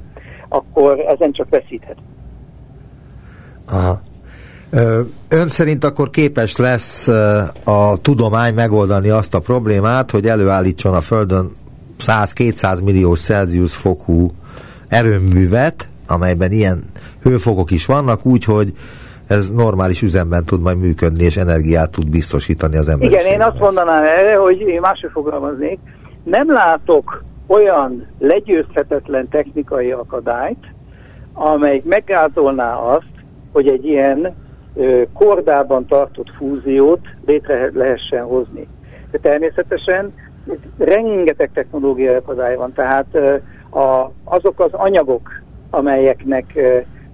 akkor 0.48 1.00
ezen 1.00 1.32
csak 1.32 1.48
veszíthet. 1.50 1.96
Aha. 3.70 4.00
Ön 5.28 5.48
szerint 5.48 5.84
akkor 5.84 6.10
képes 6.10 6.56
lesz 6.56 7.08
a 7.64 7.96
tudomány 8.02 8.54
megoldani 8.54 9.08
azt 9.08 9.34
a 9.34 9.40
problémát, 9.40 10.10
hogy 10.10 10.26
előállítson 10.26 10.94
a 10.94 11.00
Földön 11.00 11.50
100-200 12.00 12.84
millió 12.84 13.14
Celsius 13.14 13.74
fokú 13.74 14.30
erőművet, 14.88 15.88
amelyben 16.06 16.52
ilyen 16.52 16.82
hőfokok 17.22 17.70
is 17.70 17.86
vannak, 17.86 18.26
úgyhogy 18.26 18.72
ez 19.26 19.50
normális 19.50 20.02
üzemben 20.02 20.44
tud 20.44 20.60
majd 20.60 20.78
működni, 20.78 21.24
és 21.24 21.36
energiát 21.36 21.90
tud 21.90 22.10
biztosítani 22.10 22.76
az 22.76 22.88
emberiségnek. 22.88 23.26
Igen, 23.26 23.40
én 23.40 23.46
azt 23.46 23.60
mondanám 23.60 24.02
erre, 24.02 24.36
hogy 24.36 24.60
én 24.60 24.80
máshogy 24.80 25.10
fogalmaznék. 25.12 25.78
Nem 26.24 26.52
látok 26.52 27.24
olyan 27.46 28.06
legyőzhetetlen 28.18 29.28
technikai 29.28 29.90
akadályt, 29.92 30.64
amely 31.32 31.82
meggátolná 31.84 32.74
azt, 32.74 33.10
hogy 33.52 33.68
egy 33.68 33.84
ilyen 33.84 34.34
ö, 34.74 35.02
kordában 35.12 35.86
tartott 35.86 36.30
fúziót 36.36 37.06
létre 37.26 37.70
lehessen 37.74 38.24
hozni. 38.24 38.66
De 39.10 39.18
természetesen 39.18 40.12
rengeteg 40.78 41.50
technológiai 41.54 42.14
akadály 42.14 42.56
van, 42.56 42.72
tehát 42.72 43.06
azok 44.24 44.60
az 44.60 44.72
anyagok, 44.72 45.42
amelyeknek 45.70 46.58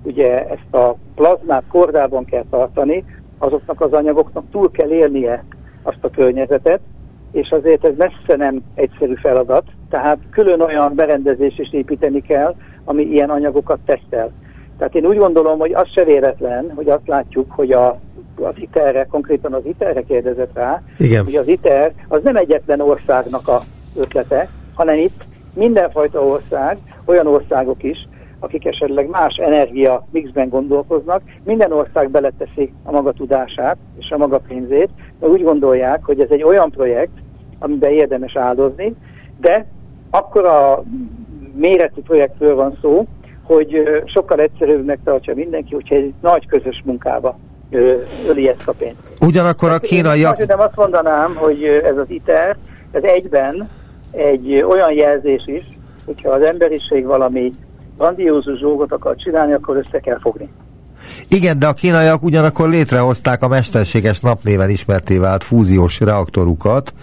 ugye 0.03 0.49
ezt 0.49 0.75
a 0.75 0.97
plazmát 1.15 1.63
kordában 1.69 2.25
kell 2.25 2.45
tartani, 2.51 3.05
azoknak 3.39 3.81
az 3.81 3.93
anyagoknak 3.93 4.45
túl 4.51 4.71
kell 4.71 4.91
élnie 4.91 5.45
azt 5.83 6.05
a 6.05 6.11
környezetet, 6.11 6.81
és 7.33 7.51
azért 7.51 7.85
ez 7.85 7.93
messze 7.97 8.37
nem 8.37 8.63
egyszerű 8.75 9.15
feladat, 9.15 9.65
tehát 9.91 10.19
külön 10.31 10.61
olyan 10.61 10.95
berendezés 10.95 11.59
is 11.59 11.73
építeni 11.73 12.23
kell, 12.23 12.55
ami 12.85 13.03
ilyen 13.03 13.31
anyagokat 13.31 13.79
tesztel. 13.85 14.33
Tehát 14.79 14.95
én 14.95 15.07
úgy 15.07 15.17
gondolom, 15.17 15.59
hogy 15.59 15.73
az 15.73 15.89
se 15.95 16.05
véletlen, 16.05 16.73
hogy 16.75 16.89
azt 16.89 17.07
látjuk, 17.07 17.53
hogy 17.53 17.73
a, 17.73 17.99
az 18.37 18.55
ITER-re, 18.55 19.07
konkrétan 19.11 19.53
az 19.53 19.65
ITER-re 19.65 20.03
kérdezett 20.03 20.55
rá, 20.55 20.83
Igen. 20.99 21.25
hogy 21.25 21.37
az 21.37 21.49
ITER 21.49 21.93
az 22.09 22.21
nem 22.23 22.37
egyetlen 22.37 22.81
országnak 22.81 23.49
a 23.49 23.59
ötlete, 23.97 24.49
hanem 24.75 24.95
itt 24.95 25.25
mindenfajta 25.55 26.25
ország, 26.25 26.79
olyan 27.05 27.27
országok 27.27 27.83
is, 27.83 28.09
akik 28.43 28.67
esetleg 28.67 29.09
más 29.09 29.37
energia 29.37 30.07
mixben 30.11 30.49
gondolkoznak, 30.49 31.23
minden 31.45 31.73
ország 31.73 32.11
beleteszi 32.11 32.73
a 32.83 32.91
maga 32.91 33.13
tudását 33.13 33.77
és 33.99 34.11
a 34.11 34.17
maga 34.17 34.39
pénzét, 34.49 34.89
mert 35.21 35.33
úgy 35.33 35.43
gondolják, 35.43 36.05
hogy 36.05 36.21
ez 36.21 36.31
egy 36.31 36.43
olyan 36.43 36.71
projekt, 36.71 37.13
amiben 37.59 37.91
érdemes 37.91 38.37
áldozni, 38.37 38.95
de 39.41 39.67
akkor 40.11 40.45
a 40.45 40.85
méretű 41.55 42.01
projektről 42.01 42.55
van 42.55 42.79
szó, 42.81 43.07
hogy 43.43 43.83
sokkal 44.05 44.41
egyszerűbbnek 44.41 44.99
tartja 45.05 45.35
mindenki, 45.35 45.75
hogyha 45.75 45.95
egy 45.95 46.13
nagy 46.21 46.47
közös 46.47 46.83
munkába 46.85 47.39
öli 48.29 48.49
ezt 48.49 48.69
a 48.69 48.73
pénzt. 48.73 49.17
Ugyanakkor 49.21 49.71
a 49.71 49.79
kínaiak... 49.79 50.39
Én 50.39 50.47
azt 50.49 50.77
mondanám, 50.77 51.35
hogy 51.37 51.65
ez 51.85 51.97
az 51.97 52.11
ITER, 52.11 52.57
ez 52.91 53.03
egyben 53.03 53.69
egy 54.11 54.63
olyan 54.69 54.93
jelzés 54.93 55.43
is, 55.47 55.79
hogyha 56.05 56.31
az 56.31 56.43
emberiség 56.43 57.05
valami 57.05 57.53
grandiózus 58.03 58.61
dolgot 58.61 58.93
akar 58.93 59.17
csinálni, 59.17 59.53
akkor 59.53 59.77
össze 59.77 60.01
kell 60.01 60.19
fogni. 60.21 60.49
Igen, 61.29 61.59
de 61.59 61.67
a 61.67 61.73
kínaiak 61.73 62.23
ugyanakkor 62.23 62.69
létrehozták 62.69 63.43
a 63.43 63.49
mesterséges 63.49 64.21
napnéven 64.21 64.71
ismerté 64.71 65.19
vált 65.19 65.45
fúziós 65.45 66.01
reaktorukat. 66.01 66.95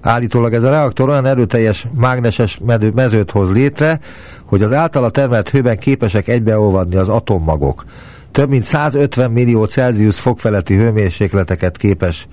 Állítólag 0.00 0.52
ez 0.52 0.62
a 0.62 0.70
reaktor 0.70 1.08
olyan 1.08 1.26
erőteljes 1.26 1.86
mágneses 1.94 2.60
mezőt 2.94 3.30
hoz 3.30 3.52
létre, 3.52 3.98
hogy 4.44 4.62
az 4.62 4.72
általa 4.72 5.10
termelt 5.10 5.48
hőben 5.48 5.78
képesek 5.78 6.28
egybeolvadni 6.28 6.96
az 6.96 7.08
atommagok. 7.08 7.84
Több 8.32 8.48
mint 8.48 8.64
150 8.64 9.30
millió 9.30 9.64
Celsius 9.64 10.20
fok 10.20 10.40
feletti 10.40 10.76
hőmérsékleteket 10.76 11.76
képes 11.76 12.28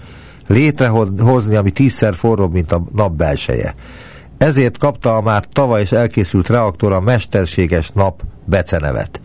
létrehozni, 0.48 1.56
ami 1.56 1.72
tízszer 1.72 2.14
forróbb, 2.14 2.52
mint 2.52 2.72
a 2.72 2.84
nap 2.94 3.12
belseje. 3.12 3.76
Ezért 4.38 4.78
kapta 4.78 5.16
a 5.16 5.22
már 5.22 5.44
tavaly 5.54 5.82
is 5.82 5.92
elkészült 5.92 6.50
reaktor 6.50 6.94
a 6.94 7.00
mesterséges 7.00 7.90
nap 7.90 8.22
becenevet. 8.46 9.22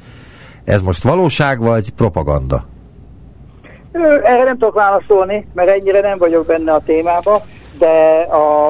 Ez 0.64 0.82
most 0.82 1.02
valóság 1.02 1.60
vagy 1.60 1.90
propaganda? 1.90 2.64
Erre 4.22 4.44
nem 4.44 4.58
tudok 4.58 4.74
válaszolni, 4.74 5.46
mert 5.54 5.68
ennyire 5.68 6.00
nem 6.00 6.18
vagyok 6.18 6.46
benne 6.46 6.72
a 6.72 6.82
témába, 6.84 7.42
de 7.78 8.26
a, 8.30 8.68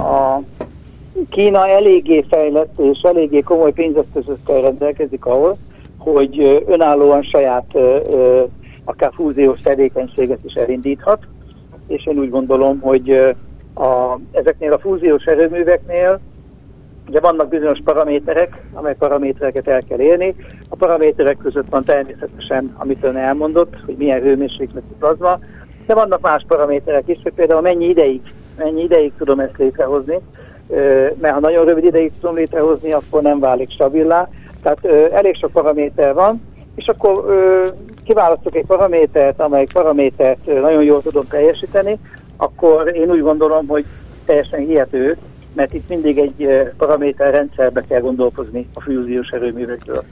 a 0.00 0.42
Kína 1.30 1.68
eléggé 1.68 2.24
fejlett 2.30 2.78
és 2.78 3.00
eléggé 3.02 3.40
komoly 3.40 3.72
pénzeszközökkel 3.72 4.60
rendelkezik 4.60 5.24
ahol, 5.24 5.58
hogy 5.98 6.64
önállóan 6.66 7.22
saját 7.22 7.66
akár 8.84 9.10
fúziós 9.14 9.60
tevékenységet 9.60 10.44
is 10.44 10.52
elindíthat, 10.52 11.18
és 11.86 12.06
én 12.06 12.18
úgy 12.18 12.30
gondolom, 12.30 12.80
hogy 12.80 13.34
a, 13.74 14.18
ezeknél 14.32 14.72
a 14.72 14.78
fúziós 14.78 15.24
erőműveknél 15.24 16.20
ugye 17.08 17.20
vannak 17.20 17.48
bizonyos 17.48 17.78
paraméterek, 17.84 18.62
amely 18.72 18.94
paramétereket 18.94 19.68
el 19.68 19.82
kell 19.82 20.00
érni. 20.00 20.34
A 20.68 20.76
paraméterek 20.76 21.36
között 21.36 21.68
van 21.68 21.84
természetesen, 21.84 22.74
amit 22.76 23.04
ön 23.04 23.16
elmondott, 23.16 23.76
hogy 23.86 23.96
milyen 23.96 24.20
hőmérsékletű 24.20 24.94
plazma, 24.98 25.38
de 25.86 25.94
vannak 25.94 26.20
más 26.20 26.44
paraméterek 26.48 27.08
is, 27.08 27.18
hogy 27.22 27.32
például 27.32 27.60
mennyi 27.60 27.88
ideig, 27.88 28.20
mennyi 28.58 28.82
ideig 28.82 29.12
tudom 29.18 29.40
ezt 29.40 29.58
létrehozni, 29.58 30.18
mert 31.20 31.34
ha 31.34 31.40
nagyon 31.40 31.64
rövid 31.64 31.84
ideig 31.84 32.12
tudom 32.20 32.36
létrehozni, 32.36 32.92
akkor 32.92 33.22
nem 33.22 33.38
válik 33.38 33.70
stabilá. 33.70 34.28
Tehát 34.62 34.84
elég 35.12 35.36
sok 35.36 35.50
paraméter 35.50 36.14
van, 36.14 36.42
és 36.74 36.88
akkor 36.88 37.24
kiválasztok 38.04 38.54
egy 38.54 38.66
paramétert, 38.66 39.40
amely 39.40 39.66
paramétert 39.72 40.46
nagyon 40.46 40.82
jól 40.82 41.02
tudom 41.02 41.24
teljesíteni, 41.28 41.98
akkor 42.40 42.96
én 42.96 43.10
úgy 43.10 43.20
gondolom, 43.20 43.66
hogy 43.66 43.84
teljesen 44.24 44.60
hihető, 44.60 45.16
mert 45.54 45.74
itt 45.74 45.88
mindig 45.88 46.18
egy 46.18 46.72
paraméter 46.76 47.30
rendszerbe 47.32 47.84
kell 47.88 48.00
gondolkozni 48.00 48.68
a 48.74 48.80
fúziós 48.80 49.28
erőművekről. 49.28 50.02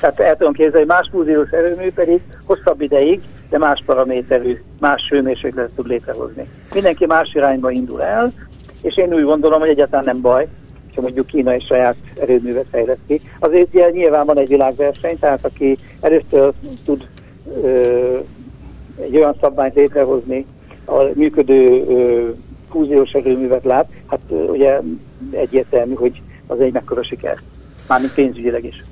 Tehát 0.00 0.20
el 0.20 0.36
tudom 0.36 0.52
képzelni, 0.52 0.86
más 0.86 1.08
fúziós 1.10 1.50
erőmű 1.50 1.92
pedig 1.92 2.20
hosszabb 2.44 2.80
ideig, 2.80 3.20
de 3.48 3.58
más 3.58 3.82
paraméterű, 3.86 4.62
más 4.78 5.08
hőmérsékletet 5.08 5.74
tud 5.74 5.86
létrehozni. 5.86 6.48
Mindenki 6.74 7.06
más 7.06 7.34
irányba 7.34 7.70
indul 7.70 8.02
el, 8.02 8.32
és 8.82 8.96
én 8.96 9.14
úgy 9.14 9.24
gondolom, 9.24 9.60
hogy 9.60 9.68
egyáltalán 9.68 10.04
nem 10.04 10.20
baj, 10.20 10.48
ha 10.94 11.00
mondjuk 11.00 11.26
Kína 11.26 11.54
és 11.54 11.64
saját 11.64 11.96
erőművet 12.20 12.66
fejleszt 12.70 13.00
ki. 13.06 13.20
Azért 13.38 13.74
ugye, 13.74 13.90
nyilván 13.90 14.26
van 14.26 14.38
egy 14.38 14.48
világverseny, 14.48 15.18
tehát 15.18 15.44
aki 15.44 15.76
először 16.00 16.52
tud 16.84 17.08
ö, 17.62 18.18
egy 19.00 19.16
olyan 19.16 19.36
szabványt 19.40 19.74
létrehozni, 19.74 20.46
a 20.90 21.10
működő 21.14 21.84
ö, 21.88 22.28
fúziós 22.70 23.10
erőművet 23.10 23.64
lát, 23.64 23.88
hát 24.06 24.20
ö, 24.30 24.34
ugye 24.34 24.80
egyértelmű, 25.30 25.94
hogy 25.94 26.22
az 26.46 26.60
egy 26.60 26.72
mekkora 26.72 27.02
siker, 27.02 27.38
mármint 27.88 28.14
pénzügyileg 28.14 28.64
is. 28.64 28.84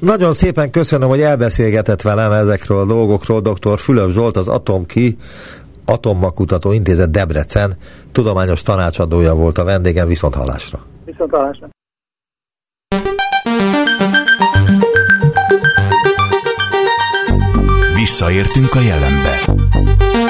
Nagyon 0.00 0.32
szépen 0.32 0.70
köszönöm, 0.70 1.08
hogy 1.08 1.20
elbeszélgetett 1.20 2.02
velem 2.02 2.32
ezekről 2.32 2.78
a 2.78 2.84
dolgokról. 2.84 3.40
Dr. 3.40 3.78
Fülöp 3.78 4.10
Zsolt, 4.10 4.36
az 4.36 4.48
Atomki 4.48 5.16
Atommakutató 5.84 6.72
Intézet 6.72 7.10
Debrecen 7.10 7.74
tudományos 8.12 8.62
tanácsadója 8.62 9.34
volt 9.34 9.58
a 9.58 9.64
vendégem, 9.64 10.08
viszont 10.08 10.34
hallásra. 10.34 10.78
Viszont 11.04 11.30
hallásra. 11.30 11.68
Visszaértünk 17.94 18.74
a 18.74 18.80
jelenbe. 18.80 19.54